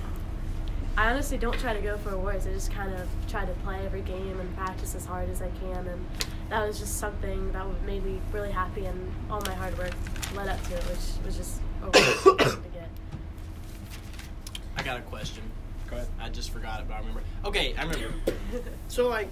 I 0.97 1.11
honestly 1.11 1.37
don't 1.37 1.57
try 1.59 1.75
to 1.75 1.79
go 1.79 1.95
for 1.99 2.09
awards. 2.09 2.47
I 2.47 2.53
just 2.53 2.71
kind 2.71 2.91
of 2.91 3.07
try 3.27 3.45
to 3.45 3.51
play 3.63 3.85
every 3.85 4.01
game 4.01 4.39
and 4.39 4.57
practice 4.57 4.95
as 4.95 5.05
hard 5.05 5.29
as 5.29 5.43
I 5.43 5.49
can, 5.61 5.85
and 5.85 6.03
that 6.49 6.67
was 6.67 6.79
just 6.79 6.97
something 6.97 7.51
that 7.51 7.67
made 7.85 8.03
me 8.03 8.19
really 8.33 8.51
happy, 8.51 8.85
and 8.85 9.11
all 9.29 9.39
my 9.45 9.53
hard 9.53 9.77
work 9.77 9.91
led 10.35 10.47
up 10.47 10.59
to 10.63 10.73
it, 10.73 10.83
which 10.85 11.23
was 11.23 11.37
just 11.37 11.61
a 11.83 11.85
really 11.91 12.15
good 12.23 12.39
thing 12.39 12.63
to 12.63 12.69
get. 12.69 12.89
I 14.75 14.81
got 14.81 14.97
a 14.97 15.03
question. 15.03 15.43
Go 15.87 15.97
ahead. 15.97 16.07
I 16.19 16.29
just 16.29 16.49
forgot 16.49 16.81
it, 16.81 16.87
but 16.87 16.95
I 16.95 16.99
remember. 16.99 17.21
Okay, 17.45 17.75
I 17.77 17.83
remember. 17.83 18.13
So 18.87 19.07
like, 19.07 19.27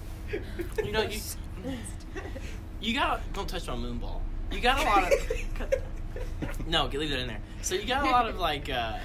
you 0.84 0.92
know, 0.92 1.02
you 1.02 1.18
you 2.80 2.94
got 2.94 3.20
don't 3.32 3.48
touch 3.48 3.66
my 3.66 3.74
moon 3.74 3.98
ball. 3.98 4.22
You 4.52 4.60
got 4.60 4.80
a 4.80 4.84
lot 4.84 5.12
of 5.12 6.66
no, 6.68 6.86
leave 6.86 7.10
that 7.10 7.18
in 7.18 7.26
there. 7.26 7.40
So 7.62 7.74
you 7.74 7.86
got 7.86 8.06
a 8.06 8.10
lot 8.10 8.28
of 8.28 8.38
like. 8.38 8.70
uh 8.70 8.98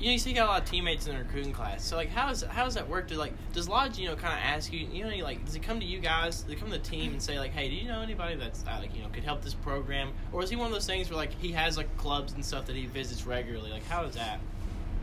you 0.00 0.06
know, 0.06 0.12
you 0.12 0.18
see, 0.18 0.30
you 0.30 0.36
got 0.36 0.46
a 0.46 0.50
lot 0.50 0.62
of 0.62 0.68
teammates 0.68 1.06
in 1.06 1.14
the 1.14 1.22
recruiting 1.22 1.52
class. 1.52 1.84
So, 1.84 1.96
like, 1.96 2.08
how 2.08 2.28
does 2.28 2.42
how 2.42 2.64
does 2.64 2.74
that 2.74 2.88
work? 2.88 3.06
Do 3.06 3.16
like 3.16 3.32
does 3.52 3.68
Lodge, 3.68 3.98
you 3.98 4.08
know, 4.08 4.16
kind 4.16 4.32
of 4.32 4.40
ask 4.42 4.72
you, 4.72 4.86
you 4.90 5.04
know, 5.04 5.14
like, 5.24 5.44
does 5.44 5.54
he 5.54 5.60
come 5.60 5.78
to 5.78 5.86
you 5.86 6.00
guys? 6.00 6.40
Does 6.40 6.50
he 6.50 6.56
come 6.56 6.70
to 6.70 6.78
the 6.78 6.84
team 6.84 7.12
and 7.12 7.22
say, 7.22 7.38
like, 7.38 7.52
hey, 7.52 7.68
do 7.68 7.74
you 7.74 7.86
know 7.86 8.00
anybody 8.00 8.34
that's 8.34 8.64
uh, 8.66 8.78
like, 8.80 8.94
you 8.96 9.02
know, 9.02 9.08
could 9.12 9.24
help 9.24 9.42
this 9.42 9.54
program? 9.54 10.12
Or 10.32 10.42
is 10.42 10.50
he 10.50 10.56
one 10.56 10.66
of 10.66 10.72
those 10.72 10.86
things 10.86 11.10
where 11.10 11.16
like 11.16 11.32
he 11.38 11.52
has 11.52 11.76
like 11.76 11.94
clubs 11.96 12.32
and 12.32 12.44
stuff 12.44 12.66
that 12.66 12.76
he 12.76 12.86
visits 12.86 13.26
regularly? 13.26 13.70
Like, 13.70 13.86
how 13.86 14.04
is 14.04 14.14
that? 14.14 14.40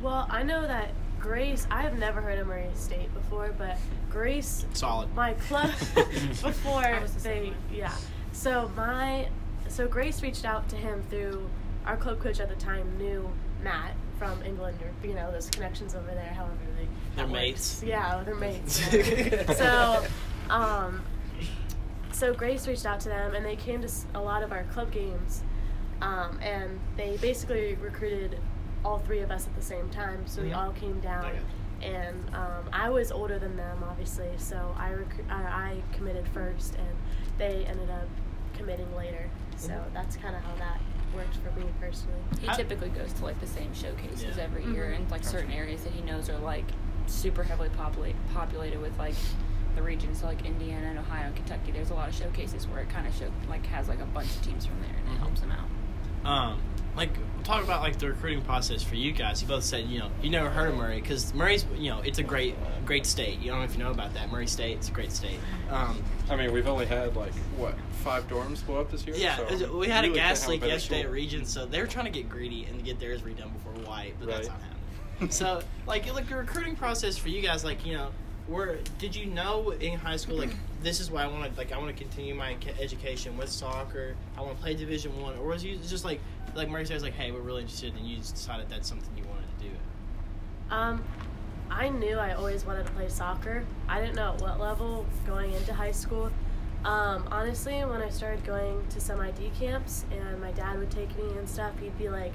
Well, 0.02 0.28
I 0.30 0.44
know 0.44 0.62
that 0.68 0.90
Grace. 1.20 1.68
I 1.72 1.82
have 1.82 1.98
never 1.98 2.22
heard 2.22 2.40
of 2.40 2.48
Murray 2.48 2.70
State 2.76 3.14
before, 3.14 3.54
but 3.58 3.78
Grace 4.10 4.66
Solid. 4.74 5.14
my 5.16 5.34
club 5.34 5.70
before 5.96 6.80
I 6.80 7.00
was 7.00 7.14
the 7.14 7.20
same 7.20 7.56
they 7.70 7.78
yeah 7.78 7.94
so 8.32 8.72
my 8.76 9.28
so 9.68 9.88
grace 9.88 10.22
reached 10.22 10.46
out 10.46 10.70
to 10.70 10.76
him 10.76 11.04
through 11.10 11.50
our 11.86 11.98
club 11.98 12.20
coach 12.20 12.40
at 12.40 12.50
the 12.50 12.56
time 12.56 12.98
knew 12.98 13.30
matt 13.64 13.94
from 14.18 14.42
england 14.44 14.78
or 14.82 15.08
you 15.08 15.14
know 15.14 15.32
those 15.32 15.50
connections 15.50 15.96
over 15.96 16.08
there 16.12 16.34
however 16.36 16.54
they 16.78 16.88
They're 17.16 17.28
mates. 17.28 17.82
yeah 17.86 18.22
they're 18.24 18.36
mates 18.36 18.82
so 19.58 20.04
um 20.50 21.02
so 22.12 22.34
grace 22.34 22.68
reached 22.68 22.86
out 22.86 23.00
to 23.02 23.10
them 23.10 23.36
and 23.36 23.46
they 23.46 23.56
came 23.56 23.82
to 23.82 23.90
a 24.16 24.20
lot 24.22 24.44
of 24.44 24.52
our 24.52 24.64
club 24.66 24.92
games 24.92 25.44
um, 26.02 26.38
and 26.42 26.80
they 26.96 27.18
basically 27.18 27.76
recruited 27.76 28.40
all 28.86 29.00
three 29.00 29.20
of 29.20 29.32
us 29.32 29.48
at 29.48 29.56
the 29.56 29.62
same 29.62 29.90
time 29.90 30.26
so 30.28 30.42
we 30.42 30.50
Mhm. 30.50 30.58
all 30.58 30.72
came 30.74 31.00
down 31.00 31.26
Okay. 31.26 31.40
and 31.82 32.36
um, 32.36 32.70
I 32.74 32.90
was 32.90 33.12
older 33.12 33.38
than 33.40 33.56
them, 33.56 33.84
obviously. 33.88 34.30
So 34.38 34.76
I, 34.80 34.94
rec- 34.94 35.30
I 35.30 35.42
I 35.44 35.82
committed 35.96 36.28
first, 36.30 36.74
and 36.76 36.88
they 37.38 37.66
ended 37.66 37.90
up 37.92 38.08
committing 38.56 38.96
later. 38.96 39.30
So 39.58 39.70
Mhm. 39.74 39.94
that's 39.94 40.16
kind 40.18 40.36
of 40.36 40.42
how 40.44 40.56
that 40.56 40.80
works 41.18 41.38
for 41.38 41.60
me 41.60 41.66
personally. 41.82 42.16
He 42.40 42.48
How- 42.48 42.54
typically 42.56 42.90
goes 42.90 43.12
to 43.14 43.24
like 43.26 43.40
the 43.42 43.48
same 43.48 43.74
showcases 43.74 44.38
Yeah. 44.38 44.44
every 44.44 44.64
year 44.66 44.92
Mhm. 44.92 44.96
in 45.06 45.10
like 45.10 45.24
certain 45.24 45.52
areas 45.52 45.84
that 45.84 45.92
he 45.94 46.02
knows 46.02 46.30
are 46.30 46.38
like 46.38 46.66
super 47.08 47.44
heavily 47.44 47.70
populate, 47.70 48.16
populated 48.34 48.80
with 48.80 48.98
like 48.98 49.16
the 49.76 49.82
regions 49.84 50.20
so 50.22 50.26
like 50.28 50.46
Indiana 50.46 50.88
and 50.88 51.00
Ohio 51.00 51.28
and 51.28 51.36
Kentucky. 51.36 51.72
There's 51.72 51.90
a 51.92 51.94
lot 51.94 52.10
of 52.10 52.16
showcases 52.16 52.68
where 52.68 52.80
it 52.80 52.90
kind 52.90 53.06
of 53.08 53.14
show 53.16 53.30
like 53.50 53.66
has 53.68 53.88
like 53.90 54.00
a 54.00 54.06
bunch 54.06 54.28
of 54.36 54.42
teams 54.44 54.66
from 54.66 54.82
there 54.82 54.96
and 54.98 55.08
it 55.10 55.16
Mhm. 55.16 55.20
helps 55.20 55.42
him 55.42 55.52
out. 55.52 55.68
Um, 56.30 56.60
like 56.98 57.12
talk 57.44 57.64
about 57.64 57.82
like 57.82 57.98
the 57.98 58.08
recruiting 58.08 58.42
process 58.42 58.84
for 58.84 58.96
you 58.96 59.12
guys. 59.12 59.42
You 59.42 59.48
both 59.48 59.64
said 59.64 59.86
you 59.86 60.00
know 60.00 60.10
you 60.22 60.30
never 60.30 60.50
heard 60.50 60.70
of 60.70 60.76
Murray 60.76 61.00
because 61.00 61.34
Murray's 61.34 61.66
you 61.78 61.90
know 61.90 62.02
it's 62.02 62.20
a 62.20 62.24
great 62.24 62.56
great 62.86 63.06
state. 63.06 63.40
You 63.40 63.52
don't 63.52 63.60
know 63.60 63.66
if 63.66 63.74
you 63.74 63.84
know 63.84 63.92
about 63.92 64.14
that. 64.16 64.32
Murray 64.32 64.48
State, 64.48 64.78
it's 64.78 64.90
a 64.90 64.92
great 64.92 65.12
state. 65.12 65.40
Um, 65.70 66.02
I 66.30 66.36
mean, 66.36 66.52
we've 66.52 66.68
only 66.68 66.86
had 66.86 67.16
like 67.16 67.34
what 67.56 67.76
five 68.04 68.28
dorms 68.28 68.66
blow 68.66 68.82
up 68.82 68.92
this 68.92 69.06
year. 69.06 69.16
yeah, 69.16 69.38
so 69.58 69.78
we 69.78 69.88
had 69.88 70.04
a 70.04 70.08
really 70.08 70.20
gas 70.20 70.48
leak 70.48 70.64
yesterday 70.64 71.02
at. 71.04 71.12
Regent, 71.12 71.48
so 71.48 71.66
they 71.66 71.80
were 71.80 71.88
trying 71.88 72.06
to 72.06 72.12
get 72.12 72.30
greedy 72.30 72.66
and 72.66 72.84
get 72.84 73.00
theirs 73.00 73.22
redone 73.22 73.54
before 73.54 73.74
White, 73.86 74.16
but 74.20 74.28
that's 74.28 74.48
not 74.48 74.60
happening. 74.60 75.30
so 75.32 75.62
like 75.86 76.12
like 76.14 76.28
the 76.28 76.36
recruiting 76.36 76.76
process 76.76 77.18
for 77.18 77.30
you 77.30 77.42
guys, 77.42 77.64
like 77.64 77.86
you 77.86 77.94
know, 77.94 78.10
were 78.48 78.80
did 78.98 79.16
you 79.16 79.26
know 79.26 79.72
in 79.72 79.98
high 79.98 80.18
school 80.18 80.38
like 80.38 80.56
this 80.82 81.00
is 81.00 81.10
why 81.10 81.24
I 81.24 81.28
want 81.28 81.52
to 81.52 81.58
like 81.58 81.72
I 81.72 81.78
want 81.78 81.96
to 81.96 82.04
continue 82.04 82.36
my 82.36 82.56
education 82.80 83.38
with 83.38 83.50
soccer. 83.50 84.16
I 84.38 84.42
want 84.42 84.58
to 84.58 84.64
play 84.64 84.74
Division 84.74 85.20
One, 85.20 85.38
or 85.38 85.48
was 85.48 85.64
you 85.64 85.78
just 85.78 86.06
like 86.06 86.20
like 86.56 86.70
Murray 86.70 86.86
says 86.86 87.04
like, 87.04 87.14
hey, 87.14 87.32
we're 87.32 87.40
really 87.40 87.62
interested, 87.62 87.94
and 87.96 88.08
you 88.08 88.18
decided 88.18 88.70
that's 88.70 88.88
something 88.88 89.10
you 89.18 89.24
wanted 89.24 89.46
to 89.60 89.66
do. 89.66 89.72
Um, 90.70 91.04
I 91.70 91.90
knew 91.90 92.18
I 92.18 92.34
always 92.34 92.66
wanted 92.66 92.86
to 92.86 92.92
play 92.94 93.10
soccer. 93.10 93.64
I 93.88 94.00
didn't 94.00 94.16
know 94.16 94.34
at 94.34 94.42
what 94.42 94.60
level 94.60 95.06
going 95.26 95.54
into 95.54 95.74
high 95.74 95.92
school. 95.92 96.32
Um, 96.86 97.28
honestly, 97.32 97.84
when 97.86 98.02
I 98.02 98.10
started 98.10 98.46
going 98.46 98.86
to 98.90 99.02
some 99.02 99.20
ID 99.20 99.52
camps 99.60 100.06
and 100.12 100.40
my 100.40 100.52
dad 100.52 100.80
would 100.80 100.92
take 100.92 101.16
me 101.18 101.38
and 101.38 101.50
stuff, 101.50 101.74
he'd 101.80 101.98
be 101.98 102.10
like, 102.10 102.34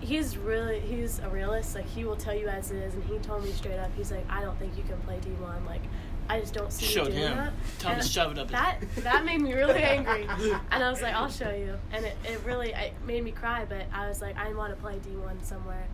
he's 0.00 0.36
really, 0.36 0.80
he's 0.80 1.20
a 1.20 1.28
realist. 1.28 1.74
Like, 1.74 1.86
he 1.86 2.04
will 2.04 2.16
tell 2.16 2.34
you 2.34 2.48
as 2.48 2.70
it 2.70 2.76
is. 2.76 2.94
And 2.94 3.04
he 3.04 3.18
told 3.18 3.44
me 3.44 3.52
straight 3.52 3.78
up, 3.78 3.90
he's 3.96 4.10
like, 4.10 4.24
I 4.28 4.42
don't 4.42 4.58
think 4.58 4.76
you 4.76 4.82
can 4.82 4.98
play 5.00 5.18
D1. 5.18 5.66
Like, 5.66 5.82
I 6.28 6.40
just 6.40 6.54
don't 6.54 6.72
see 6.72 6.86
Showed 6.86 7.08
you 7.08 7.12
doing 7.14 7.22
him. 7.28 7.36
that. 7.36 7.52
Tell 7.78 7.90
him 7.92 7.98
And 7.98 8.06
to 8.06 8.12
shove 8.12 8.32
it 8.32 8.38
up 8.38 8.46
his- 8.46 8.52
That 8.52 8.80
that 9.04 9.24
made 9.24 9.40
me 9.40 9.52
really 9.54 9.82
angry, 9.82 10.26
and 10.70 10.82
I 10.84 10.90
was 10.90 11.00
like, 11.02 11.14
I'll 11.14 11.30
show 11.30 11.50
you. 11.50 11.76
And 11.92 12.04
it, 12.04 12.16
it 12.24 12.40
really 12.44 12.72
it 12.72 12.92
made 13.06 13.22
me 13.24 13.30
cry, 13.30 13.64
but 13.68 13.86
I 13.92 14.08
was 14.08 14.20
like, 14.20 14.36
I 14.36 14.52
want 14.54 14.74
to 14.74 14.80
play 14.80 14.94
D1 14.98 15.44
somewhere, 15.44 15.86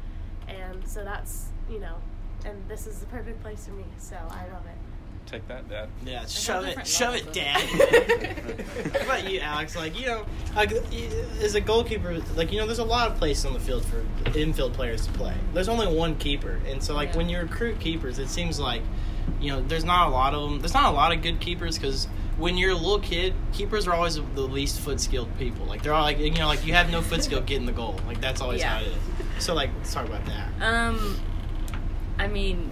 and 0.49 0.87
so 0.89 1.05
that's 1.05 1.47
you 1.71 1.79
know, 1.81 1.97
and 2.45 2.57
this 2.69 2.87
is 2.87 2.99
the 3.01 3.07
perfect 3.07 3.43
place 3.43 3.67
for 3.67 3.73
me. 3.73 3.85
So 3.99 4.17
I 4.17 4.43
love 4.53 4.65
it. 4.67 4.77
Take 5.25 5.47
that, 5.49 5.69
Dad. 5.69 5.89
Yeah, 6.05 6.27
shove 6.27 6.65
it, 6.67 6.85
shove 6.87 7.15
it, 7.15 7.33
Dad. 7.33 7.61
what 8.93 9.03
about 9.05 9.31
you, 9.31 9.39
Alex? 9.41 9.77
Like, 9.77 9.99
you 9.99 10.07
know, 10.07 10.27
like 10.57 10.73
as 11.41 11.55
a 11.55 11.61
goalkeeper, 11.61 12.19
like 12.37 12.51
you 12.53 12.59
know, 12.59 12.67
there's 12.67 12.81
a 12.81 12.85
lot 12.85 13.11
of 13.11 13.17
places 13.19 13.47
on 13.47 13.53
the 13.53 13.61
field 13.61 13.85
for 13.85 14.03
infield 14.37 14.73
players 14.75 15.07
to 15.07 15.13
play. 15.13 15.35
There's 15.55 15.69
only 15.69 15.87
one 15.87 16.17
keeper, 16.17 16.61
and 16.67 16.83
so 16.83 16.95
like 16.95 17.11
Yeah. 17.11 17.17
when 17.19 17.29
you 17.29 17.39
recruit 17.39 17.79
keepers, 17.81 18.19
it 18.19 18.29
seems 18.29 18.59
like, 18.59 18.83
you 19.41 19.51
know, 19.51 19.61
there's 19.63 19.85
not 19.85 20.09
a 20.09 20.11
lot 20.11 20.35
of 20.35 20.49
them. 20.51 20.61
There's 20.61 20.75
not 20.75 20.93
a 20.93 20.95
lot 20.97 21.13
of 21.13 21.23
good 21.23 21.41
keepers 21.41 21.79
because 21.79 22.07
when 22.39 22.57
you're 22.57 22.71
a 22.71 22.75
little 22.75 23.01
kid, 23.01 23.35
keepers 23.53 23.87
are 23.87 23.93
always 23.95 24.15
the 24.17 24.41
least 24.43 24.81
foot 24.81 25.01
skilled 25.01 25.29
people. 25.39 25.67
Like 25.67 25.83
they're 25.83 25.95
all 25.95 26.03
like, 26.05 26.19
you 26.19 26.31
know, 26.33 26.47
like 26.47 26.65
you 26.67 26.75
have 26.75 26.91
no 26.91 27.03
foot 27.03 27.23
skill 27.25 27.41
getting 27.41 27.67
the 27.67 27.73
goal. 27.73 27.97
Like 28.07 28.21
that's 28.21 28.41
always 28.41 28.61
Yeah. 28.61 28.79
how 28.79 28.81
it 28.83 28.89
is. 28.89 29.45
So 29.45 29.55
like, 29.55 29.71
let's 29.79 29.93
talk 29.93 30.07
about 30.07 30.25
that. 30.27 30.49
Um, 30.61 31.21
I 32.19 32.27
mean, 32.29 32.71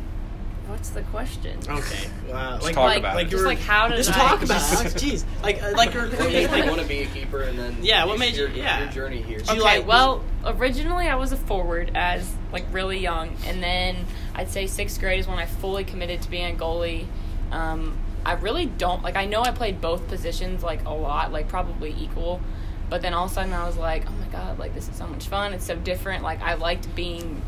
what's 0.66 0.90
the 0.90 1.02
question? 1.02 1.58
Okay. 1.68 2.08
Uh, 2.32 2.58
like, 2.62 2.74
talk 2.74 2.84
like, 2.84 2.98
about 3.00 3.16
like 3.16 3.26
it. 3.26 3.30
Just 3.30 3.40
you're- 3.42 3.54
like 3.54 3.58
how 3.64 3.88
did 3.88 3.96
just 3.96 4.10
I 4.10 4.14
talk 4.14 4.42
about 4.42 4.56
it. 4.86 4.92
Jeez, 4.94 5.24
like 5.42 5.62
uh, 5.62 5.72
like 5.76 5.92
you're 5.92 6.08
What 6.08 6.18
made 6.30 6.42
you 6.56 6.66
want 6.66 6.80
to 6.80 6.86
be 6.86 7.00
a 7.02 7.06
keeper, 7.06 7.42
and 7.42 7.58
then 7.58 7.76
Yeah, 7.82 8.04
what 8.04 8.18
made 8.18 8.34
you- 8.34 8.42
your, 8.46 8.50
yeah. 8.50 8.84
your 8.84 8.92
journey 8.92 9.20
here? 9.22 9.38
Do 9.40 9.54
you 9.54 9.60
Okay, 9.62 9.78
like- 9.78 9.86
well, 9.88 10.22
originally 10.44 11.08
I 11.08 11.16
was 11.16 11.32
a 11.32 11.36
forward 11.36 11.90
as 11.94 12.30
like 12.52 12.64
really 12.72 12.98
young, 12.98 13.36
and 13.46 13.62
then 13.62 13.96
I'd 14.34 14.48
say 14.48 14.66
sixth 14.66 15.00
grade 15.00 15.20
is 15.20 15.26
when 15.26 15.38
I 15.38 15.46
fully 15.46 15.84
committed 15.84 16.22
to 16.22 16.30
being 16.30 16.54
a 16.54 16.58
goalie. 16.58 17.06
Um, 17.50 17.98
I 18.24 18.34
really 18.34 18.66
don't 18.66 19.02
like. 19.02 19.16
I 19.16 19.24
know 19.24 19.42
I 19.42 19.50
played 19.50 19.80
both 19.80 20.06
positions 20.08 20.62
like 20.62 20.84
a 20.84 20.92
lot, 20.92 21.32
like 21.32 21.48
probably 21.48 21.94
equal, 21.98 22.40
but 22.88 23.02
then 23.02 23.14
all 23.14 23.24
of 23.26 23.30
a 23.30 23.34
sudden 23.34 23.52
I 23.52 23.66
was 23.66 23.76
like, 23.76 24.08
oh 24.08 24.12
my 24.12 24.26
god, 24.26 24.58
like 24.58 24.74
this 24.74 24.88
is 24.88 24.96
so 24.96 25.06
much 25.06 25.28
fun. 25.28 25.52
It's 25.52 25.64
so 25.64 25.76
different. 25.76 26.22
Like 26.22 26.42
I 26.42 26.54
liked 26.54 26.94
being 26.94 27.42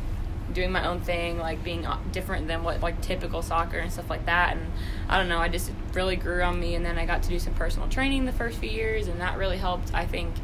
doing 0.52 0.72
my 0.72 0.86
own 0.86 1.00
thing, 1.00 1.38
like 1.38 1.62
being 1.64 1.86
uh, 1.86 1.98
different 2.10 2.46
than 2.46 2.62
what 2.62 2.80
like 2.80 3.00
typical 3.00 3.42
soccer 3.42 3.78
and 3.78 3.92
stuff 3.92 4.10
like 4.10 4.26
that. 4.26 4.56
And 4.56 4.72
I 5.08 5.18
don't 5.18 5.28
know, 5.28 5.38
I 5.38 5.48
just 5.48 5.70
really 5.94 6.16
grew 6.16 6.42
on 6.42 6.58
me. 6.58 6.74
And 6.74 6.84
then 6.84 6.98
I 6.98 7.06
got 7.06 7.22
to 7.24 7.28
do 7.28 7.38
some 7.38 7.54
personal 7.54 7.88
training 7.88 8.24
the 8.24 8.32
first 8.32 8.58
few 8.58 8.70
years, 8.70 9.08
and 9.08 9.20
that 9.20 9.38
really 9.38 9.58
helped. 9.58 9.92
I 9.94 10.06
think 10.06 10.34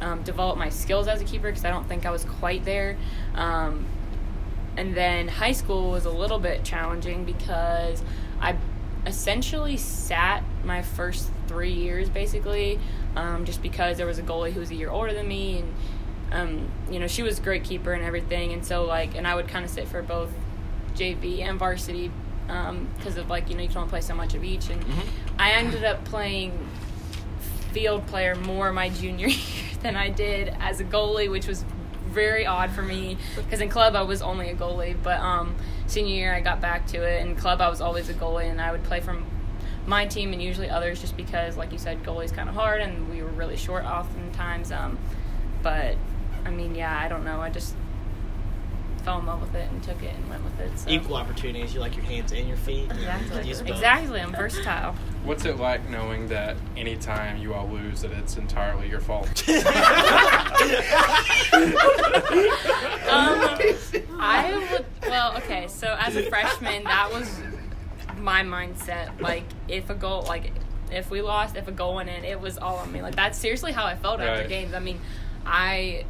um, 0.00 0.22
develop 0.22 0.58
my 0.58 0.68
skills 0.68 1.08
as 1.08 1.20
a 1.20 1.24
keeper 1.24 1.48
because 1.48 1.64
I 1.64 1.70
don't 1.70 1.88
think 1.88 2.06
I 2.06 2.10
was 2.10 2.24
quite 2.24 2.64
there. 2.64 2.96
Um, 3.34 3.86
and 4.76 4.94
then 4.94 5.28
high 5.28 5.52
school 5.52 5.90
was 5.90 6.04
a 6.04 6.10
little 6.10 6.38
bit 6.38 6.64
challenging 6.64 7.24
because 7.24 8.02
I 8.40 8.56
essentially 9.06 9.76
sat 9.76 10.44
my 10.64 10.82
first 10.82 11.30
three 11.46 11.72
years 11.72 12.08
basically, 12.08 12.78
um, 13.16 13.44
just 13.44 13.62
because 13.62 13.96
there 13.96 14.06
was 14.06 14.18
a 14.18 14.22
goalie 14.22 14.52
who 14.52 14.60
was 14.60 14.70
a 14.70 14.74
year 14.74 14.90
older 14.90 15.12
than 15.12 15.26
me, 15.26 15.58
and 15.58 15.74
um, 16.32 16.68
you 16.90 16.98
know 16.98 17.06
she 17.06 17.22
was 17.22 17.38
a 17.38 17.42
great 17.42 17.64
keeper 17.64 17.92
and 17.92 18.04
everything, 18.04 18.52
and 18.52 18.64
so 18.64 18.84
like, 18.84 19.16
and 19.16 19.26
I 19.26 19.34
would 19.34 19.48
kind 19.48 19.64
of 19.64 19.70
sit 19.70 19.88
for 19.88 20.02
both 20.02 20.30
JV 20.94 21.40
and 21.40 21.58
varsity 21.58 22.10
because 22.46 23.16
of 23.16 23.30
like 23.30 23.48
you 23.48 23.56
know 23.56 23.62
you 23.62 23.68
can 23.68 23.78
only 23.78 23.90
play 23.90 24.00
so 24.00 24.14
much 24.14 24.34
of 24.34 24.44
each, 24.44 24.68
and 24.70 24.84
I 25.38 25.52
ended 25.52 25.84
up 25.84 26.04
playing 26.04 26.58
field 27.72 28.06
player 28.08 28.34
more 28.34 28.72
my 28.72 28.88
junior 28.88 29.26
year 29.28 29.64
than 29.82 29.96
I 29.96 30.10
did 30.10 30.54
as 30.60 30.80
a 30.80 30.84
goalie, 30.84 31.30
which 31.30 31.46
was 31.46 31.64
very 32.10 32.46
odd 32.46 32.70
for 32.70 32.82
me 32.82 33.16
because 33.36 33.60
in 33.60 33.68
club 33.68 33.94
I 33.94 34.02
was 34.02 34.22
only 34.22 34.50
a 34.50 34.54
goalie, 34.54 34.96
but 35.02 35.20
um, 35.20 35.54
senior 35.86 36.14
year 36.14 36.34
I 36.34 36.40
got 36.40 36.60
back 36.60 36.86
to 36.88 36.98
it. 36.98 37.22
In 37.22 37.36
club 37.36 37.60
I 37.60 37.68
was 37.68 37.80
always 37.80 38.08
a 38.08 38.14
goalie, 38.14 38.50
and 38.50 38.60
I 38.60 38.72
would 38.72 38.84
play 38.84 39.00
from 39.00 39.24
my 39.86 40.06
team 40.06 40.32
and 40.32 40.42
usually 40.42 40.68
others 40.68 41.00
just 41.00 41.16
because, 41.16 41.56
like 41.56 41.72
you 41.72 41.78
said, 41.78 42.02
goalie's 42.04 42.32
kind 42.32 42.48
of 42.48 42.54
hard 42.54 42.80
and 42.80 43.08
we 43.10 43.22
were 43.22 43.30
really 43.30 43.56
short 43.56 43.84
oftentimes. 43.84 44.72
Um, 44.72 44.98
but 45.62 45.96
I 46.44 46.50
mean, 46.50 46.74
yeah, 46.74 46.98
I 46.98 47.08
don't 47.08 47.24
know. 47.24 47.40
I 47.40 47.50
just 47.50 47.74
fell 49.02 49.18
in 49.18 49.26
love 49.26 49.40
with 49.40 49.54
it 49.54 49.70
and 49.70 49.82
took 49.82 50.02
it 50.02 50.14
and 50.14 50.28
went 50.28 50.44
with 50.44 50.60
it. 50.60 50.78
So. 50.78 50.90
Equal 50.90 51.16
opportunities. 51.16 51.74
You 51.74 51.80
like 51.80 51.96
your 51.96 52.04
hands 52.04 52.32
and 52.32 52.46
your 52.46 52.56
feet. 52.58 52.90
Exactly. 52.90 53.48
Use 53.48 53.60
both. 53.60 53.70
Exactly. 53.70 54.20
I'm 54.20 54.32
versatile. 54.32 54.94
What's 55.24 55.44
it 55.44 55.58
like 55.58 55.88
knowing 55.90 56.28
that 56.28 56.56
anytime 56.76 57.36
you 57.36 57.52
all 57.54 57.68
lose, 57.68 58.02
that 58.02 58.12
it's 58.12 58.36
entirely 58.36 58.88
your 58.88 59.00
fault? 59.00 59.44
Um, 63.10 63.58
I 64.20 64.68
would. 64.70 64.84
Well, 65.02 65.36
okay. 65.38 65.66
So 65.68 65.96
as 65.98 66.16
a 66.16 66.22
freshman, 66.28 66.84
that 66.84 67.10
was 67.12 67.40
my 68.18 68.42
mindset. 68.42 69.20
Like, 69.20 69.44
if 69.68 69.90
a 69.90 69.94
goal, 69.94 70.22
like, 70.22 70.52
if 70.92 71.10
we 71.10 71.22
lost, 71.22 71.56
if 71.56 71.66
a 71.66 71.72
goal 71.72 71.96
went 71.96 72.08
in, 72.08 72.24
it 72.24 72.40
was 72.40 72.56
all 72.56 72.76
on 72.76 72.92
me. 72.92 73.02
Like, 73.02 73.16
that's 73.16 73.38
seriously 73.38 73.72
how 73.72 73.84
I 73.84 73.96
felt 73.96 74.20
after 74.20 74.48
games. 74.48 74.74
I 74.74 74.80
mean, 74.80 75.00
I. 75.44 76.04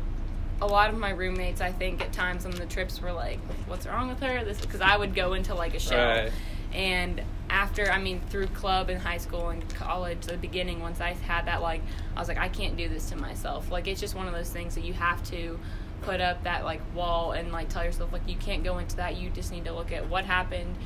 A 0.63 0.67
lot 0.67 0.91
of 0.91 0.99
my 0.99 1.09
roommates, 1.09 1.63
I 1.63 1.73
think, 1.73 2.03
at 2.03 2.13
times 2.13 2.45
on 2.45 2.51
the 2.51 2.67
trips 2.67 3.01
were 3.01 3.13
like, 3.13 3.39
"What's 3.67 3.87
wrong 3.87 4.09
with 4.09 4.21
her?" 4.21 4.45
This 4.45 4.61
because 4.61 4.83
I 4.83 4.95
would 4.95 5.15
go 5.15 5.33
into 5.33 5.55
like 5.55 5.75
a 5.75 5.79
shell. 5.79 6.07
Right. 6.07 6.33
And 6.73 7.23
after, 7.49 7.91
I 7.91 7.99
mean, 7.99 8.21
through 8.31 8.47
club 8.49 8.91
and 8.91 9.01
high 9.01 9.19
school 9.19 9.49
and 9.49 9.69
college, 9.75 10.27
the 10.27 10.37
beginning, 10.37 10.81
once 10.81 11.01
I 11.01 11.15
had 11.15 11.47
that, 11.47 11.63
like, 11.63 11.83
I 12.17 12.21
was 12.21 12.29
like, 12.29 12.39
I 12.39 12.49
can't 12.49 12.77
do 12.77 12.89
this 12.89 13.09
to 13.11 13.17
myself. 13.17 13.71
Like, 13.71 13.89
it's 13.89 14.01
just 14.01 14.15
one 14.15 14.29
of 14.29 14.35
those 14.35 14.51
things 14.51 14.75
that 14.77 14.85
you 14.85 14.93
have 14.93 15.23
to 15.31 15.59
put 16.03 16.21
up 16.21 16.45
that, 16.45 16.65
like, 16.65 16.81
wall 16.95 17.33
and, 17.33 17.51
like, 17.51 17.69
tell 17.69 17.85
yourself, 17.85 18.13
like, 18.13 18.29
you 18.29 18.37
can't 18.37 18.63
go 18.63 18.79
into 18.79 18.97
that. 18.97 19.17
You 19.17 19.31
just 19.31 19.51
need 19.51 19.65
to 19.65 19.73
look 19.73 19.93
at 19.93 20.09
what 20.09 20.25
happened. 20.25 20.77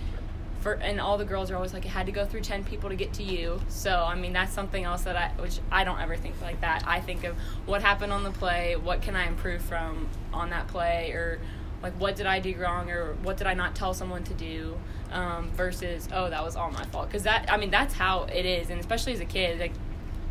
For, 0.61 0.72
and 0.72 0.99
all 0.99 1.18
the 1.18 1.26
girls 1.26 1.51
are 1.51 1.57
always 1.57 1.74
like, 1.74 1.85
it 1.85 1.91
had 1.91 2.07
to 2.07 2.12
go 2.12 2.24
through 2.24 2.41
10 2.41 2.64
people 2.64 2.89
to 2.89 2.97
get 2.97 3.12
to 3.14 3.22
you. 3.22 3.61
So, 3.68 4.03
I 4.03 4.14
mean, 4.14 4.32
that's 4.32 4.55
something 4.55 4.82
else 4.82 5.03
that 5.03 5.14
I, 5.14 5.28
which 5.39 5.61
I 5.70 5.85
don't 5.85 6.01
ever 6.01 6.16
think 6.16 6.41
like 6.41 6.62
that. 6.62 6.85
I 6.87 7.01
think 7.01 7.24
of 7.24 7.37
what 7.66 7.82
happened 7.82 8.14
on 8.14 8.22
the 8.22 8.30
play, 8.30 8.74
what 8.74 9.03
can 9.03 9.14
I 9.14 9.26
improve 9.26 9.61
from 9.61 10.09
on 10.32 10.49
that 10.51 10.68
play, 10.68 11.11
or 11.11 11.39
like 11.82 11.93
what 12.01 12.16
did 12.16 12.24
I 12.24 12.41
do 12.41 12.57
wrong, 12.57 12.91
or 12.91 13.12
what 13.22 13.37
did 13.37 13.47
I 13.47 13.53
not 13.53 13.74
tell 13.74 13.93
someone 13.93 14.24
to 14.24 14.32
do, 14.32 14.78
um, 15.14 15.50
versus, 15.52 16.08
oh, 16.12 16.28
that 16.28 16.44
was 16.44 16.56
all 16.56 16.70
my 16.70 16.84
fault. 16.86 17.08
Because 17.08 17.22
that, 17.22 17.50
I 17.50 17.56
mean, 17.56 17.70
that's 17.70 17.94
how 17.94 18.24
it 18.24 18.44
is. 18.44 18.68
And 18.68 18.78
especially 18.80 19.14
as 19.14 19.20
a 19.20 19.24
kid, 19.24 19.58
like, 19.58 19.72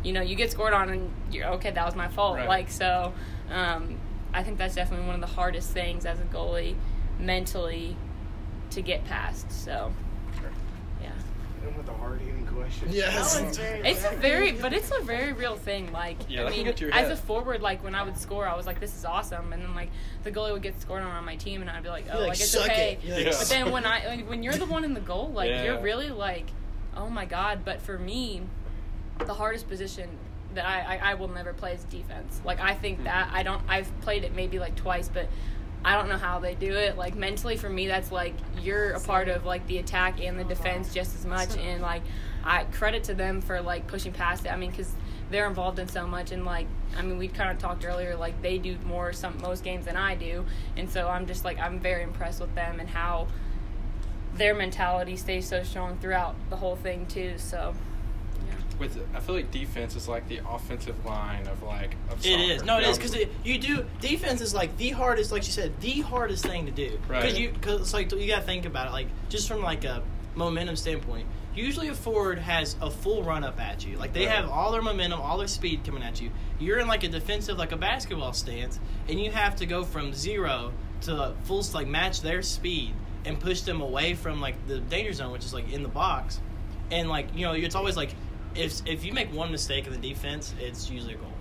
you 0.04 0.12
know, 0.12 0.20
you 0.20 0.36
get 0.36 0.52
scored 0.52 0.74
on 0.74 0.90
and 0.90 1.10
you're, 1.32 1.46
okay, 1.54 1.70
that 1.70 1.84
was 1.84 1.96
my 1.96 2.08
fault. 2.08 2.36
Right. 2.36 2.48
Like, 2.48 2.70
so 2.70 3.12
um, 3.50 3.98
I 4.32 4.42
think 4.44 4.58
that's 4.58 4.74
definitely 4.74 5.06
one 5.06 5.16
of 5.16 5.20
the 5.22 5.34
hardest 5.34 5.70
things 5.70 6.04
as 6.04 6.20
a 6.20 6.24
goalie 6.24 6.76
mentally 7.18 7.96
to 8.70 8.82
get 8.82 9.04
past. 9.06 9.50
So. 9.50 9.92
And 11.64 11.76
with 11.76 11.86
the 11.86 11.92
hard 11.92 12.20
hitting 12.20 12.46
question. 12.46 12.88
Yes. 12.90 13.34
That 13.34 13.46
was 13.46 13.56
very. 13.56 13.88
It's 13.88 14.04
a 14.04 14.16
very, 14.16 14.52
but 14.52 14.72
it's 14.72 14.90
a 14.90 15.02
very 15.02 15.32
real 15.32 15.56
thing. 15.56 15.92
Like, 15.92 16.18
Yeah, 16.28 16.44
I 16.44 16.50
mean, 16.50 16.64
get 16.64 16.76
to 16.78 16.86
your 16.86 16.94
as 16.94 17.10
a 17.10 17.16
forward, 17.16 17.62
like 17.62 17.82
when 17.82 17.94
I 17.94 18.02
would 18.02 18.16
score, 18.18 18.46
I 18.46 18.56
was 18.56 18.66
like, 18.66 18.80
"This 18.80 18.94
is 18.94 19.04
awesome," 19.04 19.52
and 19.52 19.62
then 19.62 19.74
like 19.74 19.90
the 20.22 20.30
goalie 20.30 20.52
would 20.52 20.62
get 20.62 20.80
scored 20.80 21.02
on 21.02 21.10
on 21.10 21.24
my 21.24 21.36
team, 21.36 21.60
and 21.60 21.70
I'd 21.70 21.82
be 21.82 21.88
like, 21.88 22.06
"Oh, 22.10 22.18
You're 22.18 22.28
like, 22.28 22.40
it's 22.40 22.50
"Suck 22.50 22.70
okay." 22.70 22.98
It. 23.02 23.08
Like, 23.08 23.24
Yeah. 23.24 23.30
But 23.30 23.48
then 23.48 23.72
when 23.72 23.86
I, 23.86 24.06
like, 24.06 24.28
when 24.28 24.42
you're 24.42 24.54
the 24.54 24.66
one 24.66 24.84
in 24.84 24.94
the 24.94 25.00
goal, 25.00 25.30
like 25.32 25.48
Yeah. 25.48 25.64
you're 25.64 25.80
really 25.80 26.10
like, 26.10 26.46
"Oh 26.96 27.08
my 27.08 27.24
god!" 27.24 27.64
But 27.64 27.80
for 27.80 27.98
me, 27.98 28.42
the 29.18 29.34
hardest 29.34 29.68
position 29.68 30.08
that 30.54 30.66
I, 30.66 30.96
I, 30.96 31.10
I 31.10 31.14
will 31.14 31.28
never 31.28 31.52
play 31.52 31.72
is 31.72 31.84
defense. 31.84 32.40
Like 32.44 32.60
I 32.60 32.74
think 32.74 32.98
hmm. 32.98 33.04
that 33.04 33.30
I 33.32 33.42
don't. 33.42 33.62
I've 33.68 33.88
played 34.00 34.24
it 34.24 34.34
maybe 34.34 34.58
like 34.58 34.76
twice, 34.76 35.08
but 35.08 35.28
I 35.84 35.96
don't 35.96 36.08
know 36.08 36.16
how 36.16 36.38
they 36.38 36.54
do 36.54 36.72
it. 36.72 36.96
Like 36.96 37.14
mentally, 37.14 37.56
for 37.56 37.68
me, 37.68 37.86
that's 37.86 38.10
like 38.10 38.34
you're 38.62 38.92
a 38.92 39.00
part 39.00 39.28
of 39.28 39.44
like 39.44 39.66
the 39.66 39.78
attack 39.78 40.18
and 40.22 40.38
the 40.38 40.44
defense 40.44 40.94
just 40.94 41.14
as 41.14 41.26
much. 41.26 41.56
And 41.58 41.82
like 41.82 42.02
I 42.42 42.64
credit 42.64 43.04
to 43.04 43.14
them 43.14 43.42
for 43.42 43.60
like 43.60 43.86
pushing 43.86 44.12
past 44.12 44.46
it. 44.46 44.48
I 44.48 44.56
mean, 44.56 44.70
because 44.70 44.90
they're 45.30 45.46
involved 45.46 45.78
in 45.78 45.88
so 45.88 46.06
much. 46.06 46.32
And 46.32 46.46
like 46.46 46.66
I 46.96 47.02
mean, 47.02 47.18
we 47.18 47.28
kind 47.28 47.50
of 47.50 47.58
talked 47.58 47.84
earlier. 47.84 48.16
Like 48.16 48.40
they 48.40 48.56
do 48.56 48.78
more 48.86 49.12
some 49.12 49.38
most 49.42 49.62
games 49.62 49.84
than 49.84 49.96
I 49.96 50.14
do. 50.14 50.46
And 50.76 50.88
so 50.88 51.08
I'm 51.08 51.26
just 51.26 51.44
like 51.44 51.58
I'm 51.58 51.78
very 51.80 52.02
impressed 52.02 52.40
with 52.40 52.54
them 52.54 52.80
and 52.80 52.88
how 52.88 53.28
their 54.36 54.54
mentality 54.54 55.16
stays 55.16 55.46
so 55.46 55.62
strong 55.62 55.98
throughout 55.98 56.34
the 56.48 56.56
whole 56.56 56.76
thing 56.76 57.06
too. 57.06 57.34
So. 57.36 57.74
With 58.78 58.98
I 59.14 59.20
feel 59.20 59.36
like 59.36 59.50
defense 59.50 59.94
is 59.96 60.08
like 60.08 60.28
the 60.28 60.40
offensive 60.48 61.04
line 61.04 61.46
of 61.46 61.62
like 61.62 61.94
of 62.10 62.24
It 62.24 62.40
is. 62.40 62.60
soccer. 62.60 62.66
No, 62.66 62.78
it 62.78 62.86
is 62.88 62.98
because 62.98 63.16
you 63.44 63.58
do 63.58 63.86
defense 64.00 64.40
is 64.40 64.52
like 64.54 64.76
the 64.78 64.90
hardest, 64.90 65.30
like 65.32 65.46
you 65.46 65.52
said, 65.52 65.80
the 65.80 66.00
hardest 66.00 66.44
thing 66.44 66.66
to 66.66 66.72
do. 66.72 66.98
Right. 67.08 67.22
Because 67.22 67.38
you, 67.38 67.50
because 67.50 67.80
it's 67.80 67.94
like 67.94 68.10
you 68.12 68.26
gotta 68.26 68.42
think 68.42 68.64
about 68.66 68.88
it, 68.88 68.92
like 68.92 69.06
just 69.28 69.46
from 69.48 69.62
like 69.62 69.84
a 69.84 70.02
momentum 70.34 70.76
standpoint. 70.76 71.26
Usually, 71.54 71.86
a 71.86 71.94
forward 71.94 72.40
has 72.40 72.74
a 72.82 72.90
full 72.90 73.22
run 73.22 73.44
up 73.44 73.60
at 73.60 73.86
you. 73.86 73.96
Like 73.96 74.12
they 74.12 74.26
Right. 74.26 74.34
have 74.34 74.50
all 74.50 74.72
their 74.72 74.82
momentum, 74.82 75.20
all 75.20 75.38
their 75.38 75.46
speed 75.46 75.84
coming 75.84 76.02
at 76.02 76.20
you. 76.20 76.30
You're 76.58 76.80
in 76.80 76.88
like 76.88 77.04
a 77.04 77.08
defensive, 77.08 77.56
like 77.58 77.70
a 77.70 77.76
basketball 77.76 78.32
stance, 78.32 78.80
and 79.08 79.20
you 79.20 79.30
have 79.30 79.54
to 79.56 79.66
go 79.66 79.84
from 79.84 80.12
zero 80.12 80.72
to 81.02 81.32
full, 81.44 81.64
like 81.74 81.86
match 81.86 82.22
their 82.22 82.42
speed 82.42 82.92
and 83.24 83.38
push 83.38 83.60
them 83.60 83.80
away 83.80 84.14
from 84.14 84.40
like 84.40 84.56
the 84.66 84.80
danger 84.80 85.12
zone, 85.12 85.30
which 85.30 85.44
is 85.44 85.54
like 85.54 85.72
in 85.72 85.84
the 85.84 85.88
box. 85.88 86.40
And 86.90 87.08
like 87.08 87.28
you 87.36 87.46
know, 87.46 87.52
it's 87.52 87.76
always 87.76 87.96
like 87.96 88.10
if 88.54 88.86
if 88.86 89.04
you 89.04 89.12
make 89.12 89.32
one 89.32 89.50
mistake 89.50 89.86
in 89.86 89.92
the 89.92 89.98
defense, 90.08 90.54
it's 90.60 90.90
usually 90.90 91.14
a 91.14 91.16
goal. 91.18 91.32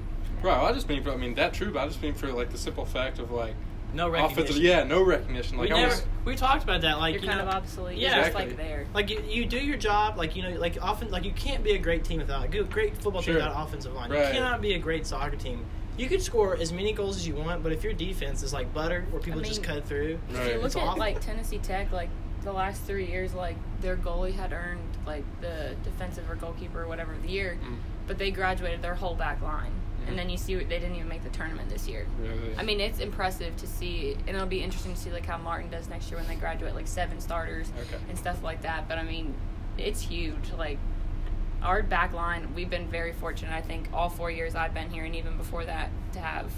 Right. 0.41 0.57
Well, 0.57 0.66
I 0.66 0.74
just 0.74 0.89
mean 0.89 1.03
for 1.03 1.11
I 1.11 1.16
mean 1.18 1.36
that 1.36 1.53
true, 1.53 1.72
but 1.72 1.80
I 1.84 1.88
just 1.88 2.01
mean 2.01 2.14
for 2.14 2.28
like 2.32 2.49
the 2.51 2.57
simple 2.57 2.86
fact 2.86 3.20
of 3.20 3.32
like 3.32 3.53
No 3.93 4.07
offensive. 4.14 4.38
recognition. 4.38 4.61
Yeah, 4.64 4.84
no 4.84 5.01
recognition. 5.03 5.57
Like 5.57 5.70
we 5.70 5.76
never, 5.76 5.89
was. 5.91 6.03
we 6.26 6.36
talked 6.36 6.64
about 6.64 6.82
that. 6.82 6.97
Like 6.99 7.14
You're 7.14 7.22
you 7.24 7.28
kind 7.30 7.39
know, 7.41 7.47
of 7.47 7.55
obsolete. 7.55 7.97
Yeah, 7.97 8.16
You're 8.16 8.24
just 8.26 8.36
like 8.36 8.57
there. 8.57 8.86
Like 8.93 9.09
you, 9.09 9.24
you 9.28 9.45
do 9.45 9.57
your 9.59 9.78
job. 9.78 10.18
Like 10.18 10.36
you 10.36 10.43
know, 10.43 10.49
like 10.59 10.78
often, 10.82 11.09
like 11.11 11.24
you 11.24 11.32
can't 11.32 11.64
be 11.64 11.72
a 11.72 11.78
great 11.80 12.03
team 12.03 12.20
without 12.20 12.43
a 12.45 12.47
good, 12.49 12.70
great 12.70 12.95
football 12.97 13.22
team 13.22 13.36
Sure. 13.36 13.43
without 13.43 13.68
offensive 13.68 13.93
line. 13.93 14.11
Right. 14.11 14.28
You 14.28 14.34
cannot 14.34 14.61
be 14.61 14.74
a 14.74 14.80
great 14.80 15.07
soccer 15.07 15.36
team. 15.38 15.66
You 15.95 16.09
could 16.09 16.24
score 16.24 16.57
as 16.57 16.74
many 16.74 16.91
goals 16.91 17.18
as 17.18 17.28
you 17.28 17.36
want, 17.36 17.61
but 17.61 17.72
if 17.72 17.84
your 17.84 17.93
defense 17.93 18.41
is 18.41 18.51
like 18.51 18.74
butter, 18.74 19.05
where 19.11 19.22
people 19.22 19.39
I 19.41 19.43
just 19.43 19.61
cut 19.61 19.86
through, 19.86 20.18
If 20.32 20.36
you 20.36 20.41
it's 20.66 20.76
look 20.76 20.84
at 20.84 20.88
awful. 20.89 20.99
like 20.99 21.22
Tennessee 21.22 21.59
Tech, 21.59 21.91
like 21.91 22.09
the 22.43 22.51
last 22.53 22.81
three 22.83 23.07
years, 23.07 23.33
like 23.33 23.55
their 23.81 23.95
goalie 23.95 24.33
had 24.33 24.51
earned 24.53 24.97
like 25.05 25.23
the 25.41 25.75
defensive 25.83 26.29
or 26.29 26.35
goalkeeper 26.35 26.81
or 26.83 26.87
whatever 26.87 27.13
of 27.13 27.21
the 27.23 27.29
year, 27.29 27.57
Mm. 27.63 27.77
but 28.07 28.17
they 28.17 28.31
graduated 28.31 28.81
their 28.81 28.95
whole 28.95 29.15
back 29.15 29.41
line. 29.41 29.71
And 30.05 30.17
then 30.19 30.29
you 30.29 30.35
see 30.37 30.55
they 30.55 30.65
didn't 30.79 30.95
even 30.95 31.07
make 31.07 31.23
the 31.23 31.29
tournament 31.29 31.69
this 31.69 31.87
year. 31.87 32.05
Really? 32.19 32.57
I 32.57 32.63
mean, 32.63 32.81
it's 32.81 32.99
impressive 32.99 33.55
to 33.55 33.65
see, 33.67 34.17
and 34.27 34.35
it'll 34.35 34.45
be 34.45 34.61
interesting 34.61 34.93
to 34.93 34.99
see 34.99 35.11
like 35.11 35.25
how 35.25 35.37
Martin 35.37 35.69
does 35.69 35.87
next 35.87 36.11
year 36.11 36.19
when 36.19 36.27
they 36.27 36.35
graduate, 36.35 36.75
like 36.75 36.87
seven 36.87 37.21
starters 37.21 37.71
Okay. 37.79 38.03
and 38.09 38.17
stuff 38.17 38.43
like 38.43 38.61
that. 38.63 38.89
But 38.89 38.97
I 38.97 39.03
mean, 39.03 39.33
it's 39.77 40.01
huge. 40.01 40.51
Like 40.57 40.77
our 41.61 41.81
back 41.81 42.11
line, 42.11 42.53
we've 42.53 42.69
been 42.69 42.89
very 42.89 43.13
fortunate. 43.13 43.53
I 43.53 43.61
think 43.61 43.87
all 43.93 44.09
four 44.09 44.29
years 44.29 44.55
I've 44.55 44.73
been 44.73 44.89
here, 44.89 45.05
and 45.05 45.15
even 45.15 45.37
before 45.37 45.63
that, 45.63 45.89
to 46.11 46.19
have 46.19 46.51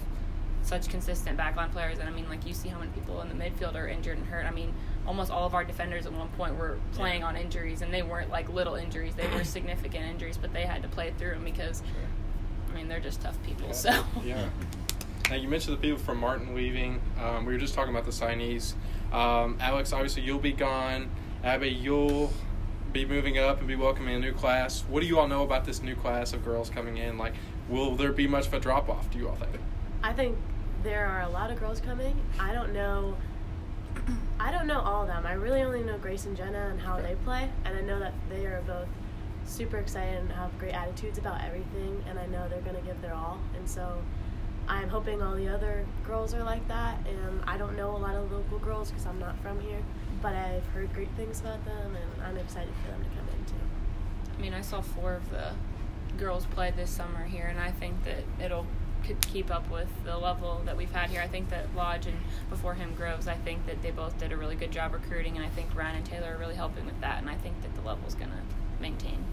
such 0.63 0.89
consistent 0.89 1.38
backline 1.38 1.71
players. 1.71 1.99
And 1.99 2.09
I 2.09 2.11
mean, 2.11 2.27
like 2.27 2.47
you 2.47 2.53
see 2.55 2.69
how 2.69 2.79
many 2.79 2.89
people 2.93 3.21
in 3.21 3.29
the 3.29 3.36
midfield 3.36 3.75
are 3.75 3.88
injured 3.88 4.17
and 4.17 4.25
hurt. 4.25 4.47
I 4.47 4.51
mean, 4.51 4.73
almost 5.08 5.32
all 5.32 5.45
of 5.45 5.53
our 5.53 5.64
defenders 5.64 6.06
at 6.06 6.14
one 6.14 6.30
point 6.30 6.58
were 6.58 6.78
playing 6.93 7.24
on 7.24 7.36
injuries, 7.36 7.82
and 7.82 7.93
they 7.93 8.03
weren't 8.03 8.30
like 8.30 8.49
little 8.49 8.76
injuries; 8.76 9.14
they 9.16 9.28
were 9.28 9.43
significant 9.58 10.06
injuries. 10.06 10.38
But 10.38 10.53
they 10.53 10.64
had 10.64 10.82
to 10.84 10.88
play 10.88 11.14
through 11.18 11.32
them 11.32 11.43
because, 11.43 11.84
I 12.70 12.76
mean, 12.76 12.88
they're 12.88 12.99
just 12.99 13.22
tough 13.22 13.41
people. 13.43 13.74
So 13.74 14.03
Yeah. 14.24 14.49
Now 15.30 15.38
you 15.38 15.47
mentioned 15.47 15.76
the 15.78 15.82
people 15.82 15.97
from 15.97 16.20
Martin 16.20 16.53
leaving. 16.53 17.01
Um, 17.20 17.45
we 17.45 17.53
were 17.53 17.60
just 17.60 17.74
talking 17.74 17.91
about 17.91 18.06
the 18.06 18.12
signees. 18.12 18.76
Um, 19.12 19.58
Alex, 19.60 19.91
obviously 19.91 20.22
you'll 20.22 20.38
be 20.38 20.51
gone. 20.51 21.10
Abby, 21.43 21.70
you'll 21.70 22.32
be 22.93 23.06
moving 23.06 23.39
up 23.39 23.58
and 23.58 23.68
be 23.68 23.76
welcoming 23.76 24.16
a 24.16 24.20
new 24.20 24.34
class. 24.34 24.84
What 24.88 25.01
do 25.01 25.08
you 25.08 25.20
all 25.20 25.28
know 25.28 25.43
about 25.43 25.66
this 25.66 25.82
new 25.82 25.95
class 25.95 26.34
of 26.34 26.45
girls 26.45 26.70
coming 26.70 26.97
in? 26.97 27.18
Like, 27.18 27.34
will 27.70 27.95
there 27.95 28.12
be 28.12 28.28
much 28.28 28.45
of 28.45 28.53
a 28.53 28.60
drop 28.60 28.88
off? 28.88 29.10
Do 29.10 29.18
you 29.18 29.28
all 29.28 29.36
think? 29.36 29.60
I 30.03 30.14
think 30.14 30.38
there 30.84 31.08
are 31.08 31.22
a 31.22 31.30
lot 31.30 31.49
of 31.49 31.60
girls 31.60 31.80
coming. 31.82 32.16
I 32.39 32.53
don't 32.53 32.72
know. 32.72 33.18
I 34.39 34.51
don't 34.51 34.67
know 34.67 34.79
all 34.79 35.03
of 35.03 35.07
them. 35.07 35.25
I 35.25 35.33
really 35.33 35.61
only 35.61 35.81
know 35.81 35.97
Grace 35.97 36.25
and 36.25 36.35
Jenna 36.37 36.69
and 36.69 36.79
how 36.79 36.99
they 37.01 37.15
play, 37.23 37.49
and 37.63 37.77
I 37.77 37.81
know 37.81 37.99
that 37.99 38.13
they 38.29 38.45
are 38.45 38.61
both 38.67 38.87
super 39.45 39.77
excited 39.77 40.19
and 40.19 40.31
have 40.31 40.57
great 40.59 40.73
attitudes 40.73 41.17
about 41.17 41.41
everything, 41.43 42.03
and 42.09 42.19
I 42.19 42.25
know 42.27 42.47
they're 42.49 42.61
gonna 42.61 42.81
give 42.81 43.01
their 43.01 43.13
all. 43.13 43.39
And 43.55 43.69
so, 43.69 44.01
I'm 44.67 44.89
hoping 44.89 45.21
all 45.21 45.35
the 45.35 45.47
other 45.47 45.85
girls 46.05 46.33
are 46.33 46.43
like 46.43 46.67
that. 46.67 46.97
And 47.07 47.43
I 47.45 47.57
don't 47.57 47.77
know 47.77 47.95
a 47.95 47.97
lot 47.97 48.15
of 48.15 48.31
local 48.31 48.57
girls 48.59 48.89
because 48.89 49.05
I'm 49.05 49.19
not 49.19 49.37
from 49.39 49.59
here, 49.59 49.81
but 50.21 50.33
I've 50.33 50.65
heard 50.67 50.93
great 50.93 51.11
things 51.15 51.39
about 51.39 51.63
them, 51.65 51.95
and 51.95 52.23
I'm 52.23 52.37
excited 52.37 52.73
for 52.83 52.91
them 52.91 53.03
to 53.03 53.09
come 53.09 53.27
in 53.37 53.45
too. 53.45 54.35
I 54.37 54.41
mean, 54.41 54.53
I 54.53 54.61
saw 54.61 54.81
four 54.81 55.13
of 55.13 55.29
the 55.29 55.51
girls 56.17 56.45
play 56.47 56.71
this 56.75 56.89
summer 56.89 57.25
here, 57.25 57.45
and 57.45 57.59
I 57.59 57.71
think 57.71 58.03
that 58.05 58.23
it'll 58.43 58.65
could 59.06 59.22
keep 59.22 59.51
up 59.51 59.70
with 59.70 59.88
the 60.03 60.18
level 60.18 60.62
that 60.66 60.76
we've 60.76 60.91
had 60.91 61.10
here. 61.10 61.22
I 61.22 61.28
think 61.28 61.49
that 61.49 61.74
Lodge 61.76 62.08
and 62.08 62.18
before 62.49 62.74
him 62.74 62.93
Groves, 62.95 63.28
I 63.28 63.36
think 63.36 63.66
that 63.68 63.82
they 63.82 63.91
both 63.91 64.18
did 64.18 64.32
a 64.32 64.38
really 64.38 64.56
good 64.56 64.72
job 64.72 64.93
recruiting, 64.93 65.38
and 65.38 65.45
I 65.45 65.49
think 65.49 65.76
Ryan 65.76 65.97
and 65.97 66.06
Taylor 66.06 66.36
are 66.36 66.38
really 66.38 66.56
helping 66.56 66.86
with 66.86 66.99
that, 67.01 67.20
and 67.20 67.30
I 67.30 67.36
think 67.36 67.62
that 67.62 67.76
the 67.76 67.82
level's 67.82 68.16
gonna 68.16 68.41
maintain. 68.80 69.24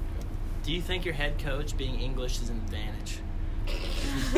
Do 0.63 0.73
you 0.73 0.81
think 0.81 1.05
your 1.05 1.15
head 1.15 1.39
coach 1.39 1.77
being 1.77 1.99
English 1.99 2.41
is 2.41 2.51
an 2.51 2.57
advantage? 2.57 3.19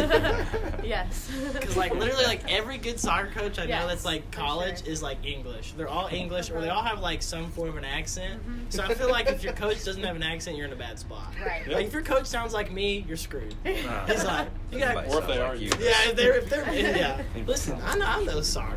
yes. 0.84 1.30
Because 1.52 1.76
like 1.76 1.94
literally, 1.94 2.24
like 2.24 2.50
every 2.50 2.78
good 2.78 2.98
soccer 2.98 3.30
coach 3.30 3.58
I 3.58 3.66
know 3.66 3.86
that's 3.86 4.04
like 4.04 4.30
college 4.30 4.82
sure. 4.82 4.92
is 4.92 5.02
like 5.02 5.24
English. 5.24 5.72
They're 5.72 5.88
all 5.88 6.08
English, 6.08 6.50
or 6.50 6.60
they 6.60 6.68
all 6.68 6.82
have 6.82 7.00
like 7.00 7.22
some 7.22 7.50
form 7.50 7.70
of 7.70 7.76
an 7.76 7.84
accent. 7.84 8.40
Mm-hmm. 8.40 8.70
So 8.70 8.82
I 8.82 8.94
feel 8.94 9.10
like 9.10 9.28
if 9.28 9.42
your 9.42 9.52
coach 9.52 9.84
doesn't 9.84 10.02
have 10.02 10.16
an 10.16 10.22
accent, 10.22 10.56
you're 10.56 10.66
in 10.66 10.72
a 10.72 10.76
bad 10.76 10.98
spot. 10.98 11.32
Right. 11.44 11.66
Like 11.66 11.86
if 11.86 11.92
your 11.92 12.02
coach 12.02 12.26
sounds 12.26 12.52
like 12.52 12.72
me, 12.72 13.04
you're 13.06 13.16
screwed. 13.16 13.54
Nah. 13.64 13.70
He's 14.06 14.24
like, 14.24 14.48
you 14.70 14.78
got. 14.78 15.08
Or 15.08 15.20
if 15.20 15.26
they 15.26 15.38
are 15.38 15.54
you. 15.54 15.70
Yeah, 15.80 16.08
if 16.08 16.16
they're 16.16 16.38
if 16.38 16.48
they're 16.48 16.74
yeah. 16.74 17.22
Listen, 17.46 17.78
I 17.84 17.96
know 17.96 18.06
I 18.06 18.24
know 18.24 18.40
soccer. 18.42 18.76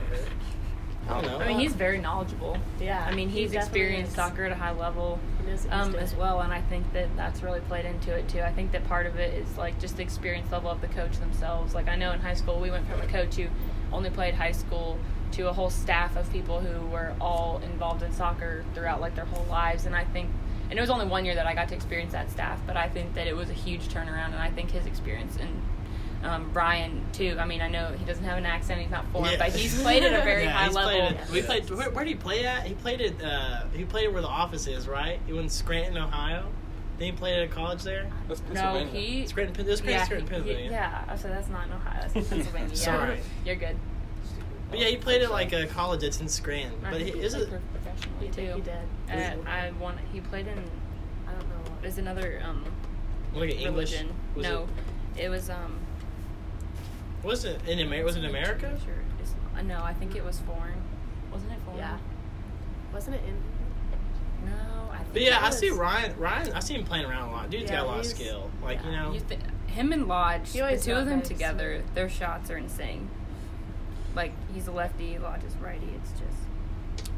I 1.08 1.22
don't 1.22 1.26
know. 1.32 1.40
I 1.40 1.48
mean, 1.48 1.60
he's 1.60 1.74
very 1.74 2.00
knowledgeable. 2.00 2.58
Yeah, 2.80 3.06
I 3.08 3.14
mean, 3.14 3.30
he's 3.30 3.52
definitely 3.52 3.82
experienced 3.82 4.12
is. 4.12 4.16
soccer 4.16 4.46
at 4.46 4.52
a 4.52 4.56
high 4.56 4.72
level 4.72 5.20
He 5.40 5.50
knows 5.50 5.66
what 5.66 5.86
he's 5.86 5.96
um, 5.96 5.96
as 5.96 6.16
well, 6.16 6.42
and 6.42 6.54
I 6.54 6.62
think 6.62 6.92
that 6.94 7.16
that's 7.16 7.42
really 7.42 7.62
played 7.62 7.86
into 7.86 8.14
it 8.14 8.28
too. 8.28 8.42
I 8.42 8.52
think 8.52 8.72
that 8.74 8.88
part 8.88 9.06
of 9.06 9.18
it 9.18 9.34
is 9.34 9.58
like 9.58 9.80
just 9.80 9.98
the 9.98 10.04
experience 10.04 10.52
level 10.52 10.70
of 10.70 10.82
the 10.82 10.88
coach 10.88 11.18
themselves. 11.20 11.74
Like 11.74 11.88
I 11.88 11.96
know 11.96 12.12
in 12.12 12.20
high 12.20 12.34
school 12.34 12.60
we 12.60 12.72
went 12.72 12.88
from 12.90 13.02
a 13.02 13.08
coach 13.08 13.36
who 13.36 13.48
only 13.92 14.10
played 14.10 14.34
high 14.34 14.52
school 14.52 14.98
to 15.34 15.50
a 15.50 15.54
whole 15.54 15.70
staff 15.70 16.16
of 16.16 16.32
people 16.32 16.60
who 16.60 16.88
were 16.88 17.14
all 17.20 17.62
involved 17.64 18.04
in 18.04 18.12
soccer 18.12 18.64
throughout 18.74 19.02
like 19.02 19.16
their 19.16 19.26
whole 19.26 19.46
lives, 19.46 19.86
and 19.86 19.96
I 19.96 20.04
think. 20.06 20.30
And 20.70 20.78
it 20.78 20.82
was 20.82 20.90
only 20.90 21.06
one 21.06 21.24
year 21.24 21.36
that 21.36 21.48
I 21.48 21.54
got 21.56 21.70
to 21.70 21.76
experience 21.76 22.12
that 22.12 22.30
staff, 22.30 22.60
but 22.68 22.76
I 22.76 22.90
think 22.90 23.16
that 23.16 23.26
it 23.26 23.34
was 23.34 23.50
a 23.50 23.54
huge 23.54 23.88
turnaround, 23.88 24.34
and 24.34 24.36
I 24.36 24.50
think 24.50 24.72
his 24.72 24.86
experience 24.86 25.38
and 25.38 25.62
um, 26.24 26.50
Brian 26.52 27.04
too. 27.14 27.36
I 27.40 27.46
mean, 27.46 27.62
I 27.62 27.68
know 27.70 27.92
he 27.98 28.04
doesn't 28.06 28.24
have 28.24 28.38
an 28.38 28.46
accent; 28.46 28.82
he's 28.82 28.90
not 28.90 29.06
foreign, 29.12 29.32
Yeah. 29.32 29.38
but 29.38 29.50
he's 29.50 29.82
played 29.82 30.04
at 30.04 30.14
a 30.20 30.24
very 30.24 30.44
Yeah, 30.46 30.52
high 30.52 30.66
he's 30.66 30.76
level. 30.76 30.92
played 30.92 31.18
at- 31.18 31.30
we 31.30 31.42
played. 31.42 31.70
Where, 31.70 31.90
where 31.92 32.04
did 32.06 32.12
he 32.12 32.16
play 32.16 32.46
at? 32.46 32.66
He 32.66 32.74
played 32.74 33.02
at. 33.02 33.22
Uh, 33.24 33.66
he 33.74 33.86
played 33.86 34.12
where 34.12 34.22
the 34.22 34.28
office 34.28 34.68
is, 34.68 34.88
right? 34.88 35.20
He 35.26 35.34
went 35.34 35.46
in 35.46 35.50
Scranton, 35.50 35.98
Ohio. 35.98 36.46
Then 36.98 37.06
he 37.08 37.12
played 37.12 37.38
at 37.38 37.44
a 37.44 37.48
college 37.48 37.84
there. 37.84 38.10
That's 38.28 38.42
No, 38.52 38.84
he. 38.86 39.28
Scranton, 39.28 39.56
Pen- 39.56 39.66
this 39.68 39.82
yeah, 39.82 40.04
Scranton, 40.06 40.28
he- 40.28 40.34
Pennsylvania. 40.34 40.64
he- 40.70 40.72
yeah. 40.72 41.04
I 41.08 41.16
said 41.16 41.32
that's 41.32 41.48
not 41.50 41.68
in 41.68 41.74
Ohio. 41.74 42.02
That's 42.02 42.16
in 42.16 42.26
Pennsylvania. 42.30 42.70
yeah. 42.70 42.76
Sorry. 42.76 43.20
You're 43.46 43.56
good. 43.56 43.76
But 44.72 44.80
yeah, 44.80 44.88
he 44.88 44.98
played 44.98 45.22
at 45.22 45.30
like 45.32 45.54
a 45.54 45.68
college 45.68 46.02
that's 46.02 46.20
in 46.20 46.28
Scranton. 46.28 46.74
I 46.84 46.90
But 46.92 47.02
think 47.02 47.14
he, 47.16 47.20
he 47.22 47.26
is 47.26 47.34
played 47.36 47.44
it? 47.44 47.50
pro- 47.50 47.60
professionally 47.82 48.30
too. 48.30 48.54
he 48.56 48.62
did. 48.62 49.46
Uh, 49.46 49.50
I 49.50 49.72
want. 49.80 49.98
He 50.12 50.20
played 50.22 50.48
in. 50.48 50.58
I 51.28 51.32
don't 51.34 51.48
know. 51.50 51.56
what- 51.72 51.82
There's 51.84 52.00
another 52.00 52.42
um 52.44 52.66
Like 53.34 53.52
an 53.52 53.58
English? 53.58 53.92
religion. 53.92 54.16
Was 54.36 54.44
no, 54.44 54.68
it, 55.16 55.30
was 55.30 55.50
um. 55.52 55.78
Was 57.24 57.46
it 57.46 57.60
in 57.68 57.80
America? 57.80 58.06
Was 58.06 58.16
it 58.16 58.20
in 58.24 58.30
America? 58.30 58.78
Sure. 58.84 58.94
It's, 59.22 59.34
uh, 59.58 59.62
no, 59.64 59.82
I 59.84 59.94
think 59.94 60.16
it 60.16 60.24
was 60.24 60.40
foreign. 60.40 60.82
Wasn't 61.32 61.52
it 61.52 61.60
foreign? 61.66 61.80
Yeah. 61.80 61.98
Wasn't 62.94 63.16
it 63.16 63.22
in? 63.28 63.36
No, 64.50 64.90
I 64.92 64.98
think. 64.98 65.14
But 65.14 65.22
yeah, 65.24 65.38
it 65.38 65.44
I 65.44 65.48
was. 65.48 65.58
see 65.60 65.70
Ryan. 65.72 66.18
Ryan, 66.18 66.54
I 66.54 66.60
see 66.60 66.76
him 66.76 66.86
playing 66.86 67.06
around 67.06 67.30
a 67.30 67.32
lot. 67.32 67.50
Dude's 67.50 67.64
Yeah, 67.70 67.78
got 67.78 67.86
a 67.86 67.90
lot 67.90 68.00
of 68.00 68.06
skill. 68.06 68.50
Like 68.64 68.84
you 68.86 68.92
know, 68.92 69.12
you 69.14 69.20
thi- 69.20 69.38
him 69.68 69.92
and 69.92 70.08
Lodge, 70.08 70.52
He 70.54 70.60
the 70.62 70.78
two 70.78 70.94
of 70.94 71.06
them 71.08 71.22
together, 71.22 71.80
smooth. 71.82 71.96
their 71.96 72.10
shots 72.10 72.50
are 72.52 72.58
insane. 72.58 73.10
Like 74.16 74.32
he's 74.54 74.68
a 74.68 74.72
lefty, 74.72 75.18
Lodge 75.18 75.44
is 75.44 75.56
righty. 75.58 75.90
It's 75.96 76.12
just 76.12 77.10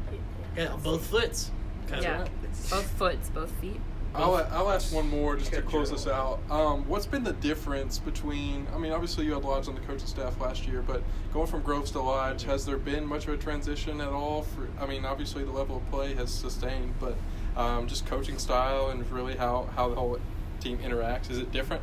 yeah, 0.56 0.76
both 0.82 1.06
foots. 1.06 1.50
Kinda 1.88 2.02
yeah, 2.02 2.24
both 2.70 2.90
foots, 2.98 3.28
both 3.30 3.50
feet. 3.60 3.80
I'll, 4.14 4.34
I'll 4.50 4.70
ask 4.70 4.92
one 4.92 5.08
more 5.08 5.36
just 5.36 5.52
to 5.52 5.62
close 5.62 5.90
this 5.90 6.06
out. 6.06 6.40
Um, 6.50 6.86
what's 6.88 7.06
been 7.06 7.22
the 7.22 7.32
difference 7.34 7.98
between? 7.98 8.66
I 8.74 8.78
mean, 8.78 8.92
obviously 8.92 9.24
you 9.24 9.34
had 9.34 9.44
Lodge 9.44 9.68
on 9.68 9.74
the 9.74 9.80
coaching 9.82 10.06
staff 10.06 10.40
last 10.40 10.66
year, 10.66 10.82
but 10.82 11.02
going 11.32 11.46
from 11.46 11.62
Groves 11.62 11.92
to 11.92 12.00
Lodge, 12.00 12.42
has 12.42 12.66
there 12.66 12.76
been 12.76 13.06
much 13.06 13.28
of 13.28 13.34
a 13.34 13.36
transition 13.36 14.00
at 14.00 14.08
all? 14.08 14.42
For 14.42 14.68
I 14.80 14.86
mean, 14.86 15.04
obviously 15.04 15.44
the 15.44 15.52
level 15.52 15.76
of 15.76 15.90
play 15.90 16.14
has 16.14 16.32
sustained, 16.32 16.94
but 16.98 17.14
um, 17.56 17.86
just 17.86 18.04
coaching 18.06 18.38
style 18.38 18.88
and 18.88 19.08
really 19.12 19.36
how 19.36 19.68
how 19.76 19.88
the 19.88 19.94
whole 19.94 20.18
team 20.60 20.78
interacts. 20.78 21.30
Is 21.30 21.38
it 21.38 21.52
different? 21.52 21.82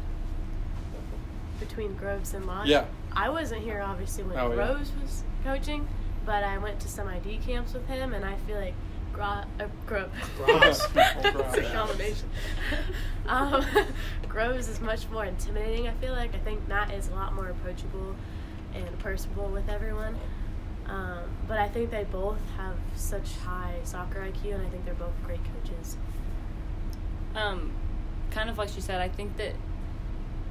between 1.59 1.95
Groves 1.95 2.33
and 2.33 2.45
Lodge. 2.45 2.67
Yeah. 2.67 2.85
I 3.13 3.29
wasn't 3.29 3.63
here 3.63 3.81
obviously 3.81 4.23
when 4.23 4.37
Oh, 4.37 4.49
yeah. 4.49 4.55
Groves 4.55 4.91
was 5.01 5.23
coaching, 5.43 5.87
but 6.25 6.43
I 6.43 6.57
went 6.57 6.79
to 6.81 6.87
some 6.87 7.07
ID 7.07 7.39
camps 7.45 7.73
with 7.73 7.87
him, 7.87 8.13
and 8.13 8.23
I 8.23 8.35
feel 8.45 8.57
like 8.57 8.73
Gro- 9.13 9.25
uh, 9.25 9.67
Gro- 9.85 10.09
Groves. 10.37 10.85
it's 10.95 11.57
a 11.57 11.71
combination. 11.73 12.29
um, 13.27 13.65
Groves 14.29 14.67
is 14.67 14.79
much 14.79 15.09
more 15.09 15.25
intimidating. 15.25 15.87
I 15.87 15.93
feel 15.93 16.13
like 16.13 16.35
I 16.35 16.39
think 16.39 16.67
Matt 16.67 16.91
is 16.93 17.07
a 17.09 17.15
lot 17.15 17.33
more 17.33 17.47
approachable 17.49 18.15
and 18.73 18.99
personable 18.99 19.47
with 19.49 19.69
everyone. 19.69 20.15
Um, 20.87 21.23
but 21.47 21.57
I 21.57 21.67
think 21.67 21.89
they 21.91 22.05
both 22.05 22.39
have 22.57 22.75
such 22.95 23.35
high 23.37 23.75
soccer 23.83 24.19
IQ, 24.21 24.55
and 24.55 24.65
I 24.65 24.69
think 24.69 24.85
they're 24.85 24.93
both 24.93 25.11
great 25.25 25.41
coaches. 25.43 25.97
Um, 27.35 27.71
kind 28.31 28.49
of 28.49 28.57
like 28.57 28.69
she 28.69 28.81
said, 28.81 29.01
I 29.01 29.09
think 29.09 29.35
that. 29.37 29.53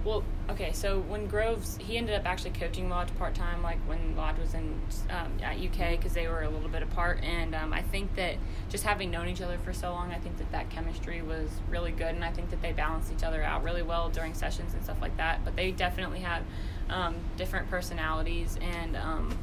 Well, 0.06 0.22
okay, 0.48 0.72
so 0.72 1.00
when 1.00 1.26
Groves, 1.26 1.78
he 1.78 1.96
ended 1.96 2.14
up 2.14 2.26
actually 2.26 2.52
coaching 2.52 2.88
Lodge 2.88 3.12
part 3.18 3.34
time, 3.34 3.60
like 3.60 3.78
when 3.88 4.14
Lodge 4.14 4.38
was 4.38 4.54
in 4.54 4.80
um, 5.10 5.32
at 5.42 5.56
UK, 5.56 5.98
because 5.98 6.12
they 6.12 6.28
were 6.28 6.42
a 6.42 6.48
little 6.48 6.68
bit 6.68 6.84
apart. 6.84 7.24
And 7.24 7.56
um, 7.56 7.72
I 7.72 7.82
think 7.82 8.14
that 8.14 8.36
just 8.68 8.84
having 8.84 9.10
known 9.10 9.26
each 9.26 9.40
other 9.42 9.58
for 9.58 9.72
so 9.72 9.90
long, 9.90 10.12
I 10.12 10.18
think 10.18 10.38
that 10.38 10.52
that 10.52 10.70
chemistry 10.70 11.22
was 11.22 11.50
really 11.68 11.90
good, 11.90 12.14
and 12.14 12.24
I 12.24 12.30
think 12.30 12.50
that 12.50 12.62
they 12.62 12.72
balanced 12.72 13.12
each 13.12 13.24
other 13.24 13.42
out 13.42 13.64
really 13.64 13.82
well 13.82 14.08
during 14.08 14.32
sessions 14.32 14.74
and 14.74 14.84
stuff 14.84 14.98
like 15.02 15.16
that. 15.16 15.44
But 15.44 15.56
they 15.56 15.72
definitely 15.72 16.20
have 16.20 16.44
um, 16.88 17.16
different 17.36 17.68
personalities, 17.68 18.56
and 18.62 18.96
um, 18.96 19.36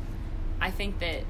I 0.61 0.71
think 0.71 0.99
that 0.99 1.25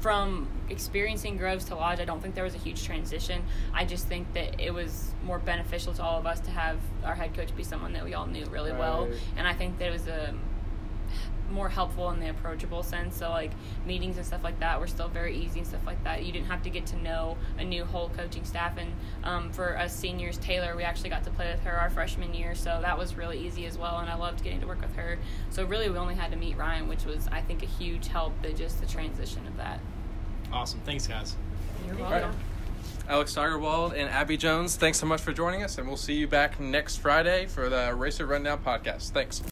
from 0.00 0.48
experiencing 0.68 1.36
Groves 1.36 1.64
to 1.66 1.74
Lodge, 1.74 2.00
I 2.00 2.04
don't 2.04 2.22
think 2.22 2.34
there 2.34 2.44
was 2.44 2.54
a 2.54 2.58
huge 2.58 2.84
transition. 2.84 3.42
I 3.72 3.84
just 3.84 4.06
think 4.06 4.32
that 4.34 4.60
it 4.60 4.72
was 4.72 5.12
more 5.24 5.38
beneficial 5.38 5.92
to 5.94 6.02
all 6.02 6.18
of 6.18 6.26
us 6.26 6.40
to 6.40 6.50
have 6.50 6.78
our 7.04 7.14
head 7.14 7.34
coach 7.34 7.54
be 7.56 7.64
someone 7.64 7.92
that 7.94 8.04
we 8.04 8.14
all 8.14 8.26
knew 8.26 8.44
really 8.46 8.72
well, 8.72 9.08
and 9.36 9.46
I 9.46 9.54
think 9.54 9.78
there 9.78 9.92
was 9.92 10.06
a 10.06 10.34
more 11.50 11.68
helpful 11.68 12.10
in 12.10 12.20
the 12.20 12.28
approachable 12.28 12.82
sense. 12.82 13.16
So 13.16 13.30
like 13.30 13.52
meetings 13.86 14.16
and 14.16 14.26
stuff 14.26 14.44
like 14.44 14.58
that 14.60 14.80
were 14.80 14.86
still 14.86 15.08
very 15.08 15.36
easy 15.36 15.60
and 15.60 15.68
stuff 15.68 15.86
like 15.86 16.02
that. 16.04 16.24
You 16.24 16.32
didn't 16.32 16.46
have 16.46 16.62
to 16.62 16.70
get 16.70 16.86
to 16.86 16.96
know 16.96 17.36
a 17.58 17.64
new 17.64 17.84
whole 17.84 18.08
coaching 18.10 18.44
staff. 18.44 18.76
And 18.78 18.92
um, 19.24 19.52
for 19.52 19.78
us 19.78 19.94
seniors, 19.94 20.38
Taylor, 20.38 20.76
we 20.76 20.82
actually 20.82 21.10
got 21.10 21.24
to 21.24 21.30
play 21.30 21.50
with 21.50 21.60
her 21.64 21.72
our 21.72 21.90
freshman 21.90 22.34
year, 22.34 22.54
so 22.54 22.78
that 22.82 22.98
was 22.98 23.16
really 23.16 23.38
easy 23.38 23.66
as 23.66 23.78
well. 23.78 23.98
And 23.98 24.08
I 24.08 24.16
loved 24.16 24.42
getting 24.42 24.60
to 24.60 24.66
work 24.66 24.80
with 24.80 24.94
her. 24.96 25.18
So 25.50 25.64
really, 25.64 25.88
we 25.90 25.98
only 25.98 26.14
had 26.14 26.30
to 26.30 26.36
meet 26.36 26.56
Ryan, 26.56 26.88
which 26.88 27.04
was 27.04 27.28
I 27.28 27.40
think 27.40 27.62
a 27.62 27.66
huge 27.66 28.08
help. 28.08 28.32
That 28.42 28.56
just 28.56 28.80
the 28.80 28.86
transition 28.86 29.46
of 29.46 29.56
that. 29.56 29.80
Awesome. 30.52 30.80
Thanks, 30.84 31.06
guys. 31.06 31.36
You're 31.86 31.96
welcome. 31.96 32.34
Alex 33.08 33.32
Steigerwald 33.32 33.94
and 33.94 34.08
Abby 34.10 34.36
Jones, 34.36 34.74
thanks 34.74 34.98
so 34.98 35.06
much 35.06 35.20
for 35.20 35.32
joining 35.32 35.62
us, 35.62 35.78
and 35.78 35.86
we'll 35.86 35.96
see 35.96 36.14
you 36.14 36.26
back 36.26 36.58
next 36.58 36.96
Friday 36.96 37.46
for 37.46 37.68
the 37.68 37.94
Racer 37.94 38.26
Rundown 38.26 38.58
podcast. 38.64 39.10
Thanks. 39.10 39.42